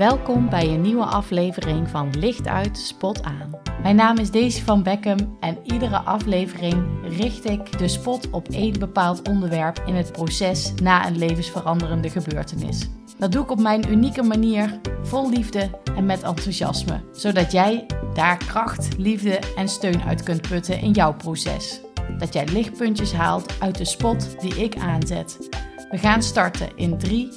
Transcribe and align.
Welkom 0.00 0.48
bij 0.48 0.68
een 0.68 0.80
nieuwe 0.80 1.04
aflevering 1.04 1.88
van 1.88 2.10
Licht 2.18 2.46
uit, 2.46 2.78
Spot 2.78 3.22
aan. 3.22 3.50
Mijn 3.82 3.96
naam 3.96 4.18
is 4.18 4.30
Daisy 4.30 4.62
van 4.62 4.82
Beckham 4.82 5.36
en 5.40 5.58
iedere 5.62 5.98
aflevering 5.98 6.84
richt 7.02 7.50
ik 7.50 7.78
de 7.78 7.88
spot 7.88 8.30
op 8.30 8.48
één 8.48 8.78
bepaald 8.78 9.28
onderwerp 9.28 9.82
in 9.86 9.94
het 9.94 10.12
proces 10.12 10.74
na 10.82 11.06
een 11.06 11.18
levensveranderende 11.18 12.10
gebeurtenis. 12.10 12.88
Dat 13.18 13.32
doe 13.32 13.42
ik 13.42 13.50
op 13.50 13.60
mijn 13.60 13.90
unieke 13.90 14.22
manier, 14.22 14.80
vol 15.02 15.30
liefde 15.30 15.70
en 15.96 16.06
met 16.06 16.22
enthousiasme, 16.22 17.00
zodat 17.12 17.52
jij 17.52 17.86
daar 18.14 18.36
kracht, 18.36 18.98
liefde 18.98 19.38
en 19.56 19.68
steun 19.68 20.02
uit 20.02 20.22
kunt 20.22 20.48
putten 20.48 20.80
in 20.80 20.92
jouw 20.92 21.14
proces. 21.14 21.80
Dat 22.18 22.32
jij 22.32 22.44
lichtpuntjes 22.44 23.12
haalt 23.12 23.60
uit 23.60 23.78
de 23.78 23.84
spot 23.84 24.40
die 24.40 24.62
ik 24.62 24.76
aanzet. 24.76 25.48
We 25.90 25.98
gaan 25.98 26.22
starten 26.22 26.68
in 26.76 26.98
3, 26.98 27.28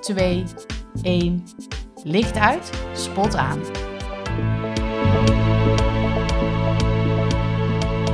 2, 0.00 0.44
1. 1.02 1.44
Licht 2.04 2.36
uit, 2.36 2.72
spot 2.94 3.36
aan. 3.36 3.60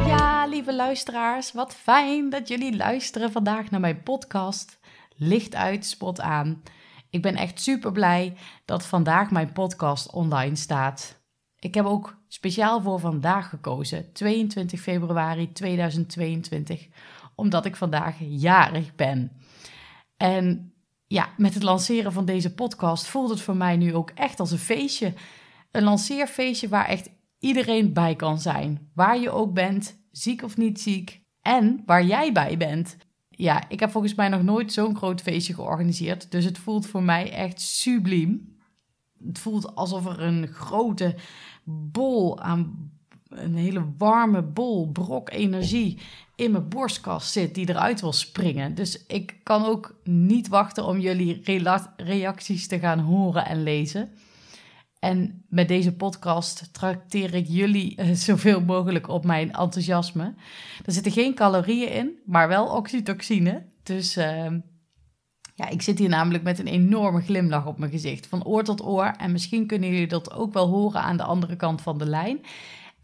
Ja, 0.07 0.47
lieve 0.47 0.75
luisteraars, 0.75 1.53
wat 1.53 1.75
fijn 1.75 2.31
dat 2.31 2.49
jullie 2.49 2.77
luisteren 2.77 3.33
vandaag 3.33 3.71
naar 3.71 3.81
mijn 3.81 4.03
podcast 4.03 4.79
Licht 5.17 5.55
uit, 5.55 5.87
spot 5.87 6.21
aan. 6.21 6.63
Ik 7.11 7.23
ben 7.23 7.35
echt 7.35 7.61
super 7.61 7.93
blij 7.93 8.37
dat 8.65 8.87
vandaag 8.87 9.31
mijn 9.31 9.53
podcast 9.53 10.13
online 10.13 10.57
staat. 10.57 11.23
Ik 11.59 11.75
heb 11.75 11.85
ook 11.85 12.17
speciaal 12.29 12.81
voor 12.81 13.01
vandaag 13.01 13.49
gekozen, 13.49 14.13
22 14.13 14.81
februari 14.81 15.53
2022, 15.53 16.89
omdat 17.35 17.65
ik 17.65 17.77
vandaag 17.77 18.17
jarig 18.19 18.95
ben. 18.95 19.33
En 20.17 20.73
ja, 21.09 21.29
met 21.37 21.55
het 21.55 21.63
lanceren 21.63 22.13
van 22.13 22.25
deze 22.25 22.55
podcast 22.55 23.07
voelt 23.07 23.31
het 23.31 23.41
voor 23.41 23.57
mij 23.57 23.77
nu 23.77 23.95
ook 23.95 24.11
echt 24.11 24.41
als 24.41 24.51
een 24.51 24.59
feestje. 24.59 25.13
Een 25.71 25.83
lanceerfeestje 25.83 26.69
waar 26.69 26.87
echt 26.87 27.11
iedereen 27.39 27.93
bij 27.93 28.17
kan 28.17 28.41
zijn. 28.41 28.91
Waar 28.95 29.19
je 29.19 29.31
ook 29.31 29.55
bent, 29.55 29.99
ziek 30.11 30.43
of 30.43 30.57
niet 30.57 30.81
ziek. 30.81 31.21
En 31.43 31.83
waar 31.87 32.05
jij 32.05 32.33
bij 32.33 32.57
bent. 32.57 32.97
Ja, 33.31 33.69
ik 33.69 33.81
heb 33.81 33.91
volgens 33.91 34.15
mij 34.15 34.29
nog 34.29 34.43
nooit 34.43 34.73
zo'n 34.73 34.97
groot 34.97 35.21
feestje 35.21 35.55
georganiseerd. 35.55 36.31
Dus 36.31 36.45
het 36.45 36.59
voelt 36.59 36.87
voor 36.87 37.03
mij 37.03 37.33
echt 37.33 37.61
subliem. 37.61 38.57
Het 39.27 39.39
voelt 39.39 39.75
alsof 39.75 40.07
er 40.07 40.21
een 40.23 40.47
grote 40.47 41.17
bol 41.65 42.41
aan 42.41 42.91
een 43.29 43.55
hele 43.55 43.85
warme 43.99 44.43
bol, 44.43 44.89
brok 44.89 45.31
energie 45.31 45.99
in 46.39 46.51
mijn 46.51 46.69
borstkas 46.69 47.33
zit 47.33 47.55
die 47.55 47.69
eruit 47.69 48.01
wil 48.01 48.13
springen. 48.13 48.75
Dus 48.75 49.07
ik 49.07 49.37
kan 49.43 49.65
ook 49.65 49.95
niet 50.05 50.49
wachten 50.49 50.85
om 50.85 50.99
jullie 50.99 51.43
reacties 51.97 52.69
te 52.69 52.79
gaan 52.79 52.99
horen 52.99 53.47
en 53.47 53.63
lezen. 53.63 54.11
En 54.99 55.45
met 55.49 55.69
deze 55.69 55.93
podcast 55.93 56.73
trakteer 56.73 57.35
ik 57.35 57.47
jullie 57.49 57.97
eh, 57.97 58.11
zoveel 58.29 58.61
mogelijk 58.61 59.09
op 59.09 59.25
mijn 59.25 59.53
enthousiasme. 59.53 60.35
Er 60.85 60.93
zitten 60.93 61.13
geen 61.13 61.35
calorieën 61.35 61.93
in, 61.93 62.19
maar 62.27 62.49
wel 62.49 62.67
oxytocine. 62.67 63.67
Dus 63.83 64.17
ehm, 64.17 64.59
ja, 65.55 65.69
ik 65.69 65.83
zit 65.83 65.99
hier 65.99 66.09
namelijk 66.09 66.45
met 66.45 66.59
een 66.59 66.67
enorme 66.67 67.21
glimlach 67.21 67.67
op 67.67 67.79
mijn 67.79 67.91
gezicht, 67.91 68.27
van 68.27 68.45
oor 68.45 68.65
tot 68.65 68.85
oor. 68.85 69.15
En 69.17 69.33
misschien 69.33 69.67
kunnen 69.67 69.91
jullie 69.91 70.07
dat 70.07 70.33
ook 70.33 70.53
wel 70.53 70.69
horen 70.69 71.03
aan 71.03 71.17
de 71.17 71.23
andere 71.23 71.57
kant 71.57 71.81
van 71.81 71.99
de 71.99 72.07
lijn. 72.07 72.41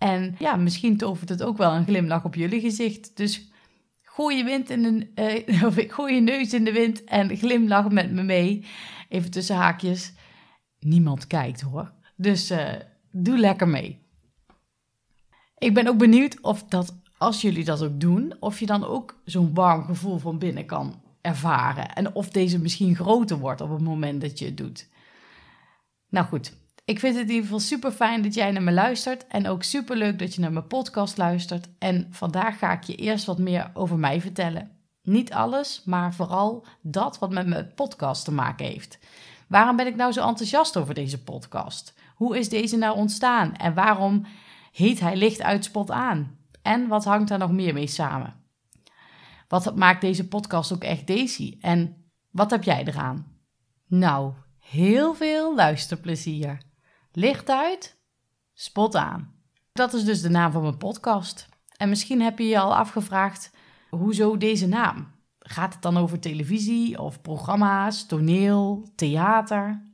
En 0.04 0.34
ja, 0.38 0.56
misschien 0.56 0.96
tovert 0.96 1.28
het 1.28 1.42
ook 1.42 1.56
wel 1.56 1.72
een 1.72 1.84
glimlach 1.84 2.24
op 2.24 2.34
jullie 2.34 2.60
gezicht. 2.60 3.16
Dus 3.16 3.48
gooi 4.02 4.36
je, 4.36 4.44
wind 4.44 4.70
in 4.70 4.82
de, 4.82 5.44
uh, 5.46 5.64
of 5.66 5.76
neus 6.20 6.52
in 6.52 6.64
de 6.64 6.72
wind 6.72 7.04
en 7.04 7.36
glimlach 7.36 7.90
met 7.90 8.12
me 8.12 8.22
mee. 8.22 8.64
Even 9.08 9.30
tussen 9.30 9.56
haakjes. 9.56 10.12
Niemand 10.78 11.26
kijkt 11.26 11.60
hoor. 11.60 11.92
Dus 12.16 12.50
uh, 12.50 12.72
doe 13.10 13.38
lekker 13.38 13.68
mee. 13.68 14.02
Ik 15.58 15.74
ben 15.74 15.86
ook 15.86 15.98
benieuwd 15.98 16.40
of 16.40 16.64
dat, 16.64 16.94
als 17.18 17.40
jullie 17.40 17.64
dat 17.64 17.82
ook 17.82 18.00
doen, 18.00 18.34
of 18.40 18.60
je 18.60 18.66
dan 18.66 18.84
ook 18.84 19.20
zo'n 19.24 19.54
warm 19.54 19.84
gevoel 19.84 20.18
van 20.18 20.38
binnen 20.38 20.66
kan 20.66 21.02
ervaren. 21.20 21.94
En 21.94 22.14
of 22.14 22.28
deze 22.28 22.58
misschien 22.58 22.96
groter 22.96 23.38
wordt 23.38 23.60
op 23.60 23.70
het 23.70 23.82
moment 23.82 24.20
dat 24.20 24.38
je 24.38 24.44
het 24.44 24.56
doet. 24.56 24.88
Nou 26.08 26.26
goed, 26.26 26.52
ik 26.84 26.98
vind 26.98 27.14
het 27.14 27.24
in 27.24 27.28
ieder 27.28 27.44
geval 27.44 27.60
super 27.60 27.90
fijn 27.90 28.22
dat 28.22 28.34
jij 28.34 28.50
naar 28.50 28.62
me 28.62 28.72
luistert. 28.72 29.26
En 29.26 29.48
ook 29.48 29.62
super 29.62 29.96
leuk 29.96 30.18
dat 30.18 30.34
je 30.34 30.40
naar 30.40 30.52
mijn 30.52 30.66
podcast 30.66 31.16
luistert. 31.16 31.68
En 31.78 32.06
vandaag 32.10 32.58
ga 32.58 32.72
ik 32.72 32.82
je 32.82 32.94
eerst 32.94 33.24
wat 33.24 33.38
meer 33.38 33.70
over 33.74 33.98
mij 33.98 34.20
vertellen. 34.20 34.70
Niet 35.02 35.32
alles, 35.32 35.82
maar 35.84 36.14
vooral 36.14 36.66
dat 36.82 37.18
wat 37.18 37.30
met 37.30 37.46
mijn 37.46 37.72
podcast 37.74 38.24
te 38.24 38.32
maken 38.32 38.66
heeft. 38.66 38.98
Waarom 39.48 39.76
ben 39.76 39.86
ik 39.86 39.96
nou 39.96 40.12
zo 40.12 40.28
enthousiast 40.28 40.76
over 40.76 40.94
deze 40.94 41.22
podcast? 41.22 41.94
Hoe 42.14 42.38
is 42.38 42.48
deze 42.48 42.76
nou 42.76 42.96
ontstaan? 42.96 43.56
En 43.56 43.74
waarom 43.74 44.26
heet 44.72 45.00
hij 45.00 45.16
licht 45.16 45.42
uit 45.42 45.64
spot 45.64 45.90
aan? 45.90 46.38
En 46.62 46.88
wat 46.88 47.04
hangt 47.04 47.28
daar 47.28 47.38
nog 47.38 47.52
meer 47.52 47.74
mee 47.74 47.86
samen? 47.86 48.34
Wat 49.48 49.76
maakt 49.76 50.00
deze 50.00 50.28
podcast 50.28 50.72
ook 50.72 50.84
echt 50.84 51.06
Daisy? 51.06 51.56
En 51.60 52.04
wat 52.30 52.50
heb 52.50 52.62
jij 52.62 52.84
eraan? 52.84 53.26
Nou, 53.86 54.32
heel 54.58 55.14
veel 55.14 55.54
luisterplezier. 55.54 56.58
Licht 57.16 57.50
uit, 57.50 57.96
spot 58.52 58.96
aan. 58.96 59.34
Dat 59.72 59.92
is 59.92 60.04
dus 60.04 60.22
de 60.22 60.28
naam 60.28 60.52
van 60.52 60.62
mijn 60.62 60.76
podcast. 60.76 61.48
En 61.76 61.88
misschien 61.88 62.20
heb 62.20 62.38
je 62.38 62.44
je 62.44 62.58
al 62.58 62.76
afgevraagd, 62.76 63.50
hoezo 63.90 64.36
deze 64.36 64.66
naam? 64.66 65.12
Gaat 65.38 65.72
het 65.72 65.82
dan 65.82 65.96
over 65.96 66.20
televisie 66.20 67.00
of 67.00 67.20
programma's, 67.20 68.06
toneel, 68.06 68.88
theater? 68.94 69.92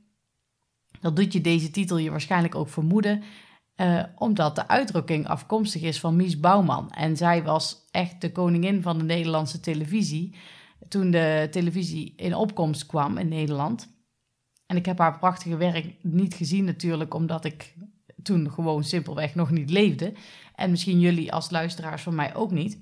Dat 1.00 1.16
doet 1.16 1.32
je 1.32 1.40
deze 1.40 1.70
titel 1.70 1.96
je 1.96 2.10
waarschijnlijk 2.10 2.54
ook 2.54 2.68
vermoeden, 2.68 3.22
eh, 3.74 4.02
omdat 4.16 4.54
de 4.54 4.68
uitdrukking 4.68 5.26
afkomstig 5.26 5.82
is 5.82 6.00
van 6.00 6.16
Mies 6.16 6.40
Bouwman. 6.40 6.90
En 6.90 7.16
zij 7.16 7.42
was 7.42 7.88
echt 7.90 8.20
de 8.20 8.32
koningin 8.32 8.82
van 8.82 8.98
de 8.98 9.04
Nederlandse 9.04 9.60
televisie 9.60 10.34
toen 10.88 11.10
de 11.10 11.48
televisie 11.50 12.12
in 12.16 12.34
opkomst 12.34 12.86
kwam 12.86 13.18
in 13.18 13.28
Nederland. 13.28 13.99
En 14.70 14.76
ik 14.76 14.86
heb 14.86 14.98
haar 14.98 15.18
prachtige 15.18 15.56
werk 15.56 15.94
niet 16.00 16.34
gezien 16.34 16.64
natuurlijk, 16.64 17.14
omdat 17.14 17.44
ik 17.44 17.74
toen 18.22 18.50
gewoon 18.50 18.84
simpelweg 18.84 19.34
nog 19.34 19.50
niet 19.50 19.70
leefde. 19.70 20.12
En 20.54 20.70
misschien 20.70 21.00
jullie 21.00 21.32
als 21.32 21.50
luisteraars 21.50 22.02
van 22.02 22.14
mij 22.14 22.34
ook 22.34 22.50
niet. 22.50 22.78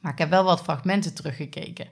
Maar 0.00 0.12
ik 0.12 0.18
heb 0.18 0.30
wel 0.30 0.44
wat 0.44 0.62
fragmenten 0.62 1.14
teruggekeken. 1.14 1.88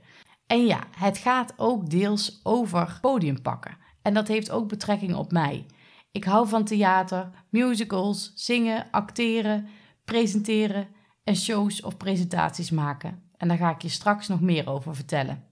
En 0.46 0.66
ja, 0.66 0.84
het 0.96 1.18
gaat 1.18 1.52
ook 1.56 1.90
deels 1.90 2.40
over 2.42 2.98
podiumpakken. 3.00 3.76
En 4.02 4.14
dat 4.14 4.28
heeft 4.28 4.50
ook 4.50 4.68
betrekking 4.68 5.14
op 5.14 5.32
mij. 5.32 5.66
Ik 6.10 6.24
hou 6.24 6.48
van 6.48 6.64
theater, 6.64 7.30
musicals, 7.48 8.32
zingen, 8.34 8.86
acteren, 8.90 9.68
presenteren 10.04 10.88
en 11.24 11.36
shows 11.36 11.82
of 11.82 11.96
presentaties 11.96 12.70
maken. 12.70 13.22
En 13.36 13.48
daar 13.48 13.58
ga 13.58 13.70
ik 13.70 13.82
je 13.82 13.88
straks 13.88 14.28
nog 14.28 14.40
meer 14.40 14.68
over 14.68 14.94
vertellen. 14.94 15.44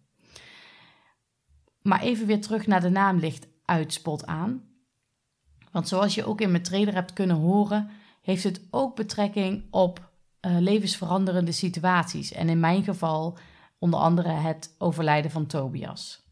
Maar 1.83 2.01
even 2.01 2.27
weer 2.27 2.41
terug 2.41 2.67
naar 2.67 2.81
de 2.81 2.91
naam 2.91 3.19
ligt 3.19 3.47
uitspot 3.69 4.27
aan. 4.27 4.63
Want 5.73 5.89
zoals 5.89 6.15
je 6.15 6.25
ook 6.25 6.41
in 6.41 6.51
mijn 6.51 6.63
trailer 6.63 6.95
hebt 6.95 7.13
kunnen 7.13 7.37
horen, 7.37 7.91
heeft 8.21 8.45
het 8.45 8.61
ook 8.71 8.97
betrekking 8.97 9.65
op 9.71 10.11
uh, 10.41 10.59
levensveranderende 10.59 11.53
situaties. 11.53 12.33
En 12.33 12.49
in 12.49 12.61
mijn 12.61 12.85
geval 12.85 13.39
onder 13.79 14.01
andere 14.01 14.29
het 14.29 14.75
overlijden 14.79 15.31
van 15.31 15.47
Tobias. 15.47 16.27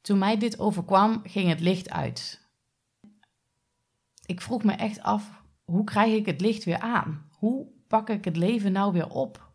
Toen 0.00 0.18
mij 0.18 0.38
dit 0.38 0.58
overkwam, 0.58 1.20
ging 1.24 1.48
het 1.48 1.60
licht 1.60 1.90
uit. 1.90 2.40
Ik 4.26 4.40
vroeg 4.40 4.62
me 4.62 4.72
echt 4.72 5.02
af, 5.02 5.42
hoe 5.64 5.84
krijg 5.84 6.14
ik 6.14 6.26
het 6.26 6.40
licht 6.40 6.64
weer 6.64 6.78
aan? 6.78 7.28
Hoe 7.30 7.66
pak 7.86 8.08
ik 8.08 8.24
het 8.24 8.36
leven 8.36 8.72
nou 8.72 8.92
weer 8.92 9.08
op? 9.08 9.50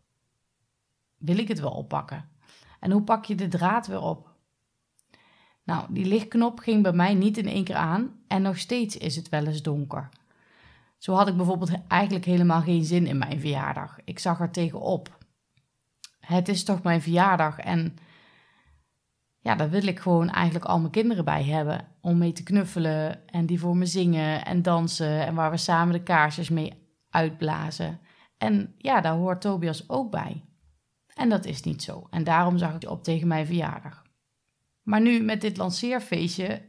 Wil 1.17 1.37
ik 1.37 1.47
het 1.47 1.59
wel 1.59 1.71
oppakken? 1.71 2.29
En 2.79 2.91
hoe 2.91 3.03
pak 3.03 3.25
je 3.25 3.35
de 3.35 3.47
draad 3.47 3.87
weer 3.87 4.01
op? 4.01 4.35
Nou, 5.67 5.85
die 5.89 6.05
lichtknop 6.05 6.59
ging 6.59 6.83
bij 6.83 6.91
mij 6.91 7.13
niet 7.13 7.37
in 7.37 7.47
één 7.47 7.63
keer 7.63 7.75
aan 7.75 8.11
en 8.27 8.41
nog 8.41 8.57
steeds 8.57 8.97
is 8.97 9.15
het 9.15 9.29
wel 9.29 9.45
eens 9.45 9.61
donker. 9.61 10.09
Zo 10.97 11.13
had 11.13 11.27
ik 11.27 11.35
bijvoorbeeld 11.35 11.71
eigenlijk 11.87 12.25
helemaal 12.25 12.61
geen 12.61 12.83
zin 12.83 13.07
in 13.07 13.17
mijn 13.17 13.39
verjaardag. 13.39 13.97
Ik 14.03 14.19
zag 14.19 14.39
er 14.39 14.51
tegenop. 14.51 15.17
Het 16.19 16.47
is 16.47 16.63
toch 16.63 16.83
mijn 16.83 17.01
verjaardag 17.01 17.59
en 17.59 17.95
ja, 19.39 19.55
daar 19.55 19.69
wil 19.69 19.87
ik 19.87 19.99
gewoon 19.99 20.29
eigenlijk 20.29 20.65
al 20.65 20.79
mijn 20.79 20.91
kinderen 20.91 21.25
bij 21.25 21.43
hebben. 21.43 21.87
Om 22.01 22.17
mee 22.17 22.31
te 22.31 22.43
knuffelen 22.43 23.27
en 23.27 23.45
die 23.45 23.59
voor 23.59 23.77
me 23.77 23.85
zingen 23.85 24.45
en 24.45 24.61
dansen 24.61 25.25
en 25.25 25.35
waar 25.35 25.51
we 25.51 25.57
samen 25.57 25.93
de 25.93 26.03
kaarsjes 26.03 26.49
mee 26.49 26.73
uitblazen. 27.09 27.99
En 28.37 28.73
ja, 28.77 29.01
daar 29.01 29.15
hoort 29.15 29.41
Tobias 29.41 29.89
ook 29.89 30.11
bij. 30.11 30.43
En 31.13 31.29
dat 31.29 31.45
is 31.45 31.63
niet 31.63 31.83
zo. 31.83 32.07
En 32.09 32.23
daarom 32.23 32.57
zag 32.57 32.75
ik 32.75 32.89
op 32.89 33.03
tegen 33.03 33.27
mijn 33.27 33.45
verjaardag. 33.45 34.05
Maar 34.87 35.01
nu 35.01 35.19
met 35.21 35.41
dit 35.41 35.57
lanceerfeestje, 35.57 36.61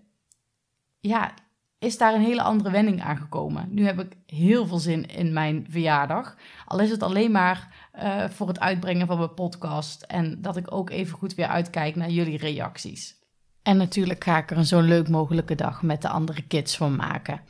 ja, 1.00 1.34
is 1.78 1.98
daar 1.98 2.14
een 2.14 2.20
hele 2.20 2.42
andere 2.42 2.70
wending 2.70 3.02
aangekomen. 3.02 3.68
Nu 3.70 3.84
heb 3.84 4.00
ik 4.00 4.16
heel 4.26 4.66
veel 4.66 4.78
zin 4.78 5.06
in 5.06 5.32
mijn 5.32 5.66
verjaardag. 5.70 6.36
Al 6.66 6.80
is 6.80 6.90
het 6.90 7.02
alleen 7.02 7.30
maar 7.30 7.88
uh, 8.02 8.28
voor 8.28 8.48
het 8.48 8.60
uitbrengen 8.60 9.06
van 9.06 9.18
mijn 9.18 9.34
podcast. 9.34 10.02
En 10.02 10.42
dat 10.42 10.56
ik 10.56 10.72
ook 10.72 10.90
even 10.90 11.18
goed 11.18 11.34
weer 11.34 11.46
uitkijk 11.46 11.96
naar 11.96 12.10
jullie 12.10 12.38
reacties. 12.38 13.16
En 13.62 13.76
natuurlijk 13.76 14.24
ga 14.24 14.38
ik 14.38 14.50
er 14.50 14.56
een 14.56 14.66
zo 14.66 14.80
leuk 14.80 15.08
mogelijke 15.08 15.54
dag 15.54 15.82
met 15.82 16.02
de 16.02 16.08
andere 16.08 16.42
kids 16.42 16.76
van 16.76 16.96
maken. 16.96 17.40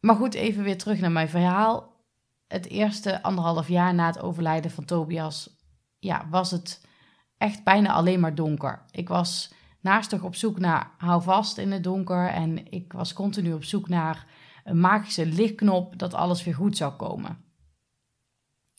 Maar 0.00 0.16
goed, 0.16 0.34
even 0.34 0.62
weer 0.62 0.78
terug 0.78 1.00
naar 1.00 1.12
mijn 1.12 1.28
verhaal. 1.28 1.96
Het 2.46 2.66
eerste 2.66 3.22
anderhalf 3.22 3.68
jaar 3.68 3.94
na 3.94 4.06
het 4.06 4.20
overlijden 4.20 4.70
van 4.70 4.84
Tobias, 4.84 5.50
ja, 5.98 6.26
was 6.30 6.50
het 6.50 6.86
echt 7.38 7.64
bijna 7.64 7.92
alleen 7.92 8.20
maar 8.20 8.34
donker. 8.34 8.82
Ik 8.90 9.08
was 9.08 9.56
naastig 9.80 10.22
op 10.22 10.34
zoek 10.34 10.58
naar 10.58 10.90
hou 10.98 11.22
vast 11.22 11.58
in 11.58 11.72
het 11.72 11.84
donker 11.84 12.26
en 12.28 12.72
ik 12.72 12.92
was 12.92 13.12
continu 13.12 13.52
op 13.52 13.64
zoek 13.64 13.88
naar 13.88 14.26
een 14.64 14.80
magische 14.80 15.26
lichtknop 15.26 15.98
dat 15.98 16.14
alles 16.14 16.44
weer 16.44 16.54
goed 16.54 16.76
zou 16.76 16.92
komen. 16.92 17.38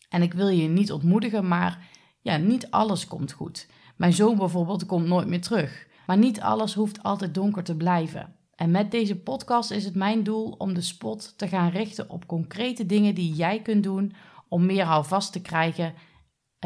En 0.09 0.21
ik 0.21 0.33
wil 0.33 0.47
je 0.47 0.67
niet 0.67 0.91
ontmoedigen, 0.91 1.47
maar 1.47 1.87
ja, 2.21 2.37
niet 2.37 2.71
alles 2.71 3.07
komt 3.07 3.31
goed. 3.31 3.67
Mijn 3.95 4.13
zoon 4.13 4.37
bijvoorbeeld 4.37 4.85
komt 4.85 5.07
nooit 5.07 5.27
meer 5.27 5.41
terug. 5.41 5.87
Maar 6.09 6.17
niet 6.17 6.41
alles 6.41 6.73
hoeft 6.73 7.03
altijd 7.03 7.33
donker 7.33 7.63
te 7.63 7.75
blijven. 7.75 8.35
En 8.55 8.71
met 8.71 8.91
deze 8.91 9.15
podcast 9.15 9.71
is 9.71 9.85
het 9.85 9.95
mijn 9.95 10.23
doel 10.23 10.55
om 10.57 10.73
de 10.73 10.81
spot 10.81 11.37
te 11.37 11.47
gaan 11.47 11.69
richten 11.69 12.09
op 12.09 12.25
concrete 12.25 12.85
dingen 12.85 13.15
die 13.15 13.33
jij 13.33 13.61
kunt 13.61 13.83
doen 13.83 14.13
om 14.47 14.65
meer 14.65 14.83
houvast 14.83 15.31
te 15.31 15.41
krijgen 15.41 15.93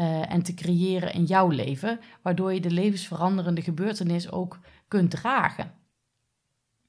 uh, 0.00 0.32
en 0.32 0.42
te 0.42 0.54
creëren 0.54 1.12
in 1.12 1.24
jouw 1.24 1.48
leven, 1.48 2.00
waardoor 2.22 2.52
je 2.52 2.60
de 2.60 2.70
levensveranderende 2.70 3.62
gebeurtenis 3.62 4.30
ook 4.30 4.58
kunt 4.88 5.10
dragen. 5.10 5.72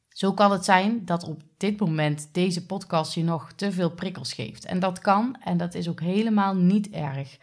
Zo 0.09 0.33
kan 0.33 0.51
het 0.51 0.65
zijn 0.65 1.05
dat 1.05 1.23
op 1.23 1.41
dit 1.57 1.79
moment 1.79 2.29
deze 2.31 2.65
podcast 2.65 3.13
je 3.13 3.23
nog 3.23 3.51
te 3.51 3.71
veel 3.71 3.91
prikkels 3.91 4.33
geeft. 4.33 4.65
En 4.65 4.79
dat 4.79 4.99
kan 4.99 5.35
en 5.43 5.57
dat 5.57 5.73
is 5.73 5.89
ook 5.89 6.01
helemaal 6.01 6.55
niet 6.55 6.89
erg. 6.89 7.37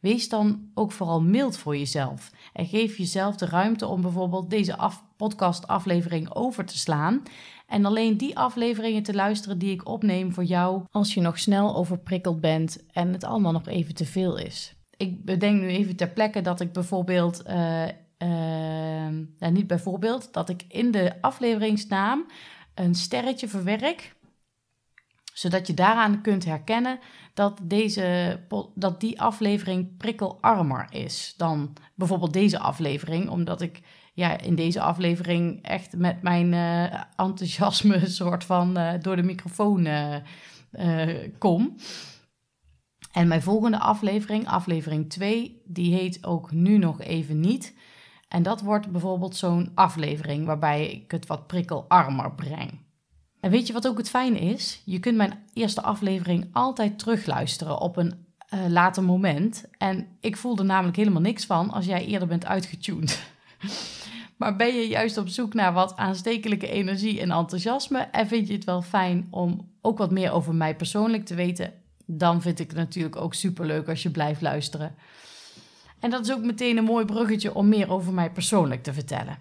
Wees 0.00 0.28
dan 0.28 0.70
ook 0.74 0.92
vooral 0.92 1.22
mild 1.22 1.56
voor 1.56 1.76
jezelf 1.76 2.30
en 2.52 2.66
geef 2.66 2.96
jezelf 2.96 3.36
de 3.36 3.46
ruimte 3.46 3.86
om 3.86 4.00
bijvoorbeeld 4.00 4.50
deze 4.50 4.76
af 4.76 5.04
podcastaflevering 5.16 6.34
over 6.34 6.64
te 6.64 6.78
slaan 6.78 7.22
en 7.66 7.84
alleen 7.84 8.16
die 8.16 8.38
afleveringen 8.38 9.02
te 9.02 9.14
luisteren 9.14 9.58
die 9.58 9.72
ik 9.72 9.88
opneem 9.88 10.32
voor 10.32 10.44
jou 10.44 10.84
als 10.90 11.14
je 11.14 11.20
nog 11.20 11.38
snel 11.38 11.76
overprikkeld 11.76 12.40
bent 12.40 12.86
en 12.92 13.12
het 13.12 13.24
allemaal 13.24 13.52
nog 13.52 13.66
even 13.66 13.94
te 13.94 14.04
veel 14.04 14.38
is. 14.38 14.81
Ik 15.02 15.24
bedenk 15.24 15.60
nu 15.60 15.68
even 15.68 15.96
ter 15.96 16.08
plekke 16.08 16.40
dat 16.40 16.60
ik 16.60 16.72
bijvoorbeeld, 16.72 17.42
uh, 17.48 17.88
niet 19.50 19.66
bijvoorbeeld, 19.66 20.32
dat 20.32 20.48
ik 20.48 20.64
in 20.68 20.90
de 20.90 21.12
afleveringsnaam 21.20 22.26
een 22.74 22.94
sterretje 22.94 23.48
verwerk 23.48 24.14
zodat 25.32 25.66
je 25.66 25.74
daaraan 25.74 26.20
kunt 26.20 26.44
herkennen 26.44 26.98
dat, 27.34 27.60
deze, 27.62 28.38
dat 28.74 29.00
die 29.00 29.20
aflevering 29.20 29.96
prikkelarmer 29.96 30.86
is 30.90 31.34
dan 31.36 31.72
bijvoorbeeld 31.94 32.32
deze 32.32 32.58
aflevering. 32.58 33.28
Omdat 33.28 33.60
ik 33.60 33.80
ja, 34.14 34.38
in 34.38 34.54
deze 34.54 34.80
aflevering 34.80 35.62
echt 35.62 35.96
met 35.96 36.22
mijn 36.22 36.52
uh, 36.52 37.00
enthousiasme 37.16 38.06
soort 38.20 38.44
van 38.44 38.78
uh, 38.78 38.92
door 39.00 39.16
de 39.16 39.22
microfoon 39.22 39.88
kom. 41.38 41.76
En 43.12 43.28
mijn 43.28 43.42
volgende 43.42 43.78
aflevering, 43.78 44.48
aflevering 44.48 45.10
2, 45.10 45.62
die 45.64 45.94
heet 45.94 46.26
ook 46.26 46.50
nu 46.50 46.78
nog 46.78 47.00
even 47.00 47.40
niet. 47.40 47.74
En 48.28 48.42
dat 48.42 48.60
wordt 48.60 48.90
bijvoorbeeld 48.90 49.36
zo'n 49.36 49.70
aflevering 49.74 50.46
waarbij 50.46 50.90
ik 50.90 51.10
het 51.10 51.26
wat 51.26 51.46
prikkelarmer 51.46 52.32
breng. 52.32 52.80
En 53.40 53.50
weet 53.50 53.66
je 53.66 53.72
wat 53.72 53.88
ook 53.88 53.98
het 53.98 54.10
fijne 54.10 54.38
is? 54.38 54.82
Je 54.84 55.00
kunt 55.00 55.16
mijn 55.16 55.38
eerste 55.52 55.82
aflevering 55.82 56.48
altijd 56.52 56.98
terugluisteren 56.98 57.80
op 57.80 57.96
een 57.96 58.26
uh, 58.54 58.60
later 58.68 59.02
moment. 59.02 59.64
En 59.78 60.06
ik 60.20 60.36
voel 60.36 60.58
er 60.58 60.64
namelijk 60.64 60.96
helemaal 60.96 61.20
niks 61.20 61.46
van 61.46 61.70
als 61.70 61.84
jij 61.84 62.06
eerder 62.06 62.28
bent 62.28 62.46
uitgetuned. 62.46 63.22
maar 64.38 64.56
ben 64.56 64.74
je 64.74 64.88
juist 64.88 65.16
op 65.16 65.28
zoek 65.28 65.54
naar 65.54 65.72
wat 65.72 65.96
aanstekelijke 65.96 66.68
energie 66.68 67.20
en 67.20 67.30
enthousiasme 67.30 67.98
en 67.98 68.26
vind 68.26 68.48
je 68.48 68.54
het 68.54 68.64
wel 68.64 68.82
fijn 68.82 69.26
om 69.30 69.70
ook 69.80 69.98
wat 69.98 70.10
meer 70.10 70.32
over 70.32 70.54
mij 70.54 70.76
persoonlijk 70.76 71.24
te 71.24 71.34
weten, 71.34 71.72
dan 72.18 72.42
vind 72.42 72.58
ik 72.58 72.68
het 72.68 72.76
natuurlijk 72.76 73.16
ook 73.16 73.34
superleuk 73.34 73.88
als 73.88 74.02
je 74.02 74.10
blijft 74.10 74.40
luisteren. 74.40 74.94
En 75.98 76.10
dat 76.10 76.24
is 76.24 76.32
ook 76.32 76.42
meteen 76.42 76.76
een 76.76 76.84
mooi 76.84 77.04
bruggetje 77.04 77.54
om 77.54 77.68
meer 77.68 77.90
over 77.90 78.12
mij 78.12 78.30
persoonlijk 78.30 78.82
te 78.82 78.92
vertellen. 78.92 79.38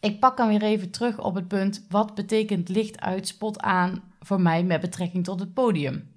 Ik 0.00 0.20
pak 0.20 0.36
dan 0.36 0.48
weer 0.48 0.62
even 0.62 0.90
terug 0.90 1.18
op 1.18 1.34
het 1.34 1.48
punt: 1.48 1.86
wat 1.88 2.14
betekent 2.14 2.68
licht 2.68 3.00
uit, 3.00 3.28
spot 3.28 3.60
aan 3.60 4.02
voor 4.20 4.40
mij 4.40 4.64
met 4.64 4.80
betrekking 4.80 5.24
tot 5.24 5.40
het 5.40 5.54
podium? 5.54 6.12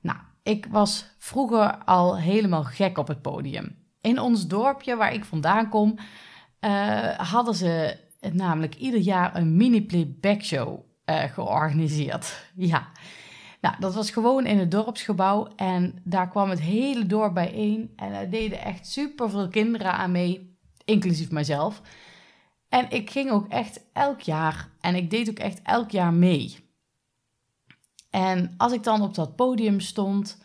Nou, 0.00 0.18
ik 0.42 0.66
was 0.70 1.06
vroeger 1.18 1.76
al 1.84 2.18
helemaal 2.18 2.64
gek 2.64 2.98
op 2.98 3.08
het 3.08 3.22
podium. 3.22 3.76
In 4.00 4.20
ons 4.20 4.46
dorpje 4.46 4.96
waar 4.96 5.14
ik 5.14 5.24
vandaan 5.24 5.68
kom, 5.68 5.98
uh, 6.60 7.08
hadden 7.18 7.54
ze 7.54 7.96
namelijk 8.32 8.74
ieder 8.74 9.00
jaar 9.00 9.36
een 9.36 9.56
mini-playback 9.56 10.42
show 10.42 10.80
uh, 11.06 11.22
georganiseerd. 11.22 12.44
Ja, 12.56 12.88
nou, 13.60 13.74
dat 13.78 13.94
was 13.94 14.10
gewoon 14.10 14.46
in 14.46 14.58
het 14.58 14.70
dorpsgebouw 14.70 15.48
en 15.56 16.00
daar 16.04 16.28
kwam 16.28 16.50
het 16.50 16.60
hele 16.60 17.06
dorp 17.06 17.34
bijeen. 17.34 17.92
En 17.96 18.12
er 18.12 18.30
deden 18.30 18.60
echt 18.60 18.86
super 18.86 19.30
veel 19.30 19.48
kinderen 19.48 19.92
aan 19.92 20.12
mee, 20.12 20.56
inclusief 20.84 21.30
mijzelf. 21.30 21.80
En 22.68 22.90
ik 22.90 23.10
ging 23.10 23.30
ook 23.30 23.48
echt 23.48 23.80
elk 23.92 24.20
jaar 24.20 24.68
en 24.80 24.94
ik 24.94 25.10
deed 25.10 25.28
ook 25.28 25.38
echt 25.38 25.62
elk 25.62 25.90
jaar 25.90 26.12
mee. 26.12 26.64
En 28.10 28.54
als 28.56 28.72
ik 28.72 28.82
dan 28.82 29.02
op 29.02 29.14
dat 29.14 29.36
podium 29.36 29.80
stond, 29.80 30.38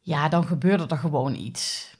ja, 0.00 0.28
dan 0.28 0.44
gebeurde 0.44 0.86
er 0.86 0.98
gewoon 0.98 1.34
iets. 1.34 1.94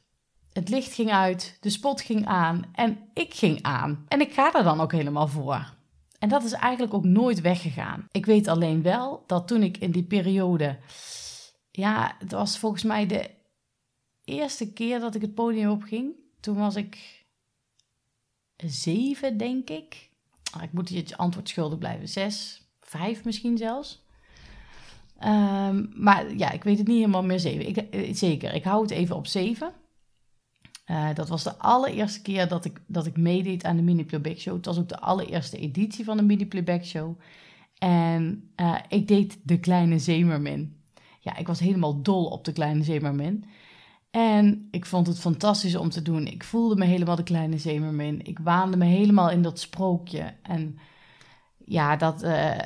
Het 0.52 0.68
licht 0.68 0.92
ging 0.92 1.10
uit, 1.10 1.56
de 1.60 1.70
spot 1.70 2.00
ging 2.00 2.26
aan 2.26 2.64
en 2.72 2.98
ik 3.14 3.34
ging 3.34 3.62
aan. 3.62 4.04
En 4.08 4.20
ik 4.20 4.32
ga 4.32 4.54
er 4.54 4.62
dan 4.64 4.80
ook 4.80 4.92
helemaal 4.92 5.28
voor. 5.28 5.78
En 6.20 6.28
dat 6.28 6.44
is 6.44 6.52
eigenlijk 6.52 6.94
ook 6.94 7.04
nooit 7.04 7.40
weggegaan. 7.40 8.08
Ik 8.10 8.26
weet 8.26 8.48
alleen 8.48 8.82
wel 8.82 9.24
dat 9.26 9.48
toen 9.48 9.62
ik 9.62 9.76
in 9.76 9.90
die 9.90 10.02
periode, 10.02 10.78
ja, 11.70 12.16
het 12.18 12.32
was 12.32 12.58
volgens 12.58 12.82
mij 12.82 13.06
de 13.06 13.30
eerste 14.24 14.72
keer 14.72 15.00
dat 15.00 15.14
ik 15.14 15.20
het 15.20 15.34
podium 15.34 15.70
opging. 15.70 16.14
Toen 16.40 16.56
was 16.56 16.76
ik 16.76 17.24
zeven, 18.56 19.36
denk 19.36 19.70
ik. 19.70 20.10
Ah, 20.52 20.62
ik 20.62 20.72
moet 20.72 20.88
je 20.88 20.96
het 20.96 21.16
antwoord 21.16 21.48
schuldig 21.48 21.78
blijven. 21.78 22.08
Zes, 22.08 22.62
vijf 22.80 23.24
misschien 23.24 23.58
zelfs. 23.58 24.04
Ehm, 25.18 25.86
maar 25.94 26.36
ja, 26.36 26.50
ik 26.50 26.64
weet 26.64 26.78
het 26.78 26.86
niet 26.86 26.96
helemaal 26.96 27.24
meer 27.24 27.40
zeven. 27.40 27.68
Ik, 27.68 27.76
eh, 27.76 28.14
zeker, 28.14 28.54
ik 28.54 28.64
hou 28.64 28.82
het 28.82 28.90
even 28.90 29.16
op 29.16 29.26
zeven. 29.26 29.72
Uh, 30.90 31.14
dat 31.14 31.28
was 31.28 31.42
de 31.42 31.58
allereerste 31.58 32.22
keer 32.22 32.48
dat 32.48 32.64
ik, 32.64 32.80
dat 32.86 33.06
ik 33.06 33.16
meedeed 33.16 33.64
aan 33.64 33.76
de 33.76 33.82
Mini 33.82 34.04
Playback 34.04 34.38
Show. 34.38 34.56
Het 34.56 34.66
was 34.66 34.78
ook 34.78 34.88
de 34.88 35.00
allereerste 35.00 35.58
editie 35.58 36.04
van 36.04 36.16
de 36.16 36.22
Mini 36.22 36.46
Playback 36.46 36.84
Show. 36.84 37.18
En 37.78 38.50
uh, 38.56 38.76
ik 38.88 39.08
deed 39.08 39.38
de 39.42 39.60
Kleine 39.60 39.98
Zemermin. 39.98 40.76
Ja, 41.20 41.36
ik 41.36 41.46
was 41.46 41.60
helemaal 41.60 42.02
dol 42.02 42.24
op 42.24 42.44
de 42.44 42.52
Kleine 42.52 42.84
Zemermin. 42.84 43.44
En 44.10 44.68
ik 44.70 44.86
vond 44.86 45.06
het 45.06 45.18
fantastisch 45.18 45.76
om 45.76 45.90
te 45.90 46.02
doen. 46.02 46.26
Ik 46.26 46.44
voelde 46.44 46.76
me 46.76 46.84
helemaal 46.84 47.16
de 47.16 47.22
kleine 47.22 47.58
zeemermin. 47.58 48.26
Ik 48.26 48.38
waande 48.38 48.76
me 48.76 48.84
helemaal 48.84 49.30
in 49.30 49.42
dat 49.42 49.60
sprookje. 49.60 50.34
En 50.42 50.78
ja, 51.64 51.96
dat, 51.96 52.22
uh, 52.22 52.58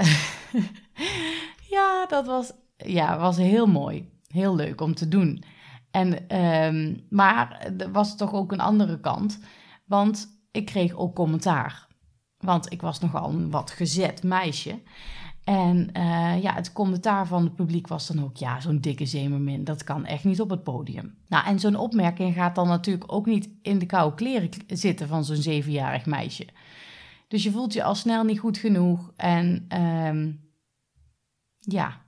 ja, 1.76 2.07
dat 2.07 2.26
was, 2.26 2.52
ja, 2.76 3.19
was 3.19 3.37
heel 3.37 3.66
mooi. 3.66 4.09
Heel 4.28 4.54
leuk 4.54 4.81
om 4.81 4.95
te 4.95 5.09
doen. 5.09 5.45
En, 5.95 6.37
um, 6.43 7.07
maar 7.11 7.73
er 7.79 7.93
was 7.93 8.17
toch 8.17 8.33
ook 8.33 8.53
een 8.53 8.61
andere 8.61 9.01
kant. 9.01 9.39
Want 9.85 10.29
ik 10.51 10.65
kreeg 10.65 10.95
ook 10.95 11.15
commentaar. 11.15 11.87
Want 12.39 12.73
ik 12.73 12.81
was 12.81 13.01
nogal 13.01 13.31
een 13.31 13.51
wat 13.51 13.71
gezet 13.71 14.23
meisje. 14.23 14.83
En 15.45 15.89
uh, 15.97 16.43
ja, 16.43 16.55
het 16.55 16.73
commentaar 16.73 17.27
van 17.27 17.45
het 17.45 17.55
publiek 17.55 17.87
was 17.87 18.07
dan 18.07 18.25
ook, 18.25 18.37
ja, 18.37 18.61
zo'n 18.61 18.81
dikke 18.81 19.07
zeemermin, 19.07 19.65
dat 19.65 19.85
kan 19.85 20.05
echt 20.05 20.25
niet 20.25 20.41
op 20.41 20.51
het 20.51 20.63
podium. 20.63 21.19
Nou, 21.29 21.47
en 21.47 21.59
zo'n 21.61 21.77
opmerking 21.77 22.35
gaat 22.35 22.55
dan 22.55 22.69
natuurlijk 22.69 23.13
ook 23.13 23.27
niet 23.27 23.49
in 23.63 23.79
de 23.79 23.87
koude 23.87 24.17
kleren 24.17 24.51
zitten 24.67 25.09
van 25.09 25.25
zo'n 25.25 25.37
zevenjarig 25.37 26.07
meisje. 26.07 26.47
Dus 27.29 27.43
je 27.43 27.51
voelt 27.51 27.73
je 27.73 27.83
al 27.83 27.95
snel 27.95 28.25
niet 28.25 28.39
goed 28.39 28.59
genoeg. 28.59 29.13
En 29.17 29.67
um, 30.07 30.41
ja, 31.59 32.03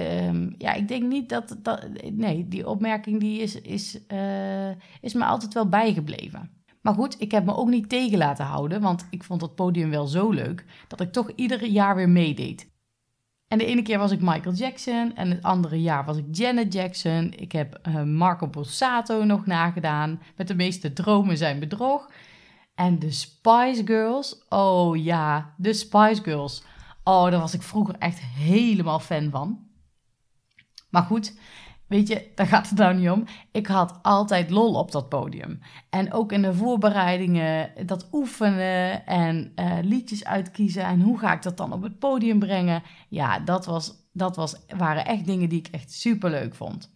um, 0.00 0.54
ja, 0.58 0.72
ik 0.72 0.88
denk 0.88 1.02
niet 1.02 1.28
dat, 1.28 1.56
dat, 1.62 1.88
nee, 2.12 2.48
die 2.48 2.68
opmerking 2.68 3.20
die 3.20 3.40
is, 3.40 3.60
is, 3.60 3.98
uh, 4.08 4.70
is 5.00 5.14
me 5.14 5.24
altijd 5.24 5.54
wel 5.54 5.68
bijgebleven. 5.68 6.50
Maar 6.80 6.94
goed, 6.94 7.20
ik 7.20 7.30
heb 7.30 7.44
me 7.44 7.56
ook 7.56 7.68
niet 7.68 7.88
tegen 7.88 8.18
laten 8.18 8.44
houden, 8.44 8.80
want 8.80 9.06
ik 9.10 9.24
vond 9.24 9.40
het 9.40 9.54
podium 9.54 9.90
wel 9.90 10.06
zo 10.06 10.30
leuk 10.30 10.64
dat 10.88 11.00
ik 11.00 11.12
toch 11.12 11.30
ieder 11.34 11.64
jaar 11.64 11.94
weer 11.94 12.08
meedeed. 12.08 12.70
En 13.48 13.58
de 13.58 13.64
ene 13.64 13.82
keer 13.82 13.98
was 13.98 14.10
ik 14.10 14.20
Michael 14.20 14.54
Jackson 14.54 15.16
en 15.16 15.30
het 15.30 15.42
andere 15.42 15.80
jaar 15.80 16.04
was 16.04 16.16
ik 16.16 16.24
Janet 16.30 16.72
Jackson. 16.72 17.32
Ik 17.36 17.52
heb 17.52 17.80
uh, 17.88 18.02
Marco 18.02 18.46
Borsato 18.46 19.24
nog 19.24 19.46
nagedaan. 19.46 20.20
Met 20.36 20.48
de 20.48 20.54
meeste 20.54 20.92
dromen 20.92 21.36
zijn 21.36 21.58
bedrog. 21.58 22.10
En 22.74 22.98
de 22.98 23.10
Spice 23.10 23.82
Girls. 23.84 24.44
Oh 24.48 24.96
ja, 24.96 25.54
de 25.56 25.72
Spice 25.72 26.22
Girls. 26.22 26.62
Oh, 27.04 27.30
daar 27.30 27.40
was 27.40 27.54
ik 27.54 27.62
vroeger 27.62 27.94
echt 27.98 28.20
helemaal 28.20 28.98
fan 28.98 29.30
van. 29.30 29.69
Maar 30.90 31.02
goed, 31.02 31.34
weet 31.86 32.08
je, 32.08 32.30
daar 32.34 32.46
gaat 32.46 32.68
het 32.68 32.78
nou 32.78 32.94
niet 32.94 33.10
om. 33.10 33.24
Ik 33.52 33.66
had 33.66 33.98
altijd 34.02 34.50
lol 34.50 34.74
op 34.74 34.92
dat 34.92 35.08
podium. 35.08 35.60
En 35.90 36.12
ook 36.12 36.32
in 36.32 36.42
de 36.42 36.54
voorbereidingen, 36.54 37.70
dat 37.86 38.08
oefenen 38.12 39.06
en 39.06 39.52
uh, 39.56 39.78
liedjes 39.82 40.24
uitkiezen. 40.24 40.84
En 40.84 41.00
hoe 41.00 41.18
ga 41.18 41.32
ik 41.32 41.42
dat 41.42 41.56
dan 41.56 41.72
op 41.72 41.82
het 41.82 41.98
podium 41.98 42.38
brengen? 42.38 42.82
Ja, 43.08 43.38
dat, 43.38 43.66
was, 43.66 44.08
dat 44.12 44.36
was, 44.36 44.56
waren 44.76 45.06
echt 45.06 45.26
dingen 45.26 45.48
die 45.48 45.58
ik 45.58 45.68
echt 45.70 45.92
super 45.92 46.30
leuk 46.30 46.54
vond. 46.54 46.90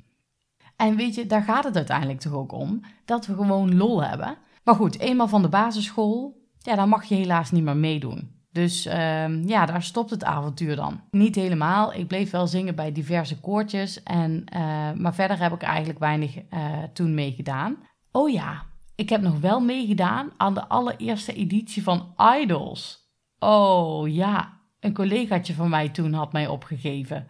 En 0.77 0.97
weet 0.97 1.15
je, 1.15 1.27
daar 1.27 1.43
gaat 1.43 1.65
het 1.65 1.77
uiteindelijk 1.77 2.21
toch 2.21 2.33
ook 2.33 2.53
om. 2.53 2.81
Dat 3.05 3.27
we 3.27 3.35
gewoon 3.35 3.77
lol 3.77 4.05
hebben. 4.05 4.37
Maar 4.65 4.75
goed, 4.75 4.99
eenmaal 4.99 5.29
van 5.29 5.43
de 5.43 5.49
basisschool, 5.49 6.49
ja, 6.59 6.75
dan 6.75 6.89
mag 6.89 7.05
je 7.05 7.15
helaas 7.15 7.51
niet 7.51 7.65
meer 7.65 7.77
meedoen. 7.77 8.34
Dus 8.55 8.87
uh, 8.87 9.45
ja, 9.45 9.67
daar 9.67 9.83
stopt 9.83 10.11
het 10.11 10.25
avontuur 10.25 10.77
dan. 10.77 11.01
Niet 11.11 11.35
helemaal. 11.35 11.95
Ik 11.95 12.07
bleef 12.07 12.31
wel 12.31 12.47
zingen 12.47 12.75
bij 12.75 12.93
diverse 12.93 13.41
koortjes. 13.41 14.03
En, 14.03 14.45
uh, 14.57 14.93
maar 14.93 15.15
verder 15.15 15.39
heb 15.39 15.53
ik 15.53 15.63
eigenlijk 15.63 15.99
weinig 15.99 16.37
uh, 16.37 16.83
toen 16.93 17.15
meegedaan. 17.15 17.77
Oh 18.13 18.31
ja, 18.31 18.63
ik 18.95 19.09
heb 19.09 19.21
nog 19.21 19.41
wel 19.41 19.61
meegedaan 19.61 20.31
aan 20.37 20.55
de 20.55 20.69
allereerste 20.69 21.33
editie 21.33 21.83
van 21.83 22.15
Idols. 22.41 23.09
Oh 23.39 24.09
ja, 24.09 24.61
een 24.81 24.95
collegaatje 24.95 25.55
van 25.55 25.69
mij 25.69 25.89
toen 25.89 26.13
had 26.13 26.33
mij 26.33 26.47
opgegeven. 26.47 27.27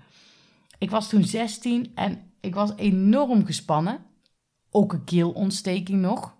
Ik 0.79 0.91
was 0.91 1.09
toen 1.09 1.25
16 1.25 1.93
en 1.95 2.33
ik 2.41 2.55
was 2.55 2.73
enorm 2.77 3.47
gespannen. 3.47 3.99
Ook 4.71 4.93
een 4.93 5.05
keelontsteking 5.05 6.01
nog. 6.01 6.35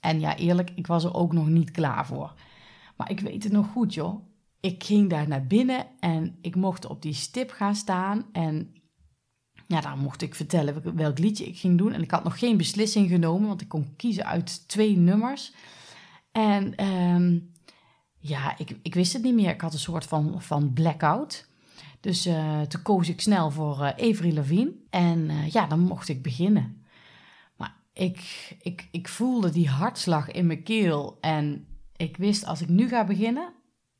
En 0.00 0.20
ja, 0.20 0.36
eerlijk, 0.36 0.70
ik 0.74 0.86
was 0.86 1.04
er 1.04 1.14
ook 1.14 1.32
nog 1.32 1.48
niet 1.48 1.70
klaar 1.70 2.06
voor. 2.06 2.34
Maar 2.96 3.10
ik 3.10 3.20
weet 3.20 3.42
het 3.42 3.52
nog 3.52 3.66
goed, 3.66 3.94
joh. 3.94 4.26
Ik 4.60 4.84
ging 4.84 5.10
daar 5.10 5.28
naar 5.28 5.46
binnen 5.46 5.86
en 6.00 6.38
ik 6.40 6.56
mocht 6.56 6.86
op 6.86 7.02
die 7.02 7.12
stip 7.12 7.50
gaan 7.50 7.74
staan. 7.74 8.26
En 8.32 8.74
ja, 9.66 9.80
daar 9.80 9.98
mocht 9.98 10.22
ik 10.22 10.34
vertellen 10.34 10.96
welk 10.96 11.18
liedje 11.18 11.44
ik 11.44 11.58
ging 11.58 11.78
doen. 11.78 11.92
En 11.92 12.02
ik 12.02 12.10
had 12.10 12.24
nog 12.24 12.38
geen 12.38 12.56
beslissing 12.56 13.08
genomen, 13.08 13.48
want 13.48 13.60
ik 13.60 13.68
kon 13.68 13.96
kiezen 13.96 14.26
uit 14.26 14.68
twee 14.68 14.96
nummers. 14.96 15.54
En 16.32 16.84
um, 16.86 17.52
ja, 18.18 18.58
ik, 18.58 18.76
ik 18.82 18.94
wist 18.94 19.12
het 19.12 19.22
niet 19.22 19.34
meer. 19.34 19.50
Ik 19.50 19.60
had 19.60 19.72
een 19.72 19.78
soort 19.78 20.04
van, 20.04 20.42
van 20.42 20.72
blackout. 20.72 21.48
Dus 22.00 22.26
uh, 22.26 22.60
toen 22.60 22.82
koos 22.82 23.08
ik 23.08 23.20
snel 23.20 23.50
voor 23.50 23.78
uh, 23.80 23.88
Avery 23.88 24.34
Lavigne. 24.34 24.72
En 24.90 25.18
uh, 25.18 25.48
ja, 25.48 25.66
dan 25.66 25.80
mocht 25.80 26.08
ik 26.08 26.22
beginnen. 26.22 26.84
Maar 27.56 27.76
ik, 27.92 28.48
ik, 28.60 28.88
ik 28.90 29.08
voelde 29.08 29.50
die 29.50 29.68
hartslag 29.68 30.30
in 30.30 30.46
mijn 30.46 30.62
keel. 30.62 31.18
En 31.20 31.66
ik 32.04 32.16
wist, 32.16 32.46
als 32.46 32.60
ik 32.60 32.68
nu 32.68 32.88
ga 32.88 33.04
beginnen, 33.04 33.52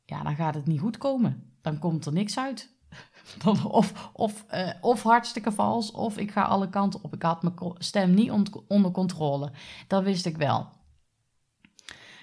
ja, 0.05 0.23
dan 0.23 0.35
gaat 0.35 0.55
het 0.55 0.65
niet 0.65 0.79
goed 0.79 0.97
komen. 0.97 1.53
Dan 1.61 1.79
komt 1.79 2.05
er 2.05 2.13
niks 2.13 2.37
uit. 2.37 2.73
Dan 3.43 3.65
of, 3.65 4.09
of, 4.13 4.45
uh, 4.53 4.69
of 4.81 5.03
hartstikke 5.03 5.51
vals, 5.51 5.91
of 5.91 6.17
ik 6.17 6.31
ga 6.31 6.43
alle 6.43 6.69
kanten 6.69 7.03
op. 7.03 7.13
Ik 7.13 7.21
had 7.21 7.43
mijn 7.43 7.55
stem 7.77 8.13
niet 8.13 8.31
onder 8.67 8.91
controle. 8.91 9.51
Dat 9.87 10.03
wist 10.03 10.25
ik 10.25 10.37
wel. 10.37 10.67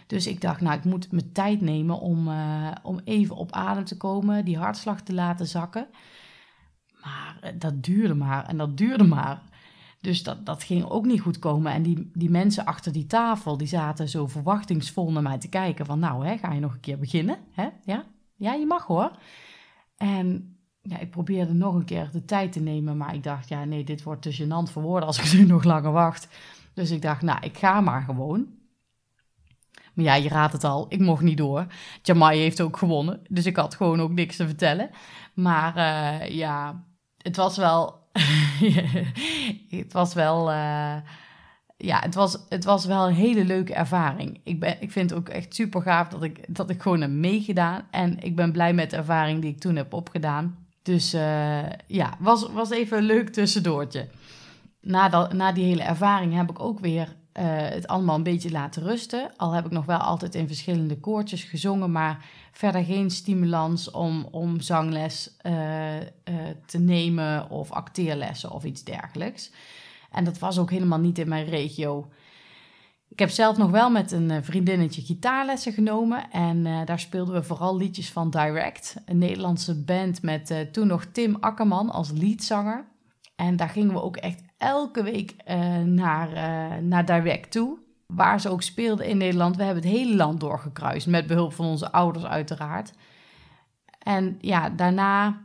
Dus 0.07 0.27
ik 0.27 0.41
dacht, 0.41 0.61
nou, 0.61 0.79
ik 0.79 0.85
moet 0.85 1.13
mijn 1.13 1.33
tijd 1.33 1.61
nemen 1.61 1.99
om, 1.99 2.29
uh, 2.29 2.71
om 2.83 3.01
even 3.05 3.37
op 3.37 3.53
adem 3.53 3.85
te 3.85 3.97
komen, 3.97 4.45
die 4.45 4.59
hartslag 4.59 5.01
te 5.01 5.15
laten 5.15 5.47
zakken. 5.47 5.89
Maar 7.03 7.37
uh, 7.45 7.51
dat 7.59 7.83
duurde 7.83 8.15
maar 8.15 8.47
en 8.47 8.57
dat 8.57 8.77
duurde 8.77 9.05
maar. 9.05 9.43
Dus 10.03 10.23
dat, 10.23 10.47
dat 10.47 10.63
ging 10.63 10.85
ook 10.85 11.05
niet 11.05 11.21
goed 11.21 11.39
komen. 11.39 11.73
En 11.73 11.83
die, 11.83 12.11
die 12.15 12.31
mensen 12.31 12.65
achter 12.65 12.93
die 12.93 13.07
tafel, 13.07 13.57
die 13.57 13.67
zaten 13.67 14.09
zo 14.09 14.27
verwachtingsvol 14.27 15.13
naar 15.13 15.23
mij 15.23 15.39
te 15.39 15.49
kijken. 15.49 15.87
Van 15.87 15.99
nou, 15.99 16.27
hè, 16.27 16.39
ga 16.39 16.53
je 16.53 16.61
nog 16.61 16.73
een 16.73 16.81
keer 16.81 16.99
beginnen? 16.99 17.39
Hè? 17.53 17.69
Ja? 17.85 18.05
ja, 18.37 18.53
je 18.53 18.67
mag 18.67 18.87
hoor. 18.87 19.11
En 19.97 20.57
ja, 20.83 20.99
ik 20.99 21.11
probeerde 21.11 21.53
nog 21.53 21.75
een 21.75 21.85
keer 21.85 22.09
de 22.13 22.25
tijd 22.25 22.53
te 22.53 22.61
nemen. 22.61 22.97
Maar 22.97 23.15
ik 23.15 23.23
dacht, 23.23 23.49
ja 23.49 23.65
nee, 23.65 23.85
dit 23.85 24.03
wordt 24.03 24.23
te 24.23 24.43
gênant 24.43 24.73
voor 24.73 24.83
woorden 24.83 25.07
als 25.07 25.19
ik 25.19 25.33
nu 25.39 25.47
nog 25.47 25.65
langer 25.65 25.93
wacht. 25.93 26.29
Dus 26.75 26.91
ik 26.91 27.03
dacht, 27.03 27.23
nou, 27.23 27.39
ik 27.41 27.59
ga 27.59 27.81
maar 27.81 28.03
gewoon. 28.03 28.47
Maar 29.95 30.05
ja, 30.05 30.15
je 30.15 30.29
raadt 30.29 30.53
het 30.53 30.65
al, 30.65 30.87
ik 30.89 31.01
mocht 31.01 31.23
niet 31.23 31.37
door. 31.37 31.67
Jamai 32.03 32.41
heeft 32.41 32.61
ook 32.61 32.77
gewonnen, 32.77 33.21
dus 33.29 33.47
ik 33.47 33.57
had 33.57 33.75
gewoon 33.75 34.01
ook 34.01 34.13
niks 34.13 34.37
te 34.37 34.47
vertellen. 34.47 34.91
Maar 35.35 35.77
uh, 35.77 36.29
ja, 36.29 36.85
het 37.17 37.37
was 37.37 37.57
wel 37.57 38.01
het 39.81 39.93
was 39.93 40.15
wel. 40.15 40.51
Uh, 40.51 40.97
ja, 41.77 42.01
het 42.01 42.15
was, 42.15 42.39
het 42.49 42.65
was 42.65 42.85
wel 42.85 43.09
een 43.09 43.15
hele 43.15 43.45
leuke 43.45 43.75
ervaring. 43.75 44.41
Ik, 44.45 44.61
ben, 44.61 44.77
ik 44.81 44.93
vind 44.93 45.11
het 45.11 45.19
ook 45.19 45.29
echt 45.29 45.55
super 45.55 45.83
gaaf 45.83 46.09
dat 46.09 46.23
ik, 46.23 46.55
dat 46.55 46.71
ik 46.71 46.83
gewoon 46.83 47.01
heb 47.01 47.11
meegedaan. 47.11 47.83
En 47.91 48.19
ik 48.21 48.37
ben 48.37 48.53
blij 48.53 48.73
met 48.73 48.91
de 48.91 48.97
ervaring 48.97 49.41
die 49.41 49.51
ik 49.51 49.59
toen 49.59 49.77
heb 49.77 49.93
opgedaan. 49.93 50.57
Dus 50.83 51.15
uh, 51.15 51.69
ja, 51.87 52.15
was, 52.19 52.53
was 52.53 52.71
even 52.71 52.99
een 52.99 53.05
leuk 53.05 53.29
tussendoortje. 53.29 54.09
Na, 54.81 55.09
dat, 55.09 55.33
na 55.33 55.53
die 55.53 55.65
hele 55.65 55.83
ervaring 55.83 56.35
heb 56.35 56.51
ik 56.51 56.61
ook 56.61 56.81
weer 56.81 57.17
uh, 57.39 57.45
het 57.45 57.87
allemaal 57.87 58.17
een 58.17 58.23
beetje 58.23 58.51
laten 58.51 58.83
rusten. 58.83 59.31
Al 59.37 59.53
heb 59.53 59.65
ik 59.65 59.71
nog 59.71 59.85
wel 59.85 59.99
altijd 59.99 60.35
in 60.35 60.47
verschillende 60.47 61.01
koortjes 61.01 61.43
gezongen, 61.43 61.93
maar 61.93 62.25
verder 62.53 62.85
geen 62.85 63.11
stimulans 63.11 63.91
om, 63.91 64.29
om 64.31 64.61
zangles 64.61 65.37
uh, 65.47 65.97
uh, 65.97 66.05
te 66.67 66.79
nemen 66.79 67.51
of 67.51 67.71
acteerlessen 67.71 68.51
of 68.51 68.65
iets 68.65 68.85
dergelijks. 68.85 69.53
En 70.11 70.25
dat 70.25 70.39
was 70.39 70.59
ook 70.59 70.71
helemaal 70.71 70.99
niet 70.99 71.19
in 71.19 71.29
mijn 71.29 71.47
regio. 71.47 72.11
Ik 73.09 73.19
heb 73.19 73.31
zelf 73.31 73.57
nog 73.57 73.71
wel 73.71 73.91
met 73.91 74.13
een 74.13 74.45
vriendinnetje 74.45 75.03
gitaarlessen 75.03 75.73
genomen. 75.73 76.31
En 76.31 76.85
daar 76.85 77.01
speelden 77.01 77.35
we 77.35 77.43
vooral 77.43 77.77
liedjes 77.77 78.11
van 78.11 78.31
Direct. 78.31 78.97
Een 79.05 79.19
Nederlandse 79.19 79.85
band 79.85 80.23
met 80.23 80.69
toen 80.73 80.87
nog 80.87 81.05
Tim 81.05 81.37
Akkerman 81.41 81.91
als 81.91 82.11
leadzanger. 82.11 82.85
En 83.37 83.57
daar 83.57 83.69
gingen 83.69 83.93
we 83.93 84.03
ook 84.03 84.17
echt 84.17 84.43
elke 84.63 85.03
week 85.03 85.35
uh, 85.49 85.79
naar, 85.79 86.29
naar 86.83 87.05
Direct 87.05 87.51
toe 87.51 87.79
waar 88.07 88.41
ze 88.41 88.49
ook 88.49 88.63
speelden 88.63 89.07
in 89.07 89.17
Nederland. 89.17 89.57
We 89.57 89.63
hebben 89.63 89.83
het 89.83 89.93
hele 89.93 90.17
land 90.17 90.41
doorgekruist, 90.41 91.07
met 91.07 91.27
behulp 91.27 91.53
van 91.53 91.67
onze 91.67 91.93
ouders 91.93 92.25
uiteraard. 92.25 92.93
En 93.99 94.39
ja, 94.41 94.71
daarna, 94.71 95.43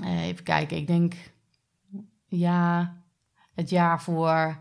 uh, 0.00 0.26
even 0.26 0.44
kijken, 0.44 0.76
ik 0.76 0.86
denk, 0.86 1.14
ja, 2.26 2.94
het 3.54 3.70
jaar 3.70 4.02
voor, 4.02 4.58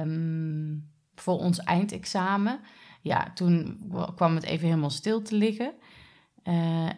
um, 0.00 0.90
voor 1.14 1.38
ons 1.38 1.58
eindexamen. 1.58 2.60
Ja, 3.00 3.30
toen 3.34 3.80
kwam 4.14 4.34
het 4.34 4.44
even 4.44 4.66
helemaal 4.66 4.90
stil 4.90 5.22
te 5.22 5.36
liggen. 5.36 5.72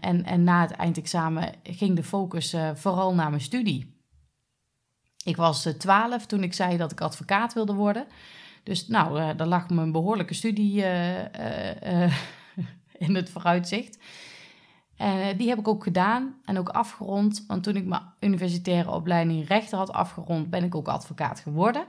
En, 0.01 0.25
en 0.25 0.45
na 0.45 0.61
het 0.61 0.71
eindexamen 0.71 1.53
ging 1.63 1.97
de 1.97 2.03
focus 2.03 2.57
vooral 2.75 3.15
naar 3.15 3.31
mijn 3.31 3.43
studie. 3.43 3.92
Ik 5.25 5.37
was 5.37 5.69
twaalf 5.79 6.27
toen 6.27 6.43
ik 6.43 6.53
zei 6.53 6.77
dat 6.77 6.93
ik 6.93 7.01
advocaat 7.01 7.53
wilde 7.53 7.75
worden. 7.75 8.07
Dus 8.63 8.89
nou, 8.89 9.21
uh, 9.21 9.31
daar 9.37 9.47
lag 9.47 9.69
me 9.69 9.83
een 9.83 9.93
behoorlijke 9.93 10.35
studie 10.35 10.77
uh, 10.77 12.03
in 13.07 13.15
het 13.15 13.31
vooruitzicht. 13.31 13.99
En 14.97 15.37
die 15.37 15.49
heb 15.49 15.59
ik 15.59 15.69
ook 15.69 15.83
gedaan 15.83 16.41
en 16.45 16.59
ook 16.59 16.69
afgerond. 16.69 17.45
Want 17.47 17.63
toen 17.63 17.77
ik 17.77 17.87
mijn 17.87 18.03
universitaire 18.21 18.91
opleiding 18.91 19.49
rechter 19.49 19.79
had 19.79 19.93
afgerond, 19.93 20.51
ben 20.51 20.65
ik 20.65 20.75
ook 20.75 20.89
advocaat 20.89 21.41
geworden. 21.41 21.87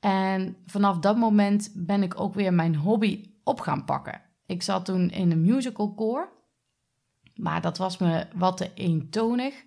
En 0.00 0.56
vanaf 0.66 0.98
dat 0.98 1.16
moment 1.16 1.70
ben 1.74 2.02
ik 2.02 2.20
ook 2.20 2.34
weer 2.34 2.54
mijn 2.54 2.76
hobby 2.76 3.30
op 3.44 3.60
gaan 3.60 3.84
pakken. 3.84 4.20
Ik 4.46 4.62
zat 4.62 4.84
toen 4.84 5.10
in 5.10 5.30
een 5.30 5.42
musical 5.42 5.94
core, 5.94 6.28
maar 7.34 7.60
dat 7.60 7.78
was 7.78 7.98
me 7.98 8.26
wat 8.34 8.56
te 8.56 8.70
eentonig. 8.74 9.64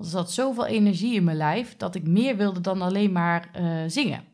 Er 0.00 0.06
zat 0.06 0.32
zoveel 0.32 0.66
energie 0.66 1.14
in 1.14 1.24
mijn 1.24 1.36
lijf 1.36 1.76
dat 1.76 1.94
ik 1.94 2.06
meer 2.06 2.36
wilde 2.36 2.60
dan 2.60 2.82
alleen 2.82 3.12
maar 3.12 3.50
uh, 3.56 3.82
zingen. 3.86 4.24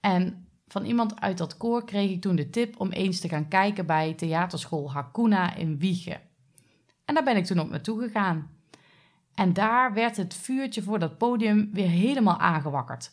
En 0.00 0.48
van 0.66 0.84
iemand 0.84 1.20
uit 1.20 1.38
dat 1.38 1.56
koor 1.56 1.84
kreeg 1.84 2.10
ik 2.10 2.20
toen 2.20 2.36
de 2.36 2.50
tip 2.50 2.80
om 2.80 2.90
eens 2.90 3.20
te 3.20 3.28
gaan 3.28 3.48
kijken 3.48 3.86
bij 3.86 4.14
theaterschool 4.14 4.92
Hakuna 4.92 5.54
in 5.54 5.78
Wiegen. 5.78 6.20
En 7.04 7.14
daar 7.14 7.24
ben 7.24 7.36
ik 7.36 7.44
toen 7.44 7.60
op 7.60 7.70
naartoe 7.70 8.00
gegaan. 8.02 8.50
En 9.34 9.52
daar 9.52 9.92
werd 9.92 10.16
het 10.16 10.34
vuurtje 10.34 10.82
voor 10.82 10.98
dat 10.98 11.18
podium 11.18 11.70
weer 11.72 11.88
helemaal 11.88 12.38
aangewakkerd. 12.38 13.12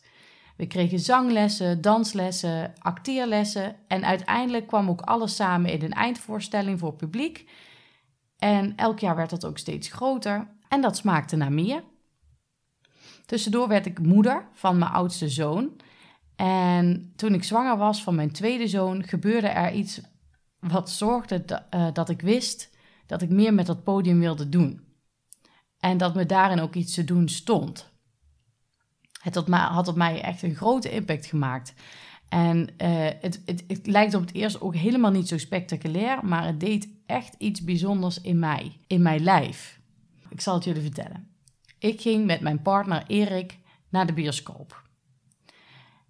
We 0.57 0.67
kregen 0.67 0.99
zanglessen, 0.99 1.81
danslessen, 1.81 2.73
acteerlessen 2.77 3.75
en 3.87 4.05
uiteindelijk 4.05 4.67
kwam 4.67 4.89
ook 4.89 5.01
alles 5.01 5.35
samen 5.35 5.71
in 5.71 5.83
een 5.83 5.93
eindvoorstelling 5.93 6.79
voor 6.79 6.93
publiek. 6.93 7.49
En 8.37 8.75
elk 8.75 8.99
jaar 8.99 9.15
werd 9.15 9.29
dat 9.29 9.45
ook 9.45 9.57
steeds 9.57 9.91
groter 9.91 10.47
en 10.71 10.81
dat 10.81 10.97
smaakte 10.97 11.35
naar 11.35 11.51
meer. 11.51 11.83
Tussendoor 13.25 13.67
werd 13.67 13.85
ik 13.85 13.99
moeder 13.99 14.47
van 14.53 14.77
mijn 14.77 14.91
oudste 14.91 15.29
zoon 15.29 15.71
en 16.35 17.13
toen 17.15 17.33
ik 17.33 17.43
zwanger 17.43 17.77
was 17.77 18.03
van 18.03 18.15
mijn 18.15 18.31
tweede 18.31 18.67
zoon, 18.67 19.03
gebeurde 19.03 19.47
er 19.47 19.73
iets 19.73 20.01
wat 20.59 20.89
zorgde 20.89 21.45
dat, 21.45 21.63
uh, 21.73 21.87
dat 21.93 22.09
ik 22.09 22.21
wist 22.21 22.69
dat 23.05 23.21
ik 23.21 23.29
meer 23.29 23.53
met 23.53 23.65
dat 23.65 23.83
podium 23.83 24.19
wilde 24.19 24.49
doen. 24.49 24.81
En 25.79 25.97
dat 25.97 26.15
me 26.15 26.25
daarin 26.25 26.59
ook 26.59 26.75
iets 26.75 26.93
te 26.93 27.03
doen 27.03 27.29
stond. 27.29 27.89
Het 29.21 29.35
had 29.51 29.87
op 29.87 29.95
mij 29.95 30.21
echt 30.21 30.41
een 30.41 30.55
grote 30.55 30.91
impact 30.91 31.25
gemaakt. 31.25 31.73
En 32.29 32.59
uh, 32.59 32.67
het, 33.21 33.41
het, 33.45 33.63
het, 33.67 33.87
lijkt 33.87 34.13
op 34.13 34.21
het 34.21 34.33
eerst 34.33 34.61
ook 34.61 34.75
helemaal 34.75 35.11
niet 35.11 35.27
zo 35.27 35.37
spectaculair, 35.37 36.25
maar 36.25 36.45
het 36.45 36.59
deed 36.59 36.89
echt 37.05 37.35
iets 37.37 37.63
bijzonders 37.63 38.21
in 38.21 38.39
mij, 38.39 38.77
in 38.87 39.01
mijn 39.01 39.23
lijf. 39.23 39.80
Ik 40.31 40.41
zal 40.41 40.53
het 40.53 40.63
jullie 40.63 40.81
vertellen. 40.81 41.35
Ik 41.77 42.01
ging 42.01 42.25
met 42.25 42.41
mijn 42.41 42.61
partner 42.61 43.03
Erik 43.07 43.57
naar 43.89 44.05
de 44.05 44.13
bioscoop. 44.13 44.89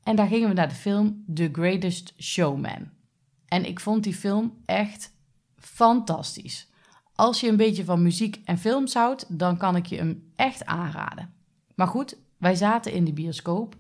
En 0.04 0.16
daar 0.16 0.28
gingen 0.28 0.48
we 0.48 0.54
naar 0.54 0.70
de 0.70 0.76
film 0.76 1.24
The 1.34 1.50
Greatest 1.52 2.14
Showman. 2.18 2.90
En 3.46 3.66
ik 3.66 3.80
vond 3.80 4.04
die 4.04 4.14
film 4.14 4.62
echt 4.66 5.14
fantastisch. 5.56 6.70
Als 7.16 7.40
je 7.40 7.48
een 7.48 7.58
beetje 7.58 7.86
van 7.86 8.02
muziek 8.02 8.42
en 8.46 8.58
films 8.58 8.94
houdt, 8.94 9.40
dan 9.40 9.58
kan 9.58 9.76
ik 9.76 9.86
je 9.86 9.98
hem 9.98 10.32
echt 10.36 10.66
aanraden. 10.66 11.34
Maar 11.76 11.88
goed, 11.88 12.18
wij 12.38 12.56
zaten 12.56 12.94
in 12.94 13.06
de 13.06 13.14
bioscoop. 13.14 13.76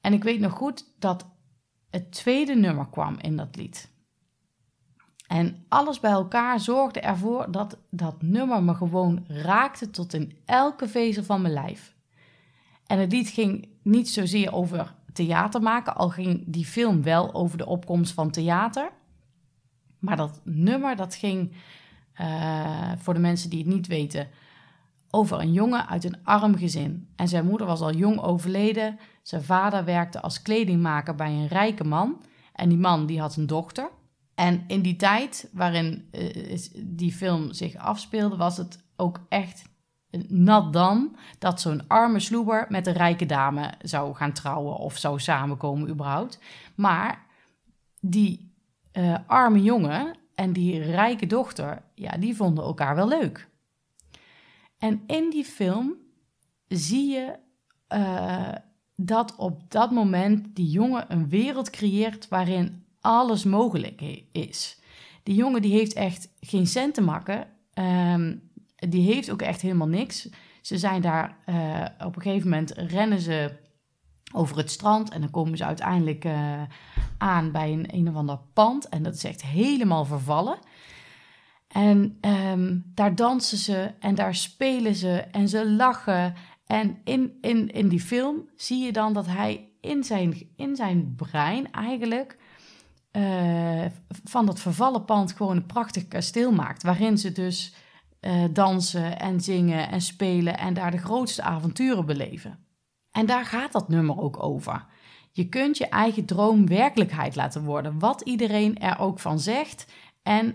En 0.00 0.12
ik 0.12 0.24
weet 0.24 0.40
nog 0.40 0.52
goed 0.52 0.84
dat 0.98 1.26
het 1.90 2.12
tweede 2.12 2.54
nummer 2.54 2.88
kwam 2.88 3.18
in 3.18 3.36
dat 3.36 3.56
lied. 3.56 3.94
En 5.26 5.64
alles 5.68 6.00
bij 6.00 6.10
elkaar 6.10 6.60
zorgde 6.60 7.00
ervoor 7.00 7.50
dat 7.50 7.78
dat 7.90 8.22
nummer 8.22 8.62
me 8.62 8.74
gewoon 8.74 9.24
raakte 9.28 9.90
tot 9.90 10.14
in 10.14 10.38
elke 10.44 10.88
vezel 10.88 11.24
van 11.24 11.42
mijn 11.42 11.54
lijf. 11.54 11.94
En 12.86 12.98
het 12.98 13.12
lied 13.12 13.28
ging 13.28 13.68
niet 13.82 14.08
zozeer 14.08 14.52
over 14.52 14.94
theater 15.12 15.62
maken, 15.62 15.96
al 15.96 16.08
ging 16.08 16.44
die 16.46 16.64
film 16.64 17.02
wel 17.02 17.34
over 17.34 17.58
de 17.58 17.66
opkomst 17.66 18.12
van 18.12 18.30
theater. 18.30 18.90
Maar 19.98 20.16
dat 20.16 20.40
nummer, 20.44 20.96
dat 20.96 21.14
ging 21.14 21.52
uh, 22.20 22.92
voor 22.98 23.14
de 23.14 23.20
mensen 23.20 23.50
die 23.50 23.58
het 23.58 23.68
niet 23.68 23.86
weten, 23.86 24.28
over 25.10 25.40
een 25.40 25.52
jongen 25.52 25.88
uit 25.88 26.04
een 26.04 26.24
arm 26.24 26.56
gezin. 26.56 27.08
En 27.16 27.28
zijn 27.28 27.46
moeder 27.46 27.66
was 27.66 27.80
al 27.80 27.94
jong 27.94 28.20
overleden. 28.20 28.98
Zijn 29.22 29.42
vader 29.42 29.84
werkte 29.84 30.20
als 30.20 30.42
kledingmaker 30.42 31.14
bij 31.14 31.30
een 31.30 31.48
rijke 31.48 31.84
man. 31.84 32.22
En 32.52 32.68
die 32.68 32.78
man 32.78 33.06
die 33.06 33.20
had 33.20 33.36
een 33.36 33.46
dochter. 33.46 33.90
En 34.36 34.64
in 34.66 34.82
die 34.82 34.96
tijd 34.96 35.48
waarin 35.52 36.08
uh, 36.12 36.58
die 36.76 37.12
film 37.12 37.52
zich 37.52 37.76
afspeelde, 37.76 38.36
was 38.36 38.56
het 38.56 38.84
ook 38.96 39.20
echt 39.28 39.64
nat 40.28 40.72
dan 40.72 41.16
dat 41.38 41.60
zo'n 41.60 41.88
arme 41.88 42.20
sloeber 42.20 42.66
met 42.68 42.86
een 42.86 42.92
rijke 42.92 43.26
dame 43.26 43.74
zou 43.80 44.14
gaan 44.14 44.32
trouwen 44.32 44.76
of 44.76 44.96
zou 44.96 45.20
samenkomen 45.20 45.88
überhaupt. 45.88 46.38
Maar 46.74 47.26
die 48.00 48.54
uh, 48.92 49.18
arme 49.26 49.62
jongen 49.62 50.16
en 50.34 50.52
die 50.52 50.82
rijke 50.82 51.26
dochter, 51.26 51.82
ja, 51.94 52.16
die 52.16 52.36
vonden 52.36 52.64
elkaar 52.64 52.94
wel 52.94 53.08
leuk. 53.08 53.48
En 54.78 55.02
in 55.06 55.30
die 55.30 55.44
film 55.44 55.94
zie 56.68 57.10
je 57.10 57.38
uh, 57.94 58.52
dat 58.94 59.36
op 59.36 59.70
dat 59.70 59.90
moment 59.90 60.56
die 60.56 60.70
jongen 60.70 61.04
een 61.08 61.28
wereld 61.28 61.70
creëert 61.70 62.28
waarin 62.28 62.85
alles 63.06 63.44
mogelijk 63.44 64.02
is. 64.32 64.80
Die 65.22 65.34
jongen 65.34 65.62
die 65.62 65.72
heeft 65.72 65.92
echt 65.92 66.28
geen 66.40 66.66
cent 66.66 66.94
te 66.94 67.00
makken. 67.00 67.46
Um, 68.12 68.50
die 68.76 69.12
heeft 69.12 69.30
ook 69.30 69.42
echt 69.42 69.60
helemaal 69.60 69.88
niks. 69.88 70.28
Ze 70.60 70.78
zijn 70.78 71.00
daar 71.00 71.36
uh, 71.46 72.06
op 72.06 72.16
een 72.16 72.22
gegeven 72.22 72.48
moment 72.48 72.70
rennen 72.70 73.20
ze 73.20 73.50
over 74.32 74.56
het 74.56 74.70
strand 74.70 75.10
en 75.10 75.20
dan 75.20 75.30
komen 75.30 75.56
ze 75.56 75.64
uiteindelijk 75.64 76.24
uh, 76.24 76.62
aan 77.18 77.52
bij 77.52 77.72
een 77.72 77.94
een 77.94 78.08
of 78.08 78.14
ander 78.14 78.38
pand 78.52 78.88
en 78.88 79.02
dat 79.02 79.14
is 79.14 79.24
echt 79.24 79.42
helemaal 79.42 80.04
vervallen. 80.04 80.58
En 81.68 82.18
um, 82.20 82.90
daar 82.94 83.14
dansen 83.14 83.58
ze 83.58 83.90
en 84.00 84.14
daar 84.14 84.34
spelen 84.34 84.94
ze 84.94 85.16
en 85.16 85.48
ze 85.48 85.70
lachen. 85.70 86.34
En 86.66 86.98
in, 87.04 87.38
in, 87.40 87.70
in 87.70 87.88
die 87.88 88.00
film 88.00 88.48
zie 88.56 88.84
je 88.84 88.92
dan 88.92 89.12
dat 89.12 89.26
hij 89.26 89.68
in 89.80 90.04
zijn, 90.04 90.48
in 90.56 90.76
zijn 90.76 91.14
brein 91.16 91.72
eigenlijk 91.72 92.38
uh, 93.16 93.84
van 94.24 94.46
dat 94.46 94.60
vervallen 94.60 95.04
pand 95.04 95.32
gewoon 95.32 95.56
een 95.56 95.66
prachtig 95.66 96.08
kasteel 96.08 96.52
maakt. 96.52 96.82
Waarin 96.82 97.18
ze 97.18 97.32
dus 97.32 97.74
uh, 98.20 98.44
dansen 98.50 99.18
en 99.18 99.40
zingen 99.40 99.88
en 99.88 100.00
spelen 100.00 100.58
en 100.58 100.74
daar 100.74 100.90
de 100.90 100.98
grootste 100.98 101.42
avonturen 101.42 102.06
beleven. 102.06 102.58
En 103.10 103.26
daar 103.26 103.44
gaat 103.44 103.72
dat 103.72 103.88
nummer 103.88 104.18
ook 104.20 104.42
over. 104.42 104.84
Je 105.32 105.48
kunt 105.48 105.78
je 105.78 105.88
eigen 105.88 106.24
droom 106.24 106.66
werkelijkheid 106.66 107.36
laten 107.36 107.64
worden, 107.64 107.98
wat 107.98 108.20
iedereen 108.20 108.78
er 108.78 108.98
ook 108.98 109.18
van 109.18 109.40
zegt. 109.40 109.86
En 110.22 110.54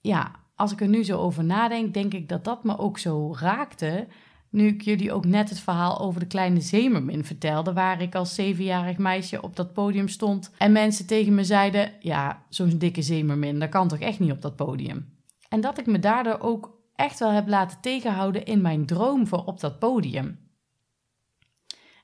ja, 0.00 0.30
als 0.54 0.72
ik 0.72 0.80
er 0.80 0.88
nu 0.88 1.04
zo 1.04 1.18
over 1.18 1.44
nadenk, 1.44 1.94
denk 1.94 2.14
ik 2.14 2.28
dat 2.28 2.44
dat 2.44 2.64
me 2.64 2.78
ook 2.78 2.98
zo 2.98 3.34
raakte. 3.38 4.06
Nu 4.54 4.66
ik 4.66 4.82
jullie 4.82 5.12
ook 5.12 5.24
net 5.24 5.48
het 5.48 5.58
verhaal 5.58 6.00
over 6.00 6.20
de 6.20 6.26
kleine 6.26 6.60
zeemermin 6.60 7.24
vertelde, 7.24 7.72
waar 7.72 8.02
ik 8.02 8.14
als 8.14 8.34
zevenjarig 8.34 8.98
meisje 8.98 9.42
op 9.42 9.56
dat 9.56 9.72
podium 9.72 10.08
stond 10.08 10.50
en 10.58 10.72
mensen 10.72 11.06
tegen 11.06 11.34
me 11.34 11.44
zeiden: 11.44 11.92
Ja, 12.00 12.44
zo'n 12.48 12.78
dikke 12.78 13.02
zeemermin, 13.02 13.58
dat 13.58 13.68
kan 13.68 13.88
toch 13.88 13.98
echt 13.98 14.18
niet 14.18 14.32
op 14.32 14.42
dat 14.42 14.56
podium? 14.56 15.18
En 15.48 15.60
dat 15.60 15.78
ik 15.78 15.86
me 15.86 15.98
daardoor 15.98 16.40
ook 16.40 16.78
echt 16.94 17.18
wel 17.18 17.30
heb 17.30 17.48
laten 17.48 17.80
tegenhouden 17.80 18.44
in 18.44 18.60
mijn 18.60 18.86
droom 18.86 19.26
voor 19.26 19.44
op 19.44 19.60
dat 19.60 19.78
podium. 19.78 20.38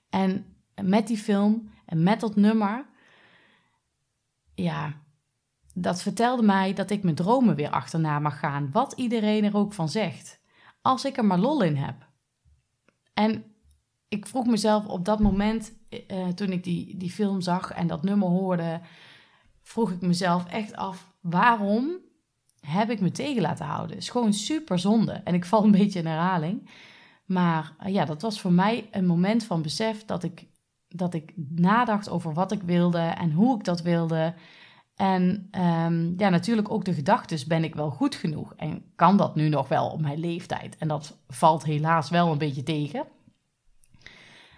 En 0.09 0.45
met 0.83 1.07
die 1.07 1.19
film 1.19 1.71
en 1.87 2.03
met 2.03 2.21
dat 2.21 2.37
nummer, 2.37 2.87
ja, 4.55 4.95
dat 5.75 6.03
vertelde 6.03 6.43
mij 6.43 6.73
dat 6.73 6.91
ik 6.91 7.03
mijn 7.03 7.15
dromen 7.15 7.55
weer 7.55 7.71
achterna 7.71 8.19
mag 8.19 8.39
gaan, 8.39 8.71
wat 8.73 8.93
iedereen 8.93 9.45
er 9.45 9.57
ook 9.57 9.73
van 9.73 9.89
zegt, 9.89 10.41
als 10.83 11.05
ik 11.05 11.17
er 11.17 11.25
maar 11.25 11.39
lol 11.39 11.63
in 11.63 11.77
heb. 11.77 12.09
En 13.21 13.45
ik 14.09 14.27
vroeg 14.27 14.47
mezelf 14.47 14.87
op 14.87 15.05
dat 15.05 15.21
moment, 15.21 15.73
uh, 16.11 16.29
toen 16.29 16.53
ik 16.53 16.65
die, 16.65 16.97
die 16.97 17.11
film 17.11 17.41
zag 17.41 17.73
en 17.73 17.87
dat 17.87 18.03
nummer 18.03 18.29
hoorde, 18.29 18.81
vroeg 19.63 19.91
ik 19.91 20.01
mezelf 20.01 20.47
echt 20.47 20.77
af, 20.77 21.13
waarom 21.21 21.99
heb 22.61 22.91
ik 22.91 23.01
me 23.01 23.11
tegen 23.11 23.43
laten 23.43 23.65
houden? 23.65 23.91
Het 23.91 24.03
is 24.05 24.11
gewoon 24.11 24.33
super 24.33 24.79
zonde. 24.79 25.13
En 25.13 25.35
ik 25.35 25.45
val 25.45 25.65
een 25.65 25.71
beetje 25.71 25.99
in 25.99 26.07
herhaling. 26.07 26.71
Maar 27.25 27.75
uh, 27.87 27.93
ja, 27.93 28.05
dat 28.05 28.23
was 28.23 28.41
voor 28.41 28.53
mij 28.53 28.89
een 28.91 29.07
moment 29.07 29.45
van 29.45 29.63
besef 29.63 30.05
dat 30.05 30.23
ik, 30.23 30.47
dat 30.89 31.15
ik 31.15 31.33
nadacht 31.49 32.09
over 32.09 32.35
wat 32.35 32.53
ik 32.53 32.63
wilde 32.63 33.01
en 33.01 33.33
hoe 33.33 33.59
ik 33.59 33.65
dat 33.65 33.83
wilde. 33.83 34.35
En 35.01 35.49
um, 35.53 36.15
ja, 36.17 36.29
natuurlijk 36.29 36.71
ook 36.71 36.85
de 36.85 36.95
gedachtes, 36.95 37.47
ben 37.47 37.65
ik 37.65 37.75
wel 37.75 37.91
goed 37.91 38.15
genoeg? 38.15 38.55
En 38.57 38.85
kan 38.95 39.17
dat 39.17 39.35
nu 39.35 39.49
nog 39.49 39.69
wel 39.69 39.89
op 39.89 40.01
mijn 40.01 40.19
leeftijd? 40.19 40.77
En 40.77 40.89
dat 40.89 41.19
valt 41.29 41.65
helaas 41.65 42.11
wel 42.11 42.33
een 42.33 42.39
beetje 42.39 42.63
tegen. 42.63 43.07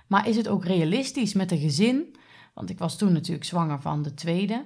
Maar 0.07 0.29
is 0.29 0.37
het 0.37 0.49
ook 0.49 0.65
realistisch 0.65 1.33
met 1.33 1.51
een 1.51 1.59
gezin? 1.59 2.17
Want 2.55 2.71
ik 2.71 2.79
was 2.79 2.99
toen 2.99 3.13
natuurlijk 3.13 3.45
zwanger 3.45 3.81
van 3.81 4.03
de 4.03 4.15
tweede. 4.15 4.65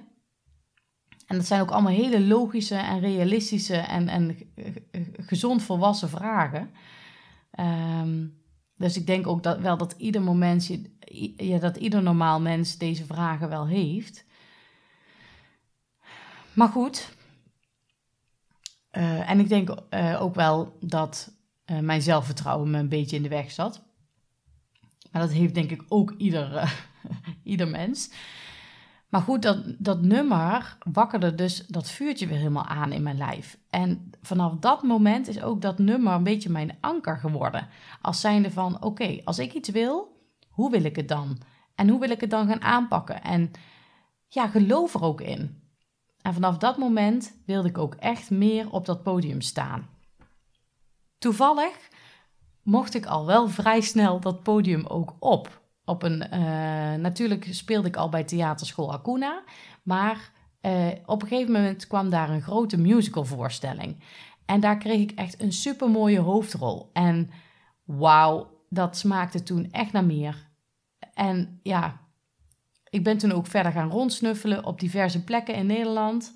En 1.27 1.35
dat 1.35 1.45
zijn 1.45 1.61
ook 1.61 1.71
allemaal 1.71 1.93
hele 1.93 2.21
logische 2.21 2.75
en 2.75 2.99
realistische 2.99 3.77
en, 3.77 4.07
en 4.07 4.37
gezond 5.17 5.63
volwassen 5.63 6.09
vragen. 6.09 6.69
Um, 7.59 8.41
dus 8.77 8.97
ik 8.97 9.07
denk 9.07 9.27
ook 9.27 9.43
dat 9.43 9.59
wel 9.59 9.77
dat 9.77 9.95
ieder 9.97 10.21
moment, 10.21 10.69
ja, 11.37 11.57
dat 11.57 11.77
ieder 11.77 12.03
normaal 12.03 12.41
mens 12.41 12.77
deze 12.77 13.05
vragen 13.05 13.49
wel 13.49 13.67
heeft. 13.67 14.25
Maar 16.57 16.69
goed. 16.69 17.15
Uh, 18.91 19.29
en 19.29 19.39
ik 19.39 19.49
denk 19.49 19.69
uh, 19.89 20.21
ook 20.21 20.35
wel 20.35 20.77
dat 20.79 21.31
uh, 21.65 21.79
mijn 21.79 22.01
zelfvertrouwen 22.01 22.71
me 22.71 22.77
een 22.77 22.89
beetje 22.89 23.15
in 23.15 23.23
de 23.23 23.29
weg 23.29 23.51
zat. 23.51 23.81
Maar 25.11 25.21
dat 25.21 25.31
heeft 25.31 25.53
denk 25.53 25.71
ik 25.71 25.83
ook 25.87 26.11
ieder, 26.11 26.77
ieder 27.43 27.67
mens. 27.67 28.11
Maar 29.09 29.21
goed, 29.21 29.41
dat, 29.41 29.63
dat 29.77 30.01
nummer 30.01 30.77
wakkerde 30.91 31.35
dus 31.35 31.65
dat 31.67 31.89
vuurtje 31.89 32.27
weer 32.27 32.37
helemaal 32.37 32.65
aan 32.65 32.91
in 32.91 33.03
mijn 33.03 33.17
lijf. 33.17 33.57
En 33.69 34.09
vanaf 34.21 34.53
dat 34.59 34.83
moment 34.83 35.27
is 35.27 35.41
ook 35.41 35.61
dat 35.61 35.77
nummer 35.77 36.13
een 36.13 36.23
beetje 36.23 36.49
mijn 36.49 36.77
anker 36.79 37.17
geworden. 37.17 37.67
Als 38.01 38.21
zijnde 38.21 38.51
van, 38.51 38.83
oké, 38.83 39.21
als 39.23 39.39
ik 39.39 39.53
iets 39.53 39.69
wil, 39.69 40.21
hoe 40.49 40.71
wil 40.71 40.83
ik 40.83 40.95
het 40.95 41.07
dan? 41.07 41.37
En 41.75 41.89
hoe 41.89 41.99
wil 41.99 42.09
ik 42.09 42.21
het 42.21 42.29
dan 42.29 42.47
gaan 42.47 42.61
aanpakken? 42.61 43.23
En 43.23 43.51
ja, 44.27 44.47
geloof 44.47 44.93
er 44.93 45.01
ook 45.01 45.21
in. 45.21 45.65
En 46.27 46.33
vanaf 46.33 46.57
dat 46.57 46.77
moment 46.77 47.37
wilde 47.45 47.67
ik 47.67 47.77
ook 47.77 47.95
echt 47.95 48.29
meer 48.29 48.71
op 48.71 48.85
dat 48.85 49.03
podium 49.03 49.41
staan. 49.41 49.89
Toevallig 51.17 51.89
mocht 52.63 52.95
ik 52.95 53.05
al 53.05 53.25
wel 53.25 53.49
vrij 53.49 53.81
snel 53.81 54.19
dat 54.19 54.43
podium 54.43 54.85
ook 54.85 55.15
op. 55.19 55.61
Op 55.85 56.03
een, 56.03 56.23
uh, 56.33 56.39
natuurlijk 56.93 57.47
speelde 57.51 57.87
ik 57.87 57.95
al 57.95 58.09
bij 58.09 58.23
theaterschool 58.23 58.93
Acuna, 58.93 59.43
maar 59.83 60.31
uh, 60.61 60.87
op 61.05 61.21
een 61.21 61.27
gegeven 61.27 61.51
moment 61.51 61.87
kwam 61.87 62.09
daar 62.09 62.29
een 62.29 62.41
grote 62.41 62.77
musicalvoorstelling. 62.77 64.03
En 64.45 64.59
daar 64.59 64.77
kreeg 64.77 64.99
ik 64.99 65.11
echt 65.11 65.41
een 65.41 65.53
super 65.53 65.89
mooie 65.89 66.19
hoofdrol. 66.19 66.89
En 66.93 67.29
wauw, 67.83 68.63
dat 68.69 68.97
smaakte 68.97 69.43
toen 69.43 69.71
echt 69.71 69.91
naar 69.91 70.05
meer. 70.05 70.49
En 71.13 71.59
ja, 71.63 72.06
ik 72.97 73.03
ben 73.03 73.17
toen 73.17 73.31
ook 73.31 73.47
verder 73.47 73.71
gaan 73.71 73.89
rondsnuffelen 73.89 74.65
op 74.65 74.79
diverse 74.79 75.23
plekken 75.23 75.55
in 75.55 75.65
Nederland. 75.65 76.33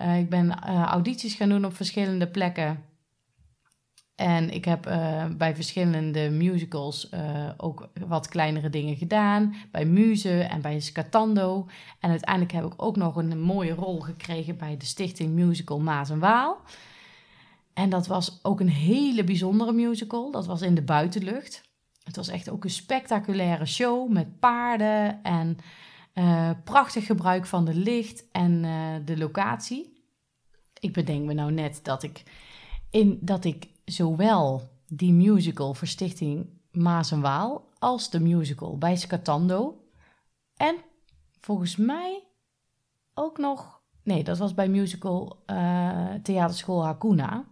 Uh, 0.00 0.18
ik 0.18 0.28
ben 0.28 0.46
uh, 0.46 0.82
audities 0.82 1.34
gaan 1.34 1.48
doen 1.48 1.64
op 1.64 1.76
verschillende 1.76 2.28
plekken. 2.28 2.82
En 4.14 4.50
ik 4.50 4.64
heb 4.64 4.86
uh, 4.86 5.24
bij 5.36 5.54
verschillende 5.54 6.30
musicals 6.30 7.10
ook 7.56 7.88
wat 8.06 8.28
kleinere 8.28 8.70
dingen 8.70 8.96
gedaan. 8.96 9.54
Bij 9.70 9.84
Muze 9.84 10.40
en 10.40 10.60
bij 10.60 10.80
Scatando. 10.80 11.66
En 12.00 12.10
uiteindelijk 12.10 12.52
heb 12.52 12.64
ik 12.64 12.82
ook 12.82 12.96
nog 12.96 13.16
een 13.16 13.40
mooie 13.40 13.74
rol 13.74 14.00
gekregen 14.00 14.56
bij 14.56 14.76
de 14.76 14.84
Stichting 14.84 15.32
Musical 15.32 15.80
Maas 15.80 16.10
en 16.10 16.18
Waal. 16.18 16.60
En 17.74 17.90
dat 17.90 18.06
was 18.06 18.38
ook 18.42 18.60
een 18.60 18.68
hele 18.68 19.24
bijzondere 19.24 19.72
musical. 19.72 20.30
Dat 20.30 20.46
was 20.46 20.62
in 20.62 20.74
de 20.74 20.82
buitenlucht. 20.82 21.62
Het 22.04 22.16
was 22.16 22.28
echt 22.28 22.50
ook 22.50 22.64
een 22.64 22.70
spectaculaire 22.70 23.66
show 23.66 24.10
met 24.10 24.38
paarden 24.38 25.22
en 25.22 25.58
uh, 26.14 26.50
prachtig 26.64 27.06
gebruik 27.06 27.46
van 27.46 27.64
de 27.64 27.74
licht 27.74 28.24
en 28.32 28.64
uh, 28.64 28.94
de 29.04 29.18
locatie. 29.18 30.02
Ik 30.80 30.92
bedenk 30.92 31.24
me 31.24 31.34
nou 31.34 31.52
net 31.52 31.80
dat 31.82 32.02
ik, 32.02 32.22
in, 32.90 33.18
dat 33.20 33.44
ik 33.44 33.68
zowel 33.84 34.70
die 34.86 35.12
musical 35.12 35.74
voor 35.74 35.88
Stichting 35.88 36.46
Maas 36.70 37.10
en 37.10 37.20
Waal 37.20 37.68
als 37.78 38.10
de 38.10 38.20
musical 38.20 38.78
bij 38.78 38.96
Scatando 38.96 39.84
en 40.56 40.76
volgens 41.40 41.76
mij 41.76 42.22
ook 43.14 43.38
nog, 43.38 43.80
nee, 44.02 44.24
dat 44.24 44.38
was 44.38 44.54
bij 44.54 44.68
musical 44.68 45.42
uh, 45.46 46.14
Theaterschool 46.22 46.84
Hakuna. 46.84 47.44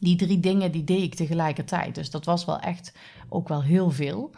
Die 0.00 0.16
drie 0.16 0.40
dingen 0.40 0.72
die 0.72 0.84
deed 0.84 1.02
ik 1.02 1.14
tegelijkertijd. 1.14 1.94
Dus 1.94 2.10
dat 2.10 2.24
was 2.24 2.44
wel 2.44 2.60
echt 2.60 2.96
ook 3.28 3.48
wel 3.48 3.62
heel 3.62 3.90
veel. 3.90 4.30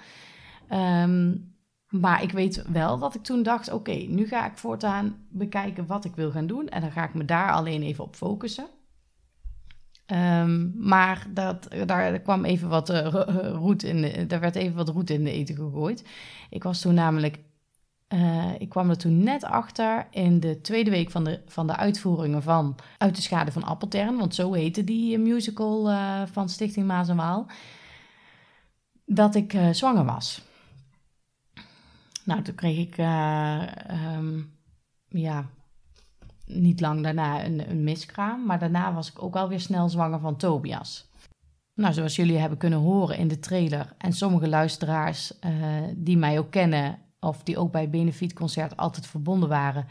Um, 0.71 1.48
maar 1.89 2.23
ik 2.23 2.31
weet 2.33 2.63
wel 2.73 2.99
dat 2.99 3.15
ik 3.15 3.23
toen 3.23 3.43
dacht: 3.43 3.73
oké, 3.73 3.93
nu 3.93 4.27
ga 4.27 4.47
ik 4.47 4.59
voortaan 4.59 5.27
bekijken 5.29 5.87
wat 5.87 6.05
ik 6.05 6.15
wil 6.15 6.31
gaan 6.31 6.47
doen. 6.47 6.69
En 6.69 6.81
dan 6.81 6.93
ga 6.93 7.05
ik 7.05 7.15
me 7.15 7.25
daar 7.25 7.53
alleen 7.53 7.83
even 7.83 8.05
op 8.05 8.17
focussen. 8.17 8.67
Um, 10.13 10.75
maar 10.77 11.27
dat, 11.31 11.69
daar 11.87 12.19
kwam 12.19 12.45
even 12.45 12.69
wat 12.69 12.91
uh, 12.91 13.07
roet 13.53 13.83
in 13.83 14.29
daar 14.29 14.41
werd 14.41 14.55
even 14.55 14.77
wat 14.77 14.89
roet 14.89 15.11
in 15.11 15.25
de 15.25 15.31
eten 15.31 15.55
gegooid. 15.55 16.05
Ik 16.51 16.63
was 16.63 16.81
toen 16.81 16.95
namelijk, 16.95 17.39
uh, 18.09 18.53
ik 18.59 18.69
kwam 18.69 18.91
er 18.91 18.99
toen 18.99 19.23
net 19.23 19.45
achter 19.45 20.07
in 20.11 20.41
de 20.41 20.61
tweede 20.61 20.91
week 20.91 21.11
van 21.11 21.25
de, 21.25 21.41
van 21.47 21.67
de 21.67 21.77
uitvoeringen 21.77 22.43
van 22.43 22.77
Uit 22.99 23.17
de 23.17 23.23
Schade 23.23 23.53
van 23.53 23.65
Appeltern, 23.65 24.17
want 24.17 24.35
zo 24.35 24.53
heette 24.53 24.85
die 24.85 25.19
musical 25.19 25.91
van 26.27 26.49
Stichting 26.49 26.87
Maas 26.87 27.09
en 27.09 27.17
Waal, 27.17 27.47
dat 29.05 29.35
ik 29.35 29.59
zwanger 29.73 30.05
was. 30.05 30.48
Nou, 32.29 32.43
toen 32.43 32.55
kreeg 32.55 32.79
ik 32.79 32.99
um, 34.17 34.59
ja, 35.09 35.47
niet 36.47 36.81
lang 36.81 37.03
daarna 37.03 37.45
een, 37.45 37.71
een 37.71 37.85
miskraam. 37.85 38.47
Maar 38.47 38.59
daarna 38.59 38.93
was 38.93 39.11
ik 39.11 39.23
ook 39.23 39.37
alweer 39.37 39.61
snel 39.61 39.89
zwanger 39.89 40.21
van 40.21 40.37
Tobias. 40.37 41.11
Nou, 41.75 41.93
zoals 41.93 42.17
jullie 42.17 42.39
hebben 42.39 42.59
kunnen 42.59 42.79
horen 42.79 43.17
in 43.17 43.29
de 43.29 43.39
trailer. 43.39 43.95
En 43.99 44.13
sommige 44.13 44.49
luisteraars 44.49 45.33
uh, 45.45 45.53
die 45.97 46.17
mij 46.17 46.39
ook 46.39 46.51
kennen. 46.51 46.99
Of 47.21 47.43
die 47.43 47.59
ook 47.59 47.73
bij 47.73 47.91
Benefietconcert 47.91 48.77
altijd 48.77 49.07
verbonden 49.07 49.49
waren. 49.49 49.87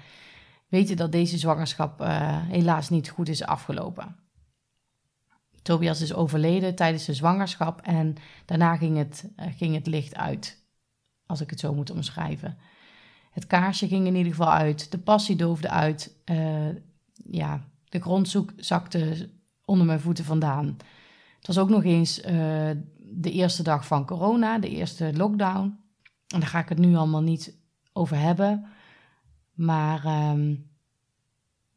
Weten 0.68 0.98
dat 0.98 1.12
deze 1.12 1.38
zwangerschap 1.38 2.02
uh, 2.02 2.08
helaas 2.48 2.90
niet 2.90 3.10
goed 3.10 3.30
is 3.30 3.44
afgelopen. 3.44 4.16
Tobias 5.62 6.02
is 6.02 6.14
overleden 6.14 6.76
tijdens 6.76 7.06
de 7.06 7.14
zwangerschap. 7.14 7.82
En 7.82 8.16
daarna 8.46 8.76
ging 8.76 8.98
het, 8.98 9.30
ging 9.36 9.76
het 9.76 9.88
licht 9.88 10.16
uit. 10.16 10.66
Als 11.28 11.42
ik 11.42 11.50
het 11.50 11.60
zo 11.60 11.74
moet 11.74 11.92
omschrijven. 11.92 12.58
Het 13.32 13.48
kaarsje 13.48 13.88
ging 13.88 14.08
in 14.08 14.16
ieder 14.16 14.32
geval 14.32 14.52
uit. 14.52 14.92
De 14.92 14.98
passie 14.98 15.36
doofde 15.36 15.70
uit. 15.70 16.16
Uh, 16.26 16.70
ja, 17.30 17.68
de 17.90 18.00
grond 18.00 18.36
zakte 18.56 19.30
onder 19.66 19.86
mijn 19.86 20.00
voeten 20.00 20.26
vandaan. 20.26 20.78
Het 21.38 21.48
was 21.48 21.58
ook 21.58 21.70
nog 21.70 21.84
eens 21.84 22.20
uh, 22.20 22.26
de 23.00 23.32
eerste 23.32 23.64
dag 23.64 23.88
van 23.88 24.06
corona, 24.06 24.60
de 24.60 24.70
eerste 24.70 25.12
lockdown. 25.16 25.80
En 26.28 26.40
daar 26.40 26.50
ga 26.50 26.60
ik 26.60 26.70
het 26.70 26.78
nu 26.78 26.96
allemaal 26.96 27.22
niet 27.22 27.58
over 27.94 28.18
hebben. 28.18 28.66
Maar 29.54 30.30
um, 30.32 30.70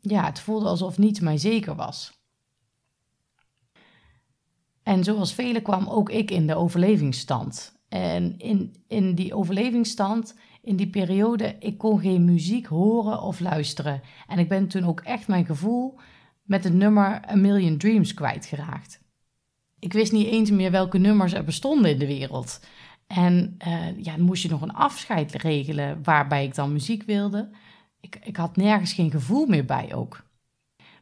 ja, 0.01 0.25
het 0.25 0.41
voelde 0.41 0.69
alsof 0.69 0.99
niets 0.99 1.21
mij 1.21 1.39
zeker 1.39 1.75
was. 1.75 2.19
En 4.83 5.05
zoals 5.05 5.35
velen 5.35 5.63
kwam 5.63 5.89
ook 5.89 6.11
ik 6.11 6.31
in 6.31 6.47
de 6.47 6.55
overlevingsstand. 6.55 7.80
En 7.91 8.39
in, 8.39 8.75
in 8.89 9.15
die 9.15 9.35
overlevingsstand 9.35 10.35
in 10.63 10.77
die 10.77 10.91
periode, 10.91 11.57
ik 11.59 11.79
kon 11.79 12.01
geen 12.01 12.25
muziek 12.25 12.67
horen 12.67 13.23
of 13.23 13.41
luisteren. 13.41 14.03
En 14.27 14.39
ik 14.39 14.49
ben 14.49 14.69
toen 14.69 14.85
ook 14.85 15.01
echt 15.01 15.29
mijn 15.29 15.45
gevoel 15.45 15.99
met 16.43 16.65
het 16.65 16.73
nummer 16.73 17.31
A 17.31 17.35
Million 17.35 17.77
Dreams 17.77 18.15
kwijtgeraakt. 18.15 19.01
Ik 19.79 19.93
wist 19.93 20.13
niet 20.13 20.27
eens 20.27 20.51
meer 20.51 20.71
welke 20.71 20.99
nummers 20.99 21.33
er 21.33 21.45
bestonden 21.45 21.91
in 21.91 21.99
de 21.99 22.07
wereld. 22.07 22.61
En 23.07 23.57
uh, 23.67 24.03
ja, 24.03 24.17
moest 24.17 24.43
je 24.43 24.49
nog 24.49 24.63
een 24.63 24.75
afscheid 24.75 25.35
regelen 25.35 26.03
waarbij 26.03 26.45
ik 26.45 26.55
dan 26.55 26.73
muziek 26.73 27.03
wilde. 27.03 27.51
Ik, 28.01 28.21
ik 28.23 28.37
had 28.37 28.57
nergens 28.57 28.93
geen 28.93 29.11
gevoel 29.11 29.47
meer 29.47 29.65
bij 29.65 29.95
ook. 29.95 30.25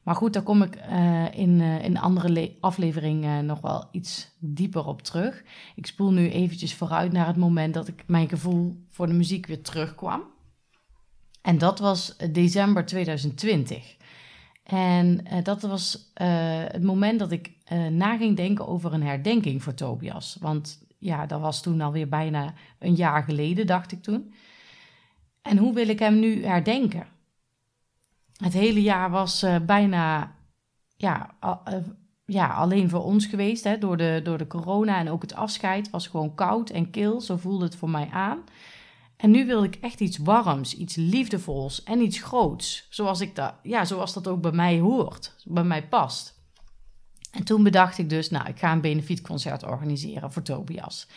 Maar 0.09 0.17
goed, 0.17 0.33
daar 0.33 0.43
kom 0.43 0.63
ik 0.63 0.77
uh, 0.77 1.25
in, 1.35 1.61
uh, 1.61 1.85
in 1.85 1.99
andere 1.99 2.57
aflevering 2.61 3.25
uh, 3.25 3.39
nog 3.39 3.61
wel 3.61 3.89
iets 3.91 4.37
dieper 4.39 4.87
op 4.87 5.03
terug. 5.03 5.45
Ik 5.75 5.87
spoel 5.87 6.13
nu 6.13 6.31
eventjes 6.31 6.75
vooruit 6.75 7.13
naar 7.13 7.27
het 7.27 7.37
moment 7.37 7.75
dat 7.75 7.89
ik 7.89 8.05
mijn 8.07 8.29
gevoel 8.29 8.85
voor 8.91 9.07
de 9.07 9.13
muziek 9.13 9.47
weer 9.47 9.63
terugkwam. 9.63 10.23
En 11.43 11.59
dat 11.59 11.79
was 11.79 12.17
december 12.31 12.87
2020. 12.87 13.97
En 14.63 15.25
dat 15.43 15.63
was 15.63 16.13
het 16.15 16.83
moment 16.83 17.19
dat 17.19 17.33
ik 17.33 17.53
na 17.91 18.17
ging 18.17 18.37
denken 18.37 18.67
over 18.67 18.93
een 18.93 19.03
herdenking 19.03 19.63
voor 19.63 19.75
Tobias. 19.75 20.37
Want 20.41 20.87
ja, 20.99 21.27
dat 21.27 21.41
was 21.41 21.63
toen 21.63 21.81
alweer 21.81 22.09
bijna 22.09 22.55
een 22.79 22.95
jaar 22.95 23.23
geleden, 23.23 23.67
dacht 23.67 23.93
ik 23.93 24.03
toen. 24.03 24.33
En 25.43 25.59
hoe 25.59 25.75
wil 25.75 25.89
ik 25.89 25.99
hem 25.99 26.19
nu 26.19 26.45
herdenken? 26.45 27.07
Het 28.39 28.53
hele 28.53 28.83
jaar 28.83 29.11
was 29.11 29.43
uh, 29.43 29.57
bijna 29.67 30.35
ja, 30.97 31.35
uh, 31.45 31.75
ja, 32.25 32.49
alleen 32.49 32.89
voor 32.89 33.05
ons 33.05 33.27
geweest. 33.27 33.65
Hè, 33.65 33.79
door, 33.79 33.97
de, 33.97 34.21
door 34.25 34.39
de 34.39 34.47
corona 34.47 34.99
en 34.99 35.11
ook 35.11 35.23
het 35.23 35.35
afscheid 35.35 35.91
was 35.91 36.07
gewoon 36.07 36.35
koud 36.35 36.71
en 36.71 36.91
kil. 36.91 37.21
Zo 37.21 37.37
voelde 37.37 37.65
het 37.65 37.77
voor 37.77 37.91
mij 37.91 38.09
aan. 38.13 38.39
En 39.17 39.31
nu 39.31 39.47
wil 39.47 39.63
ik 39.63 39.75
echt 39.75 40.01
iets 40.01 40.19
warms, 40.19 40.75
iets 40.75 40.95
liefdevols 40.95 41.83
en 41.83 42.01
iets 42.01 42.23
groots. 42.23 42.87
Zoals, 42.91 43.21
ik 43.21 43.35
dat, 43.35 43.55
ja, 43.63 43.85
zoals 43.85 44.13
dat 44.13 44.29
ook 44.29 44.41
bij 44.41 44.53
mij 44.53 44.79
hoort, 44.79 45.37
bij 45.45 45.65
mij 45.65 45.89
past. 45.89 46.37
En 47.31 47.45
toen 47.45 47.63
bedacht 47.63 47.99
ik 47.99 48.11
dus, 48.11 48.31
nou, 48.31 48.49
ik 48.49 48.59
ga 48.59 48.73
een 48.73 48.81
benefietconcert 48.81 49.65
organiseren 49.65 50.33
voor 50.33 50.43
Tobias. 50.43 51.09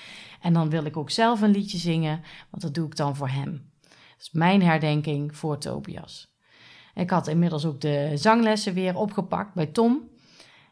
En 0.41 0.53
dan 0.53 0.69
wil 0.69 0.85
ik 0.85 0.97
ook 0.97 1.09
zelf 1.09 1.41
een 1.41 1.51
liedje 1.51 1.77
zingen, 1.77 2.21
want 2.49 2.63
dat 2.63 2.73
doe 2.73 2.85
ik 2.85 2.95
dan 2.95 3.15
voor 3.15 3.29
hem. 3.29 3.71
Dat 3.81 4.19
is 4.19 4.31
mijn 4.31 4.61
herdenking 4.61 5.37
voor 5.37 5.57
Tobias. 5.57 6.30
Ik 6.93 7.09
had 7.09 7.27
inmiddels 7.27 7.65
ook 7.65 7.81
de 7.81 8.11
zanglessen 8.13 8.73
weer 8.73 8.95
opgepakt 8.95 9.53
bij 9.53 9.65
Tom. 9.65 10.09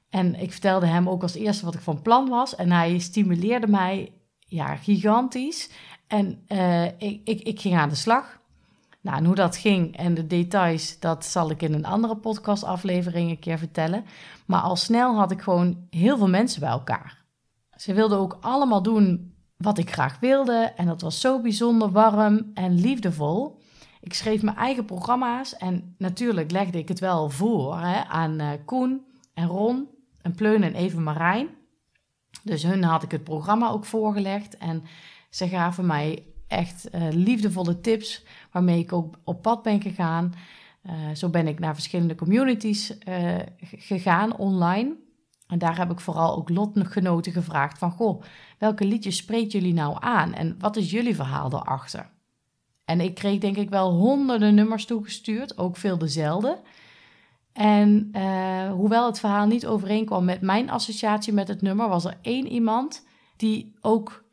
En 0.09 0.35
ik 0.35 0.51
vertelde 0.51 0.85
hem 0.85 1.09
ook 1.09 1.21
als 1.21 1.35
eerste 1.35 1.65
wat 1.65 1.73
ik 1.73 1.81
van 1.81 2.01
plan 2.01 2.29
was. 2.29 2.55
En 2.55 2.71
hij 2.71 2.99
stimuleerde 2.99 3.67
mij 3.67 4.13
ja, 4.39 4.75
gigantisch. 4.75 5.69
En 6.07 6.45
uh, 6.47 6.85
ik, 6.85 7.21
ik, 7.23 7.41
ik 7.41 7.59
ging 7.59 7.75
aan 7.75 7.89
de 7.89 7.95
slag. 7.95 8.39
Nou, 9.01 9.17
en 9.17 9.25
hoe 9.25 9.35
dat 9.35 9.57
ging 9.57 9.97
en 9.97 10.13
de 10.13 10.27
details, 10.27 10.99
dat 10.99 11.25
zal 11.25 11.49
ik 11.49 11.61
in 11.61 11.73
een 11.73 11.85
andere 11.85 12.15
podcastaflevering 12.15 13.29
een 13.29 13.39
keer 13.39 13.57
vertellen. 13.57 14.05
Maar 14.45 14.61
al 14.61 14.75
snel 14.75 15.15
had 15.15 15.31
ik 15.31 15.41
gewoon 15.41 15.87
heel 15.89 16.17
veel 16.17 16.29
mensen 16.29 16.59
bij 16.59 16.69
elkaar. 16.69 17.25
Ze 17.75 17.93
wilden 17.93 18.17
ook 18.17 18.37
allemaal 18.41 18.81
doen 18.81 19.33
wat 19.57 19.77
ik 19.77 19.91
graag 19.91 20.19
wilde. 20.19 20.73
En 20.75 20.85
dat 20.85 21.01
was 21.01 21.21
zo 21.21 21.41
bijzonder 21.41 21.91
warm 21.91 22.51
en 22.53 22.79
liefdevol. 22.79 23.58
Ik 24.01 24.13
schreef 24.13 24.41
mijn 24.41 24.57
eigen 24.57 24.85
programma's 24.85 25.57
en 25.57 25.95
natuurlijk 25.97 26.51
legde 26.51 26.77
ik 26.77 26.87
het 26.87 26.99
wel 26.99 27.29
voor 27.29 27.79
hè, 27.79 28.03
aan 28.03 28.41
uh, 28.41 28.49
Koen 28.65 29.05
en 29.33 29.47
Ron 29.47 29.87
en 30.21 30.35
Pleun 30.35 30.63
en 30.63 30.73
Even 30.73 31.03
Marijn. 31.03 31.47
Dus 32.43 32.63
hun 32.63 32.83
had 32.83 33.03
ik 33.03 33.11
het 33.11 33.23
programma 33.23 33.69
ook 33.69 33.85
voorgelegd 33.85 34.57
en 34.57 34.83
ze 35.29 35.47
gaven 35.47 35.85
mij 35.85 36.25
echt 36.47 36.95
uh, 36.95 37.07
liefdevolle 37.11 37.81
tips 37.81 38.25
waarmee 38.51 38.79
ik 38.79 38.93
ook 38.93 39.15
op 39.23 39.41
pad 39.41 39.63
ben 39.63 39.81
gegaan. 39.81 40.33
Uh, 40.85 40.93
zo 41.13 41.29
ben 41.29 41.47
ik 41.47 41.59
naar 41.59 41.73
verschillende 41.73 42.15
communities 42.15 42.97
gegaan 43.61 44.37
online. 44.37 44.95
En 45.47 45.59
daar 45.59 45.77
heb 45.77 45.91
ik 45.91 45.99
vooral 45.99 46.35
ook 46.35 46.49
lotgenoten 46.49 47.31
gevraagd 47.31 47.77
van... 47.77 47.91
Goh, 47.91 48.23
welke 48.57 48.85
liedjes 48.85 49.17
spreekt 49.17 49.51
jullie 49.51 49.73
nou 49.73 49.97
aan 49.99 50.33
en 50.33 50.55
wat 50.59 50.75
is 50.75 50.91
jullie 50.91 51.15
verhaal 51.15 51.49
daarachter? 51.49 52.09
En 52.89 53.01
ik 53.01 53.15
kreeg 53.15 53.39
denk 53.39 53.57
ik 53.57 53.69
wel 53.69 53.91
honderden 53.91 54.55
nummers 54.55 54.85
toegestuurd, 54.85 55.57
ook 55.57 55.77
veel 55.77 55.97
dezelfde. 55.97 56.61
En 57.53 58.09
uh, 58.11 58.71
hoewel 58.71 59.05
het 59.05 59.19
verhaal 59.19 59.47
niet 59.47 59.67
overeenkwam 59.67 60.25
met 60.25 60.41
mijn 60.41 60.69
associatie 60.69 61.33
met 61.33 61.47
het 61.47 61.61
nummer, 61.61 61.89
was 61.89 62.05
er 62.05 62.17
één 62.21 62.47
iemand 62.47 63.05
die 63.35 63.73
ook 63.81 64.25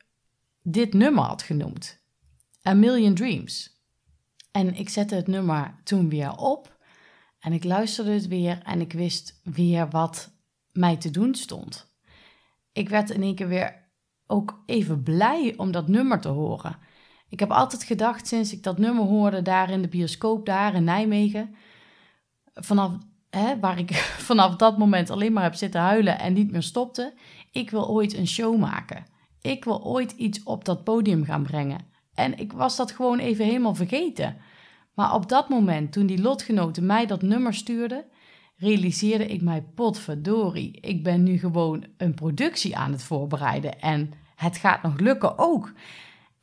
dit 0.62 0.94
nummer 0.94 1.24
had 1.24 1.42
genoemd: 1.42 1.98
A 2.66 2.74
Million 2.74 3.14
Dreams. 3.14 3.80
En 4.50 4.74
ik 4.74 4.88
zette 4.88 5.14
het 5.14 5.26
nummer 5.26 5.74
toen 5.84 6.08
weer 6.08 6.36
op 6.36 6.78
en 7.40 7.52
ik 7.52 7.64
luisterde 7.64 8.10
het 8.10 8.28
weer 8.28 8.62
en 8.62 8.80
ik 8.80 8.92
wist 8.92 9.40
weer 9.42 9.88
wat 9.88 10.30
mij 10.72 10.96
te 10.96 11.10
doen 11.10 11.34
stond. 11.34 11.86
Ik 12.72 12.88
werd 12.88 13.10
in 13.10 13.22
één 13.22 13.34
keer 13.34 13.48
weer 13.48 13.84
ook 14.26 14.62
even 14.66 15.02
blij 15.02 15.54
om 15.56 15.70
dat 15.70 15.88
nummer 15.88 16.20
te 16.20 16.28
horen. 16.28 16.78
Ik 17.28 17.40
heb 17.40 17.50
altijd 17.50 17.82
gedacht, 17.82 18.26
sinds 18.26 18.52
ik 18.52 18.62
dat 18.62 18.78
nummer 18.78 19.04
hoorde 19.04 19.42
daar 19.42 19.70
in 19.70 19.82
de 19.82 19.88
bioscoop, 19.88 20.46
daar 20.46 20.74
in 20.74 20.84
Nijmegen, 20.84 21.54
vanaf 22.54 22.92
hè, 23.30 23.58
waar 23.60 23.78
ik 23.78 23.94
vanaf 24.30 24.56
dat 24.56 24.78
moment 24.78 25.10
alleen 25.10 25.32
maar 25.32 25.42
heb 25.42 25.54
zitten 25.54 25.80
huilen 25.80 26.18
en 26.18 26.32
niet 26.32 26.50
meer 26.50 26.62
stopte. 26.62 27.14
Ik 27.52 27.70
wil 27.70 27.88
ooit 27.88 28.16
een 28.16 28.28
show 28.28 28.58
maken. 28.58 29.04
Ik 29.40 29.64
wil 29.64 29.84
ooit 29.84 30.12
iets 30.12 30.42
op 30.42 30.64
dat 30.64 30.84
podium 30.84 31.24
gaan 31.24 31.42
brengen. 31.42 31.80
En 32.14 32.38
ik 32.38 32.52
was 32.52 32.76
dat 32.76 32.92
gewoon 32.92 33.18
even 33.18 33.44
helemaal 33.44 33.74
vergeten. 33.74 34.36
Maar 34.94 35.14
op 35.14 35.28
dat 35.28 35.48
moment, 35.48 35.92
toen 35.92 36.06
die 36.06 36.20
lotgenoten 36.20 36.86
mij 36.86 37.06
dat 37.06 37.22
nummer 37.22 37.54
stuurden, 37.54 38.04
realiseerde 38.56 39.26
ik 39.26 39.42
mij, 39.42 39.62
potverdorie, 39.74 40.80
ik 40.80 41.02
ben 41.02 41.22
nu 41.22 41.38
gewoon 41.38 41.84
een 41.96 42.14
productie 42.14 42.76
aan 42.76 42.92
het 42.92 43.02
voorbereiden 43.02 43.80
en 43.80 44.12
het 44.36 44.56
gaat 44.56 44.82
nog 44.82 44.98
lukken 44.98 45.38
ook. 45.38 45.72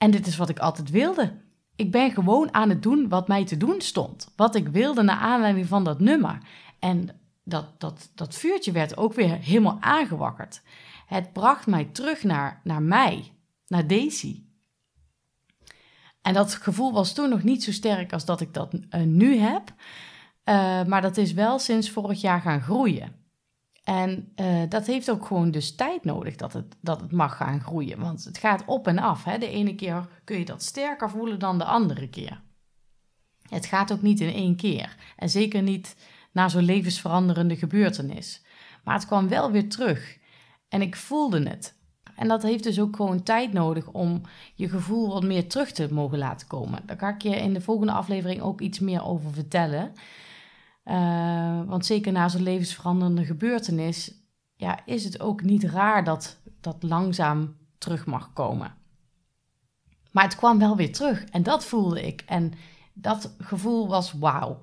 En 0.03 0.11
dit 0.11 0.27
is 0.27 0.37
wat 0.37 0.49
ik 0.49 0.59
altijd 0.59 0.89
wilde. 0.89 1.33
Ik 1.75 1.91
ben 1.91 2.11
gewoon 2.11 2.53
aan 2.53 2.69
het 2.69 2.83
doen 2.83 3.09
wat 3.09 3.27
mij 3.27 3.45
te 3.45 3.57
doen 3.57 3.81
stond. 3.81 4.33
Wat 4.35 4.55
ik 4.55 4.67
wilde 4.67 5.03
naar 5.03 5.17
aanleiding 5.17 5.67
van 5.67 5.83
dat 5.83 5.99
nummer. 5.99 6.37
En 6.79 7.09
dat, 7.43 7.79
dat, 7.79 8.11
dat 8.15 8.35
vuurtje 8.35 8.71
werd 8.71 8.97
ook 8.97 9.13
weer 9.13 9.37
helemaal 9.37 9.77
aangewakkerd. 9.79 10.61
Het 11.05 11.33
bracht 11.33 11.67
mij 11.67 11.85
terug 11.85 12.23
naar, 12.23 12.61
naar 12.63 12.81
mij, 12.81 13.31
naar 13.67 13.87
Daisy. 13.87 14.43
En 16.21 16.33
dat 16.33 16.53
gevoel 16.53 16.93
was 16.93 17.13
toen 17.13 17.29
nog 17.29 17.43
niet 17.43 17.63
zo 17.63 17.71
sterk 17.71 18.13
als 18.13 18.25
dat 18.25 18.41
ik 18.41 18.53
dat 18.53 18.73
uh, 18.73 19.01
nu 19.01 19.37
heb. 19.37 19.69
Uh, 19.69 20.83
maar 20.83 21.01
dat 21.01 21.17
is 21.17 21.33
wel 21.33 21.59
sinds 21.59 21.89
vorig 21.89 22.21
jaar 22.21 22.41
gaan 22.41 22.61
groeien. 22.61 23.22
En 23.83 24.33
uh, 24.35 24.61
dat 24.69 24.87
heeft 24.87 25.11
ook 25.11 25.25
gewoon 25.25 25.51
dus 25.51 25.75
tijd 25.75 26.03
nodig 26.03 26.35
dat 26.35 26.53
het, 26.53 26.75
dat 26.81 27.01
het 27.01 27.11
mag 27.11 27.37
gaan 27.37 27.61
groeien. 27.61 27.99
Want 27.99 28.23
het 28.23 28.37
gaat 28.37 28.63
op 28.65 28.87
en 28.87 28.99
af. 28.99 29.23
Hè? 29.23 29.37
De 29.37 29.49
ene 29.49 29.75
keer 29.75 30.07
kun 30.23 30.39
je 30.39 30.45
dat 30.45 30.63
sterker 30.63 31.09
voelen 31.09 31.39
dan 31.39 31.57
de 31.57 31.63
andere 31.63 32.09
keer. 32.09 32.41
Het 33.49 33.65
gaat 33.65 33.91
ook 33.91 34.01
niet 34.01 34.19
in 34.19 34.33
één 34.33 34.55
keer. 34.55 34.95
En 35.17 35.29
zeker 35.29 35.61
niet 35.61 35.95
na 36.31 36.49
zo'n 36.49 36.63
levensveranderende 36.63 37.55
gebeurtenis. 37.55 38.45
Maar 38.83 38.95
het 38.95 39.05
kwam 39.05 39.27
wel 39.27 39.51
weer 39.51 39.69
terug. 39.69 40.17
En 40.69 40.81
ik 40.81 40.95
voelde 40.95 41.49
het. 41.49 41.75
En 42.15 42.27
dat 42.27 42.43
heeft 42.43 42.63
dus 42.63 42.79
ook 42.79 42.95
gewoon 42.95 43.23
tijd 43.23 43.53
nodig 43.53 43.87
om 43.87 44.21
je 44.55 44.69
gevoel 44.69 45.07
wat 45.07 45.23
meer 45.23 45.47
terug 45.47 45.71
te 45.71 45.93
mogen 45.93 46.17
laten 46.17 46.47
komen. 46.47 46.81
Daar 46.85 46.97
ga 46.97 47.09
ik 47.09 47.21
je 47.21 47.35
in 47.35 47.53
de 47.53 47.61
volgende 47.61 47.93
aflevering 47.93 48.41
ook 48.41 48.61
iets 48.61 48.79
meer 48.79 49.05
over 49.05 49.33
vertellen. 49.33 49.93
Uh, 50.85 51.61
want 51.65 51.85
zeker 51.85 52.11
na 52.11 52.29
zo'n 52.29 52.43
levensveranderende 52.43 53.25
gebeurtenis, 53.25 54.13
ja, 54.55 54.85
is 54.85 55.03
het 55.03 55.19
ook 55.19 55.43
niet 55.43 55.63
raar 55.63 56.03
dat 56.03 56.41
dat 56.61 56.83
langzaam 56.83 57.55
terug 57.77 58.05
mag 58.05 58.33
komen. 58.33 58.75
Maar 60.11 60.23
het 60.23 60.35
kwam 60.35 60.59
wel 60.59 60.75
weer 60.75 60.91
terug 60.91 61.23
en 61.23 61.43
dat 61.43 61.65
voelde 61.65 62.07
ik. 62.07 62.23
En 62.25 62.53
dat 62.93 63.35
gevoel 63.37 63.87
was 63.87 64.11
wauw. 64.11 64.61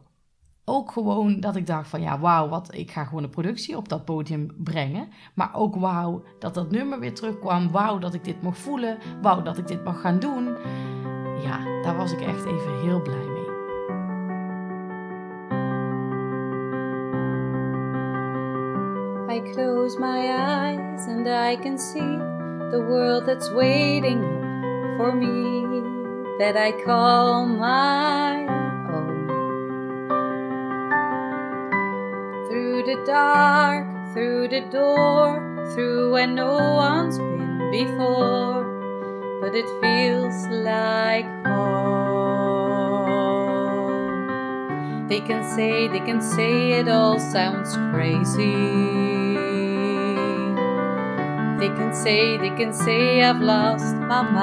Ook 0.64 0.92
gewoon 0.92 1.40
dat 1.40 1.56
ik 1.56 1.66
dacht 1.66 1.88
van 1.88 2.00
ja, 2.00 2.18
wauw, 2.18 2.48
wat, 2.48 2.74
ik 2.74 2.90
ga 2.90 3.04
gewoon 3.04 3.22
een 3.22 3.30
productie 3.30 3.76
op 3.76 3.88
dat 3.88 4.04
podium 4.04 4.50
brengen. 4.58 5.08
Maar 5.34 5.54
ook 5.54 5.76
wauw 5.76 6.24
dat 6.38 6.54
dat 6.54 6.70
nummer 6.70 6.98
weer 6.98 7.14
terugkwam. 7.14 7.70
Wauw 7.70 7.98
dat 7.98 8.14
ik 8.14 8.24
dit 8.24 8.42
mocht 8.42 8.58
voelen. 8.58 8.98
Wauw 9.22 9.42
dat 9.42 9.58
ik 9.58 9.66
dit 9.66 9.84
mag 9.84 10.00
gaan 10.00 10.18
doen. 10.18 10.44
Ja, 11.42 11.82
daar 11.82 11.96
was 11.96 12.12
ik 12.12 12.20
echt 12.20 12.44
even 12.44 12.80
heel 12.80 13.02
blij 13.02 13.29
I 19.30 19.38
close 19.54 19.96
my 19.96 20.26
eyes 20.28 21.06
and 21.06 21.28
I 21.28 21.54
can 21.54 21.78
see 21.78 22.16
the 22.72 22.84
world 22.90 23.26
that's 23.26 23.48
waiting 23.52 24.20
for 24.96 25.12
me 25.12 25.62
that 26.40 26.56
I 26.56 26.72
call 26.82 27.46
my 27.46 28.44
own. 28.90 29.28
Through 32.48 32.82
the 32.82 33.00
dark, 33.06 33.86
through 34.12 34.48
the 34.48 34.62
door, 34.62 35.64
through 35.74 36.10
where 36.10 36.26
no 36.26 36.56
one's 36.74 37.18
been 37.18 37.70
before, 37.70 38.64
but 39.40 39.54
it 39.54 39.66
feels 39.80 40.44
like 40.48 41.26
home. 41.46 41.79
They 45.10 45.20
can 45.20 45.42
say, 45.42 45.88
they 45.88 45.98
can 45.98 46.22
say 46.22 46.70
it 46.78 46.88
all 46.88 47.18
sounds 47.18 47.74
crazy. 47.90 48.54
They 51.58 51.68
can 51.74 51.92
say, 51.92 52.38
they 52.38 52.50
can 52.50 52.72
say 52.72 53.20
I've 53.20 53.40
lost 53.40 53.96
my 53.96 54.22
mind. 54.22 54.40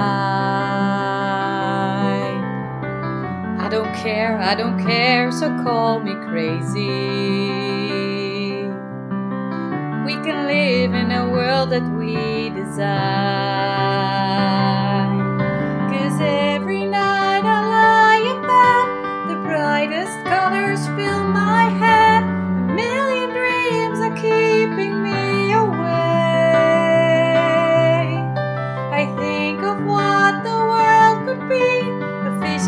I 3.61 3.69
don't 3.69 3.95
care, 3.95 4.37
I 4.39 4.55
don't 4.55 4.77
care, 4.85 5.31
so 5.31 5.47
call 5.63 6.01
me 6.01 6.15
crazy. 6.27 6.89
We 10.05 10.15
can 10.25 10.47
live 10.47 10.93
in 10.93 11.11
a 11.13 11.29
world 11.29 11.69
that 11.69 11.89
we 11.97 12.49
design. 12.49 12.87
Cause 15.89 16.19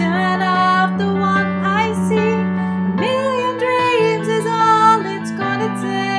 vision 0.10 0.42
of 0.42 0.98
the 0.98 1.08
one 1.08 1.48
I 1.64 1.94
see. 2.08 2.18
A 2.18 2.94
million 2.96 3.58
dreams 3.58 4.28
is 4.28 4.46
all 4.46 5.06
it's 5.06 5.32
gonna 5.32 5.72
take. 5.82 6.10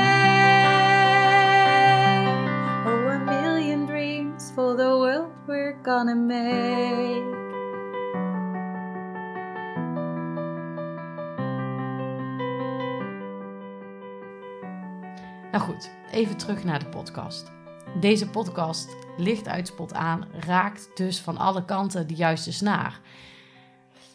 Oh, 2.86 3.08
a 3.08 3.18
million 3.24 3.86
dreams 3.86 4.52
for 4.54 4.76
the 4.76 4.90
world 4.98 5.30
we're 5.46 5.76
gonna 5.82 6.14
make. 6.14 7.38
Nou 15.52 15.64
goed, 15.64 15.90
even 16.10 16.36
terug 16.36 16.64
naar 16.64 16.78
de 16.78 16.86
podcast. 16.88 17.50
Deze 18.00 18.28
podcast, 18.28 18.96
licht 19.16 19.48
uit 19.48 19.66
spot 19.66 19.94
aan, 19.94 20.24
raakt 20.46 20.90
dus 20.94 21.20
van 21.20 21.36
alle 21.36 21.64
kanten 21.64 22.06
de 22.06 22.14
juiste 22.14 22.52
snaar. 22.52 23.00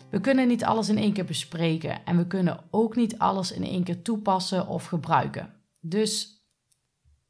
We 0.09 0.19
kunnen 0.21 0.47
niet 0.47 0.63
alles 0.63 0.89
in 0.89 0.97
één 0.97 1.13
keer 1.13 1.25
bespreken 1.25 2.05
en 2.05 2.17
we 2.17 2.27
kunnen 2.27 2.59
ook 2.71 2.95
niet 2.95 3.17
alles 3.17 3.51
in 3.51 3.63
één 3.63 3.83
keer 3.83 4.01
toepassen 4.01 4.67
of 4.67 4.85
gebruiken. 4.85 5.53
Dus 5.79 6.43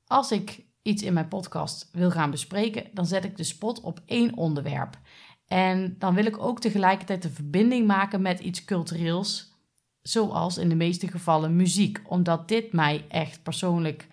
als 0.06 0.32
ik 0.32 0.66
iets 0.82 1.04
in 1.04 1.14
mijn 1.14 1.28
podcast 1.28 1.90
wil 1.92 2.12
gaan 2.12 2.32
bespreken, 2.32 2.88
dan 2.94 3.06
zet 3.06 3.24
ik 3.24 3.38
de 3.38 3.44
spot 3.44 3.82
op 3.82 4.02
één 4.06 4.38
onderwerp. 4.38 5.00
En 5.48 5.96
dan 6.00 6.14
wil 6.14 6.26
ik 6.26 6.38
ook 6.38 6.60
tegelijkertijd 6.60 7.22
de 7.22 7.30
verbinding 7.30 7.88
maken 7.88 8.22
met 8.22 8.40
iets 8.40 8.66
cultureels, 8.66 9.54
zoals 10.02 10.58
in 10.58 10.70
de 10.70 10.76
meeste 10.76 11.08
gevallen 11.08 11.56
muziek, 11.56 12.02
omdat 12.08 12.48
dit 12.48 12.74
mij 12.74 13.06
echt 13.08 13.44
persoonlijk 13.44 14.08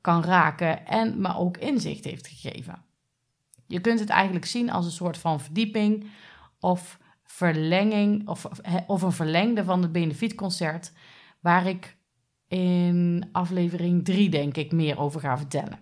kan 0.00 0.24
raken 0.24 0.86
en 0.86 1.20
me 1.20 1.36
ook 1.36 1.56
inzicht 1.56 2.04
heeft 2.04 2.26
gegeven. 2.26 2.84
Je 3.66 3.80
kunt 3.80 4.00
het 4.00 4.08
eigenlijk 4.08 4.44
zien 4.44 4.70
als 4.70 4.84
een 4.84 4.90
soort 4.90 5.18
van 5.18 5.40
verdieping 5.40 6.10
of 6.60 6.98
verlenging 7.34 8.28
of, 8.28 8.46
of 8.86 9.02
een 9.02 9.12
verlengde 9.12 9.64
van 9.64 9.82
het 9.82 9.92
benefietconcert, 9.92 10.92
waar 11.40 11.66
ik 11.66 11.96
in 12.48 13.28
aflevering 13.32 14.04
3 14.04 14.30
denk 14.30 14.56
ik 14.56 14.72
meer 14.72 14.98
over 14.98 15.20
ga 15.20 15.38
vertellen. 15.38 15.78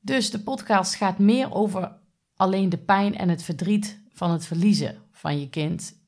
Dus 0.00 0.30
de 0.30 0.40
podcast 0.40 0.94
gaat 0.94 1.18
meer 1.18 1.54
over 1.54 1.96
alleen 2.34 2.68
de 2.68 2.78
pijn 2.78 3.16
en 3.16 3.28
het 3.28 3.42
verdriet 3.42 4.00
van 4.12 4.30
het 4.30 4.46
verliezen 4.46 5.02
van 5.12 5.40
je 5.40 5.48
kind. 5.48 5.98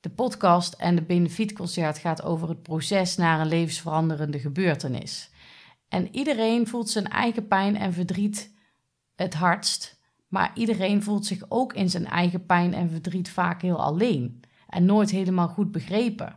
De 0.00 0.10
podcast 0.10 0.74
en 0.74 0.94
de 0.94 1.02
benefietconcert 1.02 1.98
gaat 1.98 2.22
over 2.22 2.48
het 2.48 2.62
proces 2.62 3.16
naar 3.16 3.40
een 3.40 3.48
levensveranderende 3.48 4.38
gebeurtenis. 4.38 5.30
En 5.88 6.14
iedereen 6.14 6.66
voelt 6.66 6.90
zijn 6.90 7.08
eigen 7.08 7.46
pijn 7.46 7.76
en 7.76 7.92
verdriet 7.92 8.54
het 9.14 9.34
hardst, 9.34 9.97
maar 10.28 10.50
iedereen 10.54 11.02
voelt 11.02 11.26
zich 11.26 11.44
ook 11.48 11.72
in 11.72 11.90
zijn 11.90 12.06
eigen 12.06 12.46
pijn 12.46 12.74
en 12.74 12.90
verdriet 12.90 13.30
vaak 13.30 13.62
heel 13.62 13.82
alleen 13.82 14.40
en 14.68 14.84
nooit 14.84 15.10
helemaal 15.10 15.48
goed 15.48 15.72
begrepen. 15.72 16.36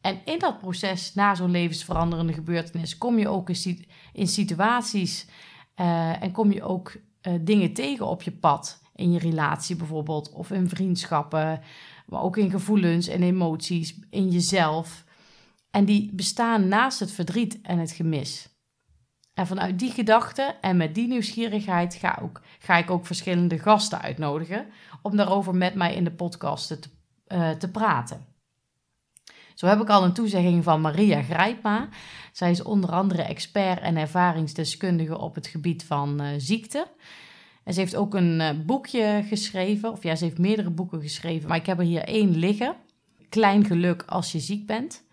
En 0.00 0.20
in 0.24 0.38
dat 0.38 0.58
proces 0.58 1.14
na 1.14 1.34
zo'n 1.34 1.50
levensveranderende 1.50 2.32
gebeurtenis 2.32 2.98
kom 2.98 3.18
je 3.18 3.28
ook 3.28 3.50
in 4.12 4.28
situaties 4.28 5.26
uh, 5.76 6.22
en 6.22 6.32
kom 6.32 6.52
je 6.52 6.62
ook 6.62 6.96
uh, 7.22 7.34
dingen 7.40 7.72
tegen 7.72 8.06
op 8.06 8.22
je 8.22 8.32
pad. 8.32 8.82
In 8.94 9.12
je 9.12 9.18
relatie 9.18 9.76
bijvoorbeeld, 9.76 10.32
of 10.32 10.50
in 10.50 10.68
vriendschappen, 10.68 11.60
maar 12.06 12.22
ook 12.22 12.36
in 12.36 12.50
gevoelens 12.50 13.08
en 13.08 13.22
emoties, 13.22 13.98
in 14.10 14.28
jezelf. 14.28 15.04
En 15.70 15.84
die 15.84 16.10
bestaan 16.14 16.68
naast 16.68 17.00
het 17.00 17.12
verdriet 17.12 17.60
en 17.60 17.78
het 17.78 17.92
gemis. 17.92 18.57
En 19.38 19.46
vanuit 19.46 19.78
die 19.78 19.90
gedachten 19.90 20.54
en 20.60 20.76
met 20.76 20.94
die 20.94 21.08
nieuwsgierigheid 21.08 21.94
ga, 21.94 22.18
ook, 22.22 22.40
ga 22.58 22.76
ik 22.76 22.90
ook 22.90 23.06
verschillende 23.06 23.58
gasten 23.58 24.00
uitnodigen 24.00 24.66
om 25.02 25.16
daarover 25.16 25.54
met 25.54 25.74
mij 25.74 25.94
in 25.94 26.04
de 26.04 26.10
podcast 26.10 26.66
te, 26.66 26.78
uh, 27.28 27.50
te 27.50 27.70
praten. 27.70 28.26
Zo 29.54 29.66
heb 29.66 29.80
ik 29.80 29.88
al 29.88 30.04
een 30.04 30.12
toezegging 30.12 30.64
van 30.64 30.80
Maria 30.80 31.22
Grijpma. 31.22 31.88
Zij 32.32 32.50
is 32.50 32.62
onder 32.62 32.90
andere 32.90 33.22
expert 33.22 33.80
en 33.80 33.96
ervaringsdeskundige 33.96 35.18
op 35.18 35.34
het 35.34 35.46
gebied 35.46 35.84
van 35.84 36.22
uh, 36.22 36.28
ziekte. 36.36 36.86
En 37.64 37.74
ze 37.74 37.80
heeft 37.80 37.96
ook 37.96 38.14
een 38.14 38.40
uh, 38.40 38.50
boekje 38.66 39.24
geschreven, 39.28 39.92
of 39.92 40.02
ja, 40.02 40.14
ze 40.14 40.24
heeft 40.24 40.38
meerdere 40.38 40.70
boeken 40.70 41.00
geschreven, 41.00 41.48
maar 41.48 41.58
ik 41.58 41.66
heb 41.66 41.78
er 41.78 41.84
hier 41.84 42.04
één 42.04 42.36
liggen. 42.36 42.76
Klein 43.28 43.64
geluk 43.64 44.02
als 44.06 44.32
je 44.32 44.40
ziek 44.40 44.66
bent. 44.66 45.04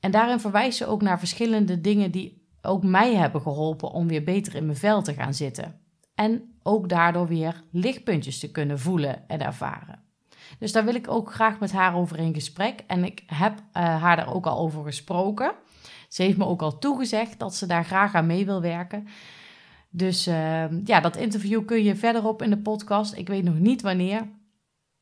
En 0.00 0.10
daarin 0.10 0.40
verwijst 0.40 0.78
ze 0.78 0.86
ook 0.86 1.02
naar 1.02 1.18
verschillende 1.18 1.80
dingen 1.80 2.10
die 2.10 2.44
ook 2.66 2.82
mij 2.82 3.14
hebben 3.14 3.40
geholpen 3.40 3.90
om 3.90 4.08
weer 4.08 4.24
beter 4.24 4.54
in 4.54 4.66
mijn 4.66 4.78
vel 4.78 5.02
te 5.02 5.14
gaan 5.14 5.34
zitten. 5.34 5.80
En 6.14 6.58
ook 6.62 6.88
daardoor 6.88 7.26
weer 7.26 7.62
lichtpuntjes 7.70 8.38
te 8.38 8.50
kunnen 8.50 8.78
voelen 8.78 9.28
en 9.28 9.40
ervaren. 9.40 10.04
Dus 10.58 10.72
daar 10.72 10.84
wil 10.84 10.94
ik 10.94 11.08
ook 11.08 11.32
graag 11.32 11.58
met 11.60 11.72
haar 11.72 11.94
over 11.94 12.18
in 12.18 12.34
gesprek. 12.34 12.84
En 12.86 13.04
ik 13.04 13.22
heb 13.26 13.52
uh, 13.58 13.62
haar 13.72 14.16
daar 14.16 14.34
ook 14.34 14.46
al 14.46 14.58
over 14.58 14.84
gesproken. 14.84 15.52
Ze 16.08 16.22
heeft 16.22 16.36
me 16.36 16.46
ook 16.46 16.62
al 16.62 16.78
toegezegd 16.78 17.38
dat 17.38 17.54
ze 17.54 17.66
daar 17.66 17.84
graag 17.84 18.14
aan 18.14 18.26
mee 18.26 18.44
wil 18.44 18.60
werken. 18.60 19.06
Dus 19.90 20.28
uh, 20.28 20.84
ja, 20.84 21.00
dat 21.00 21.16
interview 21.16 21.64
kun 21.64 21.82
je 21.82 21.96
verderop 21.96 22.42
in 22.42 22.50
de 22.50 22.58
podcast. 22.58 23.16
Ik 23.16 23.28
weet 23.28 23.44
nog 23.44 23.58
niet 23.58 23.82
wanneer. 23.82 24.28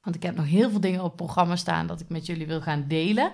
Want 0.01 0.17
ik 0.17 0.23
heb 0.23 0.35
nog 0.37 0.47
heel 0.47 0.71
veel 0.71 0.81
dingen 0.81 1.01
op 1.01 1.07
het 1.07 1.17
programma 1.17 1.57
staan 1.57 1.87
dat 1.87 2.01
ik 2.01 2.09
met 2.09 2.27
jullie 2.27 2.47
wil 2.47 2.61
gaan 2.61 2.85
delen. 2.89 3.33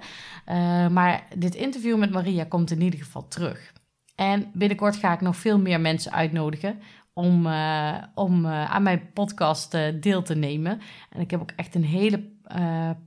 Uh, 0.49 0.89
maar 0.89 1.27
dit 1.37 1.55
interview 1.55 1.99
met 1.99 2.11
Maria 2.11 2.45
komt 2.45 2.71
in 2.71 2.81
ieder 2.81 3.01
geval 3.01 3.29
terug. 3.29 3.73
En 4.21 4.51
binnenkort 4.53 4.97
ga 4.97 5.13
ik 5.13 5.21
nog 5.21 5.37
veel 5.37 5.59
meer 5.59 5.81
mensen 5.81 6.13
uitnodigen 6.13 6.79
om, 7.13 7.47
uh, 7.47 7.95
om 8.15 8.45
uh, 8.45 8.71
aan 8.71 8.83
mijn 8.83 9.11
podcast 9.13 9.79
deel 10.01 10.23
te 10.23 10.35
nemen. 10.35 10.81
En 11.11 11.21
ik 11.21 11.31
heb 11.31 11.41
ook 11.41 11.53
echt 11.57 11.75
een 11.75 11.85
hele 11.85 12.29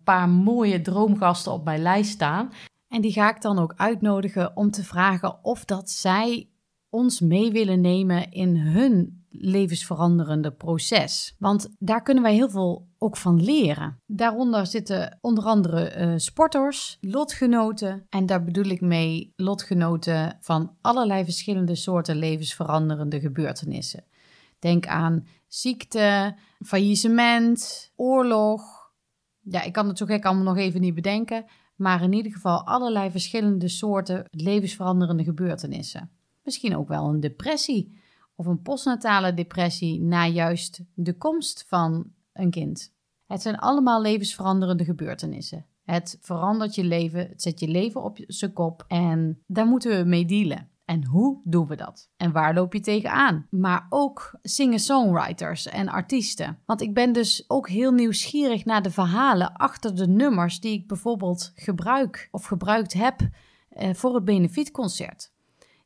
paar 0.03 0.29
mooie 0.29 0.81
droomgasten 0.81 1.51
op 1.51 1.63
mijn 1.63 1.81
lijst 1.81 2.11
staan. 2.11 2.51
En 2.87 3.01
die 3.01 3.11
ga 3.11 3.29
ik 3.35 3.41
dan 3.41 3.59
ook 3.59 3.73
uitnodigen 3.75 4.57
om 4.57 4.71
te 4.71 4.83
vragen 4.83 5.43
of 5.43 5.65
dat 5.65 5.89
zij 5.89 6.47
ons 6.93 7.19
mee 7.19 7.51
willen 7.51 7.81
nemen 7.81 8.31
in 8.31 8.57
hun 8.57 9.25
levensveranderende 9.29 10.51
proces. 10.51 11.35
Want 11.39 11.75
daar 11.79 12.01
kunnen 12.01 12.23
wij 12.23 12.33
heel 12.33 12.49
veel 12.49 12.87
ook 12.97 13.17
van 13.17 13.43
leren. 13.43 13.97
Daaronder 14.05 14.67
zitten 14.67 15.17
onder 15.21 15.43
andere 15.43 15.95
uh, 15.97 16.13
sporters, 16.17 16.97
lotgenoten. 17.01 18.05
En 18.09 18.25
daar 18.25 18.43
bedoel 18.43 18.65
ik 18.65 18.81
mee 18.81 19.33
lotgenoten 19.35 20.37
van 20.39 20.75
allerlei 20.81 21.23
verschillende 21.23 21.75
soorten 21.75 22.15
levensveranderende 22.15 23.19
gebeurtenissen. 23.19 24.03
Denk 24.59 24.87
aan 24.87 25.27
ziekte, 25.47 26.35
faillissement, 26.65 27.91
oorlog. 27.95 28.91
Ja, 29.41 29.61
ik 29.61 29.73
kan 29.73 29.87
het 29.87 29.97
zo 29.97 30.05
gek 30.05 30.25
allemaal 30.25 30.43
nog 30.43 30.57
even 30.57 30.81
niet 30.81 30.95
bedenken. 30.95 31.45
Maar 31.75 32.03
in 32.03 32.13
ieder 32.13 32.31
geval 32.31 32.65
allerlei 32.65 33.11
verschillende 33.11 33.67
soorten 33.67 34.25
levensveranderende 34.29 35.23
gebeurtenissen. 35.23 36.11
Misschien 36.43 36.75
ook 36.75 36.87
wel 36.87 37.09
een 37.09 37.19
depressie 37.19 38.01
of 38.35 38.45
een 38.45 38.61
postnatale 38.61 39.33
depressie 39.33 40.01
na 40.01 40.27
juist 40.27 40.81
de 40.93 41.17
komst 41.17 41.65
van 41.67 42.11
een 42.33 42.51
kind. 42.51 42.93
Het 43.25 43.41
zijn 43.41 43.57
allemaal 43.57 44.01
levensveranderende 44.01 44.83
gebeurtenissen. 44.83 45.65
Het 45.83 46.17
verandert 46.21 46.75
je 46.75 46.83
leven, 46.83 47.19
het 47.19 47.41
zet 47.41 47.59
je 47.59 47.67
leven 47.67 48.03
op 48.03 48.17
zijn 48.27 48.53
kop 48.53 48.85
en 48.87 49.43
daar 49.47 49.65
moeten 49.65 49.97
we 49.97 50.09
mee 50.09 50.25
dealen. 50.25 50.71
En 50.85 51.05
hoe 51.05 51.41
doen 51.43 51.67
we 51.67 51.75
dat? 51.75 52.09
En 52.17 52.31
waar 52.31 52.53
loop 52.53 52.73
je 52.73 52.79
tegenaan? 52.79 53.47
Maar 53.49 53.85
ook 53.89 54.37
singer-songwriters 54.41 55.67
en 55.67 55.89
artiesten. 55.89 56.59
Want 56.65 56.81
ik 56.81 56.93
ben 56.93 57.13
dus 57.13 57.43
ook 57.47 57.69
heel 57.69 57.91
nieuwsgierig 57.91 58.65
naar 58.65 58.81
de 58.81 58.91
verhalen 58.91 59.53
achter 59.53 59.95
de 59.95 60.07
nummers 60.07 60.59
die 60.59 60.73
ik 60.73 60.87
bijvoorbeeld 60.87 61.51
gebruik 61.55 62.27
of 62.31 62.45
gebruikt 62.45 62.93
heb 62.93 63.29
eh, 63.69 63.93
voor 63.93 64.15
het 64.15 64.25
benefietconcert. 64.25 65.32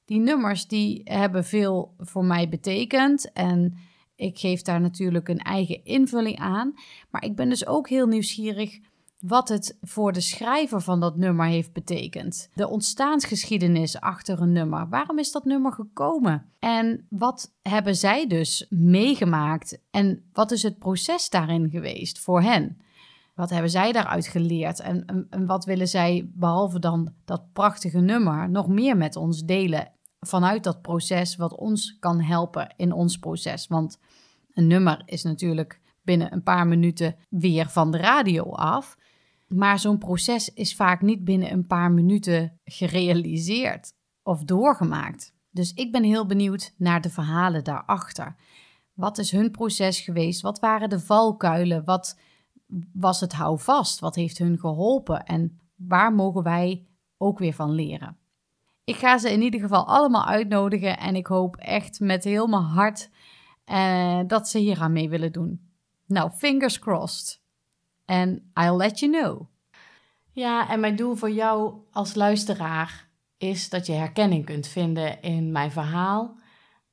Die 0.08 0.20
nummers 0.20 0.67
die 0.67 1.02
hebben 1.04 1.46
veel 1.46 1.93
voor 1.98 2.26
mij 2.26 2.50
betekend 2.50 3.32
en 3.32 3.78
ik 4.15 4.39
geef 4.39 4.62
daar 4.62 4.82
natuurlijk 4.82 5.28
een 5.28 5.39
eigen 5.39 5.86
invulling 5.86 6.39
aan. 6.39 6.74
Maar 7.10 7.24
ik 7.24 7.36
ben 7.36 7.50
dus 7.50 7.65
ook 7.65 7.89
heel 7.89 8.08
nieuwsgierig 8.08 8.80
wat 9.20 9.50
het 9.50 9.78
voor 9.82 10.13
de 10.13 10.22
schrijver 10.22 10.82
van 10.82 11.00
dat 11.00 11.17
nummer 11.17 11.46
heeft 11.46 11.74
betekend. 11.74 12.50
De 12.54 12.67
ontstaansgeschiedenis 12.67 14.00
achter 14.00 14.41
een 14.41 14.52
nummer. 14.52 14.89
Waarom 14.89 15.20
is 15.20 15.32
dat 15.32 15.46
nummer 15.46 15.72
gekomen? 15.72 16.52
En 16.60 17.06
wat 17.10 17.56
hebben 17.62 17.96
zij 17.96 18.28
dus 18.28 18.65
meegemaakt? 18.70 19.82
En 19.91 20.30
wat 20.34 20.52
is 20.52 20.63
het 20.63 20.80
proces 20.80 21.30
daarin 21.30 21.70
geweest 21.70 22.20
voor 22.20 22.41
hen? 22.41 22.82
Wat 23.36 23.50
hebben 23.50 23.70
zij 23.70 23.91
daaruit 23.91 24.28
geleerd? 24.28 24.80
En, 24.80 25.06
en, 25.06 25.28
en 25.30 25.46
wat 25.46 25.65
willen 25.65 25.88
zij, 25.88 26.30
behalve 26.34 26.80
dan 26.80 27.13
dat 27.26 27.54
prachtige 27.54 28.00
nummer, 28.00 28.50
nog 28.50 28.67
meer 28.67 28.98
met 28.98 29.15
ons 29.15 29.43
delen 29.43 29.91
vanuit 30.28 30.63
dat 30.63 30.82
proces 30.82 31.36
wat 31.36 31.56
ons 31.56 31.98
kan 32.00 32.22
helpen 32.22 32.74
in 32.76 32.92
ons 32.92 33.18
proces. 33.18 33.68
Want 33.68 34.00
een 34.54 34.68
nummer 34.68 35.02
is 35.06 35.24
natuurlijk 35.24 35.82
binnen 36.02 36.34
een 36.34 36.44
paar 36.44 36.68
minuten 36.68 37.16
weer 37.30 37.70
van 37.70 37.92
de 37.92 37.98
radio 37.98 38.52
af. 38.52 38.98
Maar 39.48 39.80
zo'n 39.80 39.98
proces 39.98 40.54
is 40.54 40.76
vaak 40.76 41.02
niet 41.02 41.24
binnen 41.24 41.52
een 41.52 41.68
paar 41.68 41.92
minuten 41.92 42.60
gerealiseerd 42.63 43.94
of 44.24 44.44
doorgemaakt. 44.44 45.34
Dus 45.52 45.74
ik 45.74 45.92
ben 45.92 46.04
heel 46.04 46.26
benieuwd 46.26 46.74
naar 46.78 47.02
de 47.02 47.10
verhalen 47.10 47.63
daarachter. 47.63 48.36
Wat 48.94 49.18
is 49.18 49.32
hun 49.32 49.52
proces 49.52 50.00
geweest? 50.00 50.42
Wat 50.42 50.60
waren 50.60 50.90
de 50.90 51.00
valkuilen? 51.00 51.84
Wat 51.86 52.20
was 52.94 53.20
het 53.20 53.34
houvast? 53.34 54.00
Wat 54.00 54.16
heeft 54.16 54.38
hun 54.38 54.60
geholpen? 54.60 55.24
En 55.24 55.60
waar 55.76 56.13
mogen 56.13 56.44
wij 56.44 56.88
ook 57.18 57.40
weer 57.40 57.54
van 57.54 57.72
leren? 57.72 58.18
Ik 58.88 58.95
ga 58.95 59.17
ze 59.17 59.32
in 59.32 59.41
ieder 59.41 59.60
geval 59.60 59.88
allemaal 59.88 60.26
uitnodigen 60.26 60.97
en 60.97 61.15
ik 61.15 61.28
hoop 61.28 61.56
echt 61.56 62.00
met 62.00 62.23
heel 62.23 62.47
mijn 62.47 62.63
hart 62.63 63.10
uh, 63.65 64.19
dat 64.28 64.50
ze 64.50 64.60
hier 64.60 64.82
aan 64.82 64.91
mee 64.91 65.10
willen 65.10 65.32
doen. 65.32 65.69
Nou, 66.06 66.32
fingers 66.32 66.80
crossed. 66.80 67.41
En 68.06 68.52
I'll 68.54 68.76
let 68.76 69.00
you 69.00 69.12
know. 69.12 69.47
Ja, 70.32 70.69
en 70.69 70.80
mijn 70.80 70.95
doel 70.95 71.15
voor 71.15 71.32
jou 71.32 71.73
als 71.91 72.15
luisteraar 72.15 73.10
is 73.38 73.69
dat 73.69 73.86
je 73.86 73.93
herkenning 73.93 74.45
kunt 74.45 74.67
vinden 74.67 75.21
in 75.21 75.52
mijn 75.52 75.71
verhaal. 75.71 76.38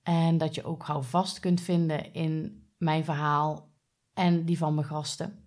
En 0.03 0.39
dat 0.39 0.55
je 0.55 0.65
ook 0.65 0.83
houvast 0.83 1.41
kunt 1.41 1.61
vinden 1.61 2.13
in 2.13 2.65
mijn 2.79 3.05
verhaal 3.05 3.69
en 4.15 4.45
die 4.45 4.59
van 4.59 4.75
mijn 4.75 4.87
gasten. 4.87 5.39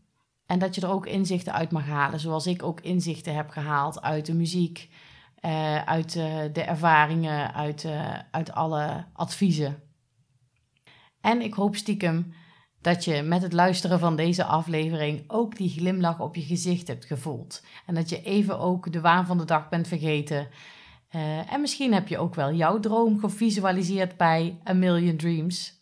En 0.45 0.59
dat 0.59 0.75
je 0.75 0.81
er 0.81 0.91
ook 0.91 1.05
inzichten 1.05 1.53
uit 1.53 1.71
mag 1.71 1.85
halen, 1.85 2.19
zoals 2.19 2.47
ik 2.47 2.63
ook 2.63 2.81
inzichten 2.81 3.35
heb 3.35 3.49
gehaald 3.49 4.01
uit 4.01 4.25
de 4.25 4.33
muziek, 4.33 4.89
uh, 5.47 5.83
uit 5.83 6.15
uh, 6.15 6.39
de 6.53 6.61
ervaringen, 6.61 7.53
uit, 7.53 7.83
uh, 7.83 8.13
uit 8.31 8.51
alle 8.51 9.05
adviezen. 9.13 9.81
En 11.21 11.41
ik 11.41 11.53
hoop 11.53 11.75
stiekem 11.75 12.33
dat 12.81 13.03
je 13.03 13.21
met 13.21 13.41
het 13.41 13.53
luisteren 13.53 13.99
van 13.99 14.15
deze 14.15 14.43
aflevering 14.43 15.23
ook 15.27 15.55
die 15.55 15.69
glimlach 15.69 16.19
op 16.19 16.35
je 16.35 16.41
gezicht 16.41 16.87
hebt 16.87 17.05
gevoeld. 17.05 17.63
En 17.85 17.95
dat 17.95 18.09
je 18.09 18.21
even 18.21 18.59
ook 18.59 18.91
de 18.91 19.01
waan 19.01 19.25
van 19.25 19.37
de 19.37 19.45
dag 19.45 19.69
bent 19.69 19.87
vergeten. 19.87 20.47
en 21.49 21.61
misschien 21.61 21.93
heb 21.93 22.07
je 22.07 22.17
ook 22.17 22.35
wel 22.35 22.53
jouw 22.53 22.79
droom 22.79 23.19
gevisualiseerd 23.19 24.17
bij 24.17 24.59
A 24.69 24.73
Million 24.73 25.17
Dreams. 25.17 25.81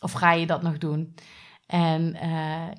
Of 0.00 0.12
ga 0.12 0.32
je 0.32 0.46
dat 0.46 0.62
nog 0.62 0.78
doen? 0.78 1.14
En 1.66 2.16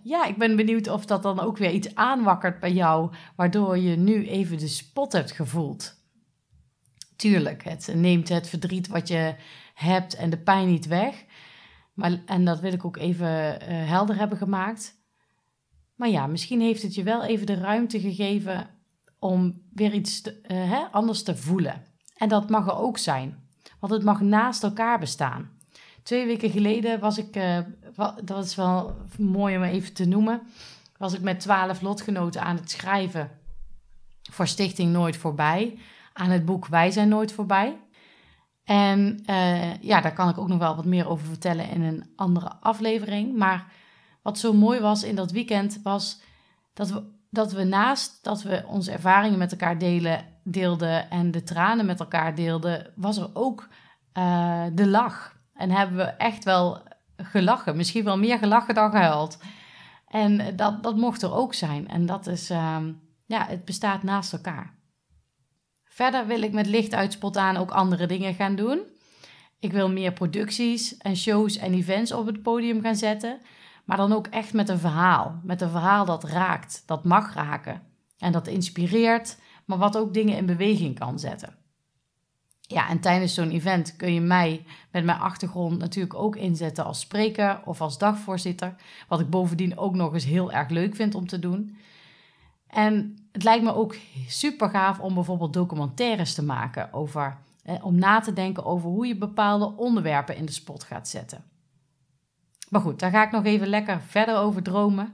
ja, 0.03 0.25
ik 0.25 0.37
ben 0.37 0.55
benieuwd 0.55 0.87
of 0.87 1.05
dat 1.05 1.23
dan 1.23 1.39
ook 1.39 1.57
weer 1.57 1.71
iets 1.71 1.95
aanwakkert 1.95 2.59
bij 2.59 2.73
jou, 2.73 3.13
waardoor 3.35 3.77
je 3.77 3.95
nu 3.95 4.27
even 4.27 4.57
de 4.57 4.67
spot 4.67 5.11
hebt 5.11 5.31
gevoeld. 5.31 6.02
Tuurlijk, 7.15 7.63
het 7.63 7.91
neemt 7.95 8.29
het 8.29 8.49
verdriet 8.49 8.87
wat 8.87 9.07
je 9.07 9.35
hebt 9.73 10.15
en 10.15 10.29
de 10.29 10.37
pijn 10.37 10.67
niet 10.67 10.87
weg. 10.87 11.25
Maar, 11.93 12.21
en 12.25 12.45
dat 12.45 12.59
wil 12.59 12.73
ik 12.73 12.85
ook 12.85 12.97
even 12.97 13.27
uh, 13.27 13.57
helder 13.67 14.17
hebben 14.17 14.37
gemaakt. 14.37 15.01
Maar 15.95 16.09
ja, 16.09 16.27
misschien 16.27 16.61
heeft 16.61 16.81
het 16.81 16.95
je 16.95 17.03
wel 17.03 17.23
even 17.23 17.45
de 17.45 17.55
ruimte 17.55 17.99
gegeven 17.99 18.69
om 19.19 19.61
weer 19.73 19.93
iets 19.93 20.21
te, 20.21 20.39
uh, 20.47 20.71
hè, 20.71 20.79
anders 20.91 21.23
te 21.23 21.35
voelen. 21.35 21.83
En 22.17 22.29
dat 22.29 22.49
mag 22.49 22.67
er 22.67 22.77
ook 22.77 22.97
zijn, 22.97 23.47
want 23.79 23.93
het 23.93 24.03
mag 24.03 24.21
naast 24.21 24.63
elkaar 24.63 24.99
bestaan. 24.99 25.51
Twee 26.03 26.25
weken 26.25 26.49
geleden 26.49 26.99
was 26.99 27.17
ik, 27.17 27.35
uh, 27.35 27.57
dat 28.23 28.45
is 28.45 28.55
wel 28.55 28.95
mooi 29.17 29.57
om 29.57 29.63
even 29.63 29.93
te 29.93 30.05
noemen, 30.05 30.41
was 30.97 31.13
ik 31.13 31.21
met 31.21 31.39
twaalf 31.39 31.81
lotgenoten 31.81 32.41
aan 32.41 32.55
het 32.55 32.71
schrijven 32.71 33.31
voor 34.31 34.47
Stichting 34.47 34.91
Nooit 34.91 35.17
Voorbij 35.17 35.77
aan 36.13 36.29
het 36.29 36.45
boek 36.45 36.67
Wij 36.67 36.91
zijn 36.91 37.09
nooit 37.09 37.31
voorbij. 37.31 37.77
En 38.63 39.23
uh, 39.29 39.81
ja, 39.81 40.01
daar 40.01 40.13
kan 40.13 40.29
ik 40.29 40.37
ook 40.37 40.47
nog 40.47 40.57
wel 40.57 40.75
wat 40.75 40.85
meer 40.85 41.07
over 41.07 41.27
vertellen 41.27 41.69
in 41.69 41.81
een 41.81 42.11
andere 42.15 42.51
aflevering. 42.59 43.37
Maar 43.37 43.71
wat 44.21 44.39
zo 44.39 44.53
mooi 44.53 44.79
was 44.79 45.03
in 45.03 45.15
dat 45.15 45.31
weekend 45.31 45.79
was 45.83 46.21
dat 46.73 46.89
we, 46.89 47.03
dat 47.29 47.51
we 47.51 47.63
naast 47.63 48.23
dat 48.23 48.41
we 48.41 48.63
onze 48.67 48.91
ervaringen 48.91 49.37
met 49.37 49.51
elkaar 49.51 49.77
delen, 49.77 50.25
deelden 50.43 51.09
en 51.09 51.31
de 51.31 51.43
tranen 51.43 51.85
met 51.85 51.99
elkaar 51.99 52.35
deelden, 52.35 52.91
was 52.95 53.17
er 53.17 53.29
ook 53.33 53.67
uh, 54.17 54.63
de 54.73 54.87
lach. 54.87 55.37
En 55.53 55.71
hebben 55.71 55.97
we 55.97 56.03
echt 56.03 56.43
wel 56.43 56.81
gelachen. 57.17 57.75
Misschien 57.75 58.03
wel 58.03 58.17
meer 58.17 58.37
gelachen 58.37 58.75
dan 58.75 58.91
gehuild. 58.91 59.37
En 60.07 60.55
dat, 60.55 60.83
dat 60.83 60.97
mocht 60.97 61.21
er 61.21 61.33
ook 61.33 61.53
zijn. 61.53 61.87
En 61.87 62.05
dat 62.05 62.27
is, 62.27 62.51
uh, 62.51 62.77
ja, 63.25 63.45
het 63.45 63.65
bestaat 63.65 64.03
naast 64.03 64.33
elkaar. 64.33 64.73
Verder 65.93 66.27
wil 66.27 66.41
ik 66.41 66.53
met 66.53 66.67
licht 66.67 66.93
uit 66.93 67.13
spot 67.13 67.37
aan 67.37 67.57
ook 67.57 67.71
andere 67.71 68.05
dingen 68.05 68.33
gaan 68.33 68.55
doen. 68.55 68.81
Ik 69.59 69.71
wil 69.71 69.89
meer 69.89 70.13
producties 70.13 70.97
en 70.97 71.15
shows 71.15 71.57
en 71.57 71.73
events 71.73 72.11
op 72.11 72.25
het 72.25 72.41
podium 72.41 72.81
gaan 72.81 72.95
zetten. 72.95 73.39
Maar 73.85 73.97
dan 73.97 74.13
ook 74.13 74.27
echt 74.27 74.53
met 74.53 74.69
een 74.69 74.79
verhaal. 74.79 75.39
Met 75.43 75.61
een 75.61 75.69
verhaal 75.69 76.05
dat 76.05 76.23
raakt, 76.23 76.83
dat 76.85 77.03
mag 77.03 77.33
raken. 77.33 77.81
En 78.17 78.31
dat 78.31 78.47
inspireert, 78.47 79.37
maar 79.65 79.77
wat 79.77 79.97
ook 79.97 80.13
dingen 80.13 80.37
in 80.37 80.45
beweging 80.45 80.99
kan 80.99 81.19
zetten. 81.19 81.55
Ja, 82.61 82.89
en 82.89 82.99
tijdens 82.99 83.33
zo'n 83.33 83.51
event 83.51 83.95
kun 83.95 84.13
je 84.13 84.21
mij 84.21 84.65
met 84.91 85.03
mijn 85.03 85.19
achtergrond 85.19 85.79
natuurlijk 85.79 86.15
ook 86.15 86.35
inzetten 86.35 86.85
als 86.85 86.99
spreker 86.99 87.61
of 87.65 87.81
als 87.81 87.97
dagvoorzitter. 87.97 88.75
Wat 89.07 89.19
ik 89.19 89.29
bovendien 89.29 89.77
ook 89.77 89.95
nog 89.95 90.13
eens 90.13 90.25
heel 90.25 90.51
erg 90.51 90.69
leuk 90.69 90.95
vind 90.95 91.15
om 91.15 91.27
te 91.27 91.39
doen. 91.39 91.77
En 92.67 93.22
het 93.33 93.43
lijkt 93.43 93.63
me 93.63 93.75
ook 93.75 93.95
super 94.27 94.69
gaaf 94.69 94.99
om 94.99 95.13
bijvoorbeeld 95.13 95.53
documentaires 95.53 96.33
te 96.33 96.43
maken 96.43 96.93
over, 96.93 97.37
eh, 97.63 97.85
om 97.85 97.95
na 97.95 98.19
te 98.19 98.33
denken 98.33 98.65
over 98.65 98.89
hoe 98.89 99.07
je 99.07 99.15
bepaalde 99.15 99.73
onderwerpen 99.75 100.35
in 100.35 100.45
de 100.45 100.51
spot 100.51 100.83
gaat 100.83 101.07
zetten. 101.07 101.43
Maar 102.69 102.81
goed, 102.81 102.99
daar 102.99 103.11
ga 103.11 103.25
ik 103.25 103.31
nog 103.31 103.45
even 103.45 103.67
lekker 103.67 104.01
verder 104.01 104.37
over 104.37 104.63
dromen. 104.63 105.13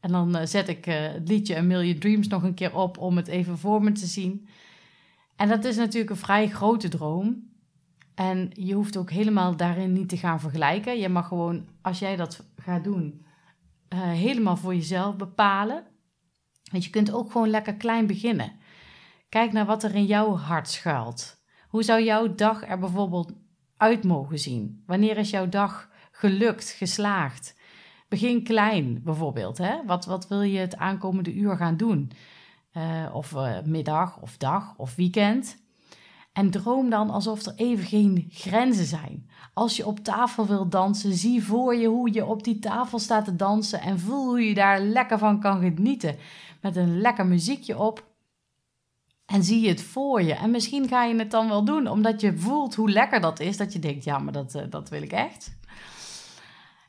En 0.00 0.10
dan 0.10 0.36
eh, 0.36 0.46
zet 0.46 0.68
ik 0.68 0.86
eh, 0.86 1.12
het 1.12 1.28
liedje 1.28 1.56
A 1.56 1.62
Million 1.62 1.98
Dreams 1.98 2.28
nog 2.28 2.42
een 2.42 2.54
keer 2.54 2.76
op 2.76 2.98
om 2.98 3.16
het 3.16 3.28
even 3.28 3.58
voor 3.58 3.82
me 3.82 3.92
te 3.92 4.06
zien. 4.06 4.48
En 5.36 5.48
dat 5.48 5.64
is 5.64 5.76
natuurlijk 5.76 6.10
een 6.10 6.16
vrij 6.16 6.48
grote 6.48 6.88
droom. 6.88 7.48
En 8.14 8.50
je 8.52 8.74
hoeft 8.74 8.96
ook 8.96 9.10
helemaal 9.10 9.56
daarin 9.56 9.92
niet 9.92 10.08
te 10.08 10.16
gaan 10.16 10.40
vergelijken. 10.40 10.98
Je 10.98 11.08
mag 11.08 11.28
gewoon, 11.28 11.66
als 11.80 11.98
jij 11.98 12.16
dat 12.16 12.44
gaat 12.56 12.84
doen, 12.84 13.24
helemaal 13.94 14.56
voor 14.56 14.74
jezelf 14.74 15.16
bepalen. 15.16 15.84
Want 16.70 16.84
je 16.84 16.90
kunt 16.90 17.12
ook 17.12 17.30
gewoon 17.32 17.50
lekker 17.50 17.74
klein 17.74 18.06
beginnen. 18.06 18.52
Kijk 19.28 19.52
naar 19.52 19.66
wat 19.66 19.82
er 19.82 19.94
in 19.94 20.06
jouw 20.06 20.36
hart 20.36 20.68
schuilt. 20.68 21.42
Hoe 21.68 21.82
zou 21.82 22.02
jouw 22.02 22.34
dag 22.34 22.68
er 22.68 22.78
bijvoorbeeld 22.78 23.32
uit 23.76 24.04
mogen 24.04 24.38
zien? 24.38 24.82
Wanneer 24.86 25.16
is 25.18 25.30
jouw 25.30 25.48
dag 25.48 25.90
gelukt, 26.10 26.70
geslaagd? 26.70 27.58
Begin 28.08 28.42
klein 28.42 29.02
bijvoorbeeld. 29.02 29.58
Hè? 29.58 29.84
Wat, 29.86 30.04
wat 30.04 30.28
wil 30.28 30.42
je 30.42 30.58
het 30.58 30.76
aankomende 30.76 31.34
uur 31.34 31.56
gaan 31.56 31.76
doen? 31.76 32.12
Uh, 32.76 33.10
of 33.12 33.32
uh, 33.32 33.60
middag 33.64 34.20
of 34.20 34.36
dag 34.36 34.74
of 34.76 34.94
weekend. 34.94 35.59
En 36.40 36.50
droom 36.50 36.90
dan 36.90 37.10
alsof 37.10 37.46
er 37.46 37.52
even 37.56 37.84
geen 37.84 38.26
grenzen 38.30 38.84
zijn. 38.84 39.28
Als 39.54 39.76
je 39.76 39.86
op 39.86 39.98
tafel 39.98 40.46
wil 40.46 40.68
dansen, 40.68 41.12
zie 41.12 41.44
voor 41.44 41.74
je 41.74 41.86
hoe 41.86 42.12
je 42.12 42.24
op 42.24 42.44
die 42.44 42.58
tafel 42.58 42.98
staat 42.98 43.24
te 43.24 43.36
dansen 43.36 43.80
en 43.80 43.98
voel 43.98 44.24
hoe 44.24 44.40
je 44.40 44.54
daar 44.54 44.80
lekker 44.80 45.18
van 45.18 45.40
kan 45.40 45.60
genieten. 45.60 46.16
Met 46.60 46.76
een 46.76 47.00
lekker 47.00 47.26
muziekje 47.26 47.78
op. 47.78 48.04
En 49.26 49.44
zie 49.44 49.60
je 49.60 49.68
het 49.68 49.82
voor 49.82 50.22
je. 50.22 50.34
En 50.34 50.50
misschien 50.50 50.88
ga 50.88 51.04
je 51.04 51.16
het 51.16 51.30
dan 51.30 51.48
wel 51.48 51.64
doen, 51.64 51.88
omdat 51.88 52.20
je 52.20 52.38
voelt 52.38 52.74
hoe 52.74 52.90
lekker 52.90 53.20
dat 53.20 53.40
is, 53.40 53.56
dat 53.56 53.72
je 53.72 53.78
denkt, 53.78 54.04
ja, 54.04 54.18
maar 54.18 54.32
dat, 54.32 54.54
uh, 54.54 54.62
dat 54.70 54.88
wil 54.88 55.02
ik 55.02 55.12
echt. 55.12 55.56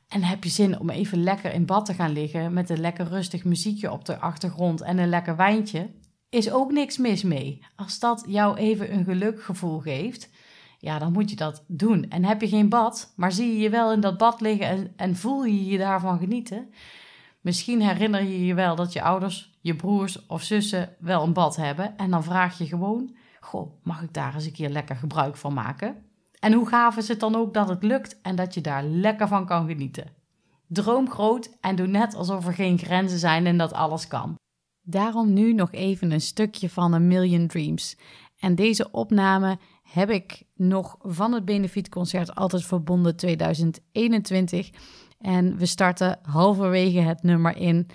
En 0.08 0.22
heb 0.22 0.44
je 0.44 0.50
zin 0.50 0.80
om 0.80 0.90
even 0.90 1.22
lekker 1.22 1.52
in 1.52 1.66
bad 1.66 1.86
te 1.86 1.94
gaan 1.94 2.12
liggen 2.12 2.52
met 2.52 2.70
een 2.70 2.80
lekker 2.80 3.08
rustig 3.08 3.44
muziekje 3.44 3.92
op 3.92 4.04
de 4.04 4.18
achtergrond 4.18 4.80
en 4.80 4.98
een 4.98 5.08
lekker 5.08 5.36
wijntje? 5.36 5.90
Is 6.32 6.50
ook 6.50 6.72
niks 6.72 6.96
mis 6.96 7.22
mee. 7.22 7.60
Als 7.76 7.98
dat 7.98 8.24
jou 8.26 8.56
even 8.56 8.92
een 8.92 9.04
gelukgevoel 9.04 9.78
geeft, 9.78 10.30
ja, 10.78 10.98
dan 10.98 11.12
moet 11.12 11.30
je 11.30 11.36
dat 11.36 11.64
doen. 11.66 12.10
En 12.10 12.24
heb 12.24 12.40
je 12.40 12.48
geen 12.48 12.68
bad, 12.68 13.12
maar 13.16 13.32
zie 13.32 13.52
je 13.52 13.58
je 13.58 13.70
wel 13.70 13.92
in 13.92 14.00
dat 14.00 14.18
bad 14.18 14.40
liggen 14.40 14.66
en, 14.66 14.92
en 14.96 15.16
voel 15.16 15.44
je 15.44 15.64
je 15.64 15.78
daarvan 15.78 16.18
genieten? 16.18 16.72
Misschien 17.40 17.80
herinner 17.80 18.22
je 18.22 18.46
je 18.46 18.54
wel 18.54 18.76
dat 18.76 18.92
je 18.92 19.02
ouders, 19.02 19.52
je 19.60 19.76
broers 19.76 20.26
of 20.26 20.42
zussen 20.42 20.94
wel 20.98 21.22
een 21.22 21.32
bad 21.32 21.56
hebben. 21.56 21.96
En 21.96 22.10
dan 22.10 22.24
vraag 22.24 22.58
je 22.58 22.66
gewoon: 22.66 23.16
Goh, 23.40 23.72
mag 23.82 24.02
ik 24.02 24.14
daar 24.14 24.34
eens 24.34 24.44
een 24.44 24.52
keer 24.52 24.70
lekker 24.70 24.96
gebruik 24.96 25.36
van 25.36 25.54
maken? 25.54 26.04
En 26.38 26.52
hoe 26.52 26.68
gaaf 26.68 26.96
is 26.96 27.08
het 27.08 27.20
dan 27.20 27.36
ook 27.36 27.54
dat 27.54 27.68
het 27.68 27.82
lukt 27.82 28.20
en 28.20 28.36
dat 28.36 28.54
je 28.54 28.60
daar 28.60 28.84
lekker 28.84 29.28
van 29.28 29.46
kan 29.46 29.66
genieten? 29.66 30.12
Droom 30.66 31.10
groot 31.10 31.56
en 31.60 31.76
doe 31.76 31.86
net 31.86 32.14
alsof 32.14 32.46
er 32.46 32.54
geen 32.54 32.78
grenzen 32.78 33.18
zijn 33.18 33.46
en 33.46 33.58
dat 33.58 33.72
alles 33.72 34.06
kan. 34.06 34.40
Daarom 34.82 35.32
nu 35.32 35.52
nog 35.52 35.72
even 35.72 36.10
een 36.10 36.20
stukje 36.20 36.70
van 36.70 36.94
A 36.94 36.98
Million 36.98 37.46
Dreams. 37.46 37.96
En 38.38 38.54
deze 38.54 38.90
opname 38.90 39.58
heb 39.82 40.10
ik 40.10 40.42
nog 40.54 40.96
van 41.00 41.32
het 41.32 41.44
Benefietconcert 41.44 42.34
Altijd 42.34 42.64
Verbonden 42.64 43.16
2021. 43.16 44.70
En 45.18 45.56
we 45.56 45.66
starten 45.66 46.18
halverwege 46.22 47.00
het 47.00 47.22
nummer 47.22 47.56
in, 47.56 47.86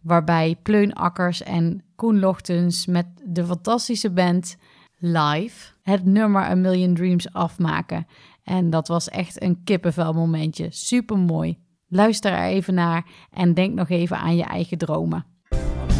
waarbij 0.00 0.56
Pleun 0.62 0.92
Akkers 0.92 1.42
en 1.42 1.84
Koen 1.94 2.18
Lochtens 2.18 2.86
met 2.86 3.06
de 3.24 3.44
fantastische 3.44 4.10
band 4.10 4.56
live 4.98 5.72
het 5.82 6.04
nummer 6.04 6.42
A 6.42 6.54
Million 6.54 6.94
Dreams 6.94 7.32
afmaken. 7.32 8.06
En 8.42 8.70
dat 8.70 8.88
was 8.88 9.08
echt 9.08 9.42
een 9.42 9.64
kippenvel 9.64 10.12
momentje. 10.12 10.66
Super 10.70 11.18
mooi. 11.18 11.58
Luister 11.88 12.32
er 12.32 12.48
even 12.48 12.74
naar 12.74 13.06
en 13.30 13.54
denk 13.54 13.74
nog 13.74 13.88
even 13.88 14.16
aan 14.16 14.36
je 14.36 14.44
eigen 14.44 14.78
dromen. 14.78 15.33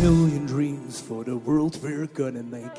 A 0.04 0.06
million 0.06 0.44
dreams 0.44 1.00
for 1.00 1.24
the 1.24 1.38
world 1.38 1.82
we're 1.82 2.06
gonna 2.08 2.42
make. 2.42 2.76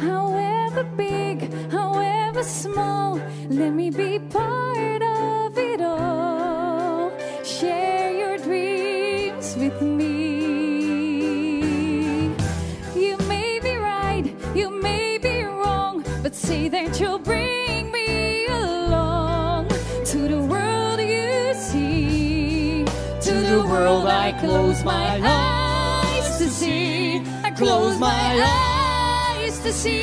However 0.00 0.82
big, 0.96 1.48
however 1.70 2.42
small, 2.42 3.20
let 3.48 3.70
me 3.70 3.90
be 3.90 4.18
part 4.18 5.00
of 5.00 5.56
it 5.56 5.80
all. 5.80 7.12
Share 7.44 8.10
your 8.10 8.36
dreams 8.38 9.54
with 9.54 9.80
me. 9.80 10.10
You 12.96 13.16
may 13.28 13.60
be 13.62 13.76
right, 13.76 14.34
you 14.52 14.70
may 14.70 15.18
be 15.18 15.44
wrong, 15.44 16.02
but 16.20 16.34
say 16.34 16.66
that 16.68 16.98
you'll 16.98 17.20
bring 17.20 17.92
me 17.92 18.46
along 18.48 19.68
to 20.04 20.26
the 20.26 20.42
world 20.42 20.98
you 20.98 21.54
see. 21.54 22.84
To 23.20 23.34
the 23.34 23.62
world 23.68 24.08
I 24.08 24.32
close 24.40 24.82
my 24.82 25.20
eyes 25.22 25.28
to 25.28 25.28
see. 25.28 25.28
I 25.28 25.59
close 27.60 27.98
my 27.98 28.32
eyes 29.36 29.60
to 29.60 29.70
see. 29.70 30.00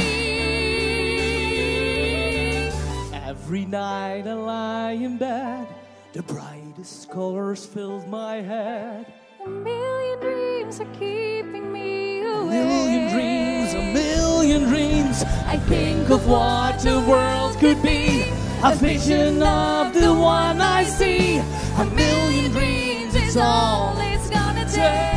Every 3.26 3.66
night 3.66 4.28
I 4.28 4.34
lie 4.34 4.92
in 4.92 5.18
bed, 5.18 5.68
the 6.14 6.22
brightest 6.22 7.10
colors 7.10 7.66
filled 7.66 8.08
my 8.08 8.36
head. 8.42 9.12
A 9.44 9.50
million 9.50 10.20
dreams 10.20 10.80
are 10.80 10.94
keeping 11.00 11.72
me 11.74 12.22
awake. 12.22 12.46
A 12.46 12.46
million 12.46 13.04
dreams, 13.12 13.74
a 13.74 13.84
million 14.02 14.62
dreams. 14.66 15.24
I 15.48 15.58
think 15.58 16.12
of 16.12 16.28
what 16.28 16.78
the 16.82 17.00
world 17.10 17.58
could 17.58 17.82
be. 17.82 18.26
A 18.64 18.76
vision 18.76 19.42
of 19.42 19.96
the 19.96 20.14
one 20.14 20.62
I 20.62 20.84
see. 20.84 21.40
A 21.40 21.86
million 21.86 22.52
dreams, 22.52 23.16
it's 23.16 23.36
all 23.36 23.96
it's 23.98 24.30
gonna 24.30 24.70
take. 24.70 25.17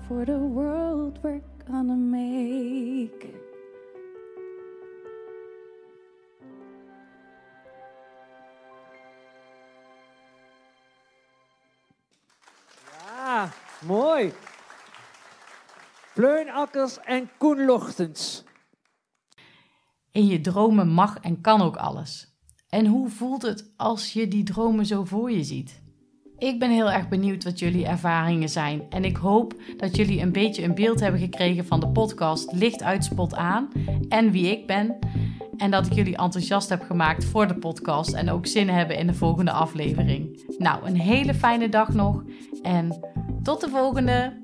For 0.08 0.26
the 0.26 0.38
world 0.38 1.18
we're 1.24 1.42
gonna 1.66 1.96
make. 1.96 3.34
Ja, 13.02 13.50
mooi. 13.82 14.34
Pleun 16.14 16.50
Akkers 16.50 17.00
en 17.04 17.30
Koen 17.38 17.66
Lochtens. 17.66 18.44
In 20.14 20.28
je 20.28 20.42
dromen 20.42 20.88
mag 20.88 21.18
en 21.20 21.42
kan 21.42 21.62
ook 21.62 21.76
alles. 21.76 22.38
En 22.70 22.86
hoe 22.86 23.10
voelt 23.10 23.42
het 23.42 23.74
als 23.78 24.14
je 24.14 24.28
die 24.28 24.44
dromen 24.44 24.86
zo 24.86 25.04
voor 25.04 25.32
je 25.32 25.44
ziet? 25.44 25.82
Ik 26.38 26.60
ben 26.60 26.72
heel 26.72 26.92
erg 26.92 27.10
benieuwd 27.10 27.44
wat 27.44 27.60
jullie 27.60 27.86
ervaringen 27.86 28.50
zijn. 28.50 28.82
En 28.90 29.04
ik 29.04 29.18
hoop 29.18 29.56
dat 29.78 29.96
jullie 29.96 30.22
een 30.22 30.32
beetje 30.32 30.64
een 30.64 30.76
beeld 30.76 31.00
hebben 31.00 31.20
gekregen 31.20 31.66
van 31.66 31.80
de 31.80 31.88
podcast 31.88 32.52
Licht 32.52 32.84
uit 32.84 33.04
Spot 33.04 33.36
aan 33.36 33.70
en 34.10 34.32
wie 34.32 34.48
ik 34.48 34.68
ben. 34.68 34.98
En 35.58 35.72
dat 35.72 35.86
ik 35.86 35.94
jullie 35.94 36.18
enthousiast 36.18 36.70
heb 36.70 36.82
gemaakt 36.82 37.26
voor 37.26 37.48
de 37.48 37.58
podcast 37.58 38.14
en 38.14 38.30
ook 38.30 38.48
zin 38.48 38.70
hebben 38.70 38.98
in 38.98 39.08
de 39.08 39.14
volgende 39.14 39.52
aflevering. 39.52 40.44
Nou, 40.58 40.88
een 40.88 40.98
hele 40.98 41.34
fijne 41.34 41.70
dag 41.70 41.94
nog 41.94 42.24
en 42.62 43.00
tot 43.44 43.62
de 43.62 43.70
volgende! 43.70 44.42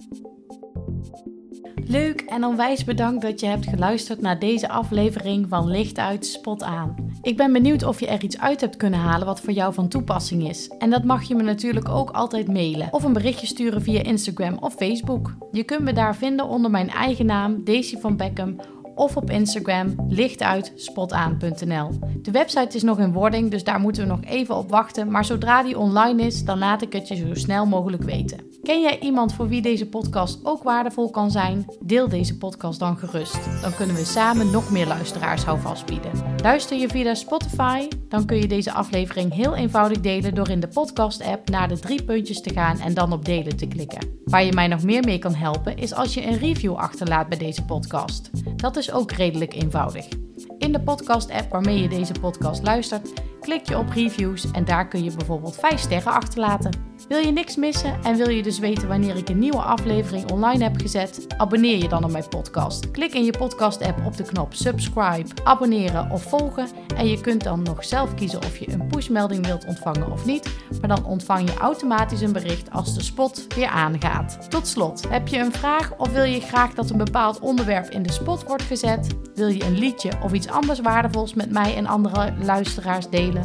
Leuk 1.90 2.22
en 2.22 2.44
onwijs 2.44 2.84
bedankt 2.84 3.22
dat 3.22 3.40
je 3.40 3.46
hebt 3.46 3.68
geluisterd 3.68 4.22
naar 4.22 4.40
deze 4.40 4.70
aflevering 4.70 5.48
van 5.48 5.68
Licht 5.68 5.98
uit 5.98 6.26
Spot 6.26 6.64
aan. 6.64 6.96
Ik 7.22 7.38
ben 7.38 7.54
benieuwd 7.54 7.84
of 7.84 8.00
je 8.00 8.08
er 8.08 8.24
iets 8.24 8.40
uit 8.40 8.62
hebt 8.62 8.78
kunnen 8.78 9.00
halen 9.00 9.28
wat 9.28 9.42
voor 9.42 9.54
jou 9.54 9.74
van 9.74 9.88
toepassing 9.88 10.50
is. 10.50 10.68
En 10.68 10.90
dat 10.90 11.04
mag 11.04 11.24
je 11.24 11.36
me 11.36 11.44
natuurlijk 11.44 11.90
ook 11.90 12.10
altijd 12.10 12.48
mailen 12.48 12.88
of 12.92 13.04
een 13.04 13.14
berichtje 13.14 13.48
sturen 13.48 13.82
via 13.82 14.04
Instagram 14.04 14.58
of 14.60 14.74
Facebook. 14.74 15.36
Je 15.52 15.64
kunt 15.64 15.82
me 15.82 15.94
daar 15.94 16.16
vinden 16.16 16.48
onder 16.48 16.72
mijn 16.72 16.90
eigen 16.90 17.26
naam, 17.26 17.64
Daisy 17.64 17.98
van 17.98 18.18
Beckham, 18.18 18.56
of 18.96 19.18
op 19.18 19.30
Instagram 19.30 19.96
lichtuitspotaan.nl. 20.08 21.90
De 22.22 22.32
website 22.32 22.76
is 22.76 22.84
nog 22.84 23.00
in 23.00 23.14
wording, 23.14 23.52
dus 23.52 23.64
daar 23.64 23.80
moeten 23.80 24.02
we 24.02 24.10
nog 24.10 24.24
even 24.24 24.56
op 24.56 24.70
wachten. 24.70 25.12
Maar 25.12 25.26
zodra 25.26 25.64
die 25.64 25.80
online 25.80 26.24
is, 26.24 26.46
dan 26.46 26.58
laat 26.58 26.82
ik 26.82 26.94
het 26.94 27.08
je 27.08 27.16
zo 27.16 27.34
snel 27.34 27.66
mogelijk 27.66 28.04
weten. 28.04 28.49
Ken 28.64 28.82
jij 28.82 29.00
iemand 29.00 29.34
voor 29.34 29.48
wie 29.48 29.62
deze 29.62 29.90
podcast 29.90 30.40
ook 30.44 30.64
waardevol 30.64 31.10
kan 31.10 31.32
zijn? 31.32 31.66
Deel 31.80 32.10
deze 32.10 32.38
podcast 32.38 32.80
dan 32.80 32.98
gerust. 32.98 33.62
Dan 33.62 33.76
kunnen 33.76 33.96
we 33.96 34.06
samen 34.06 34.52
nog 34.52 34.72
meer 34.72 34.88
luisteraars 34.88 35.44
houvast 35.44 35.86
bieden. 35.86 36.12
Luister 36.42 36.78
je 36.78 36.88
via 36.88 37.14
Spotify? 37.14 37.88
Dan 38.10 38.26
kun 38.26 38.38
je 38.38 38.48
deze 38.48 38.72
aflevering 38.72 39.34
heel 39.34 39.56
eenvoudig 39.56 40.00
delen 40.00 40.36
door 40.36 40.50
in 40.50 40.60
de 40.60 40.68
podcast-app 40.68 41.50
naar 41.50 41.68
de 41.68 41.80
drie 41.80 42.04
puntjes 42.04 42.42
te 42.42 42.54
gaan 42.54 42.80
en 42.80 42.94
dan 42.94 43.14
op 43.14 43.26
delen 43.26 43.58
te 43.58 43.68
klikken. 43.68 44.20
Waar 44.26 44.44
je 44.44 44.54
mij 44.54 44.68
nog 44.68 44.84
meer 44.84 45.04
mee 45.04 45.20
kan 45.20 45.34
helpen 45.34 45.78
is 45.78 45.94
als 45.94 46.14
je 46.14 46.26
een 46.26 46.38
review 46.38 46.76
achterlaat 46.76 47.30
bij 47.30 47.38
deze 47.38 47.66
podcast. 47.66 48.30
Dat 48.56 48.78
is 48.78 48.92
ook 48.92 49.12
redelijk 49.12 49.54
eenvoudig. 49.54 50.08
In 50.58 50.72
de 50.72 50.82
podcast-app 50.82 51.52
waarmee 51.52 51.82
je 51.82 51.90
deze 51.90 52.14
podcast 52.22 52.64
luistert, 52.64 53.14
klik 53.42 53.68
je 53.68 53.78
op 53.78 53.90
reviews 53.90 54.52
en 54.52 54.66
daar 54.66 54.88
kun 54.88 55.04
je 55.04 55.16
bijvoorbeeld 55.16 55.56
5 55.56 55.80
sterren 55.80 56.14
achterlaten. 56.14 56.89
Wil 57.10 57.18
je 57.18 57.32
niks 57.32 57.56
missen 57.56 58.04
en 58.04 58.16
wil 58.16 58.30
je 58.30 58.44
dus 58.44 58.60
weten 58.60 58.88
wanneer 58.88 59.16
ik 59.16 59.30
een 59.30 59.40
nieuwe 59.40 59.62
aflevering 59.62 60.32
online 60.32 60.64
heb 60.64 60.82
gezet? 60.82 61.26
Abonneer 61.38 61.78
je 61.78 61.88
dan 61.88 62.04
op 62.04 62.12
mijn 62.12 62.28
podcast. 62.30 62.92
Klik 62.92 63.14
in 63.14 63.24
je 63.24 63.38
podcast-app 63.38 64.06
op 64.06 64.18
de 64.18 64.24
knop 64.24 64.54
subscribe, 64.54 65.30
abonneren 65.44 66.12
of 66.12 66.24
volgen 66.24 66.68
en 66.96 67.08
je 67.08 67.22
kunt 67.22 67.44
dan 67.44 67.64
nog 67.64 67.86
zelf 67.86 68.14
kiezen 68.14 68.40
of 68.40 68.58
je 68.58 68.72
een 68.72 68.88
pushmelding 68.88 69.46
wilt 69.46 69.66
ontvangen 69.66 70.12
of 70.12 70.26
niet, 70.26 70.50
maar 70.80 70.96
dan 70.96 71.06
ontvang 71.06 71.50
je 71.50 71.58
automatisch 71.58 72.22
een 72.22 72.34
bericht 72.34 72.72
als 72.72 72.96
de 72.96 73.04
spot 73.04 73.56
weer 73.56 73.68
aangaat. 73.68 74.50
Tot 74.50 74.68
slot, 74.68 75.10
heb 75.10 75.28
je 75.28 75.38
een 75.38 75.54
vraag 75.54 75.98
of 75.98 76.12
wil 76.12 76.24
je 76.24 76.42
graag 76.42 76.74
dat 76.74 76.90
een 76.90 76.98
bepaald 76.98 77.40
onderwerp 77.40 77.90
in 77.90 78.04
de 78.04 78.12
spot 78.12 78.44
wordt 78.44 78.64
gezet? 78.64 79.08
Wil 79.36 79.48
je 79.48 79.64
een 79.64 79.78
liedje 79.78 80.12
of 80.24 80.34
iets 80.34 80.48
anders 80.48 80.80
waardevols 80.80 81.34
met 81.34 81.52
mij 81.52 81.76
en 81.76 81.86
andere 81.86 82.34
luisteraars 82.42 83.10
delen? 83.10 83.44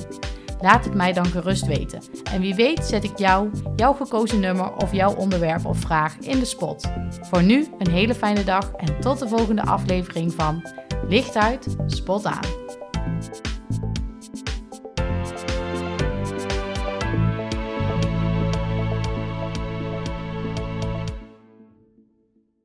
Laat 0.64 0.84
het 0.84 0.94
mij 0.94 1.12
dan 1.12 1.26
gerust 1.26 1.66
weten. 1.66 2.00
En 2.32 2.40
wie 2.40 2.54
weet 2.54 2.84
zet 2.84 3.04
ik 3.04 3.18
jou, 3.18 3.50
jouw 3.76 3.92
gekozen 3.92 4.40
nummer 4.40 4.72
of 4.72 4.92
jouw 4.92 5.14
onderwerp 5.14 5.64
of 5.64 5.78
vraag 5.78 6.16
in 6.18 6.38
de 6.38 6.44
spot. 6.44 6.90
Voor 7.20 7.42
nu 7.42 7.66
een 7.78 7.90
hele 7.90 8.14
fijne 8.14 8.44
dag 8.44 8.72
en 8.72 9.00
tot 9.00 9.18
de 9.18 9.28
volgende 9.28 9.62
aflevering 9.62 10.32
van 10.32 10.68
Licht 11.08 11.36
uit, 11.36 11.76
Spot 11.86 12.24
aan. 12.26 12.63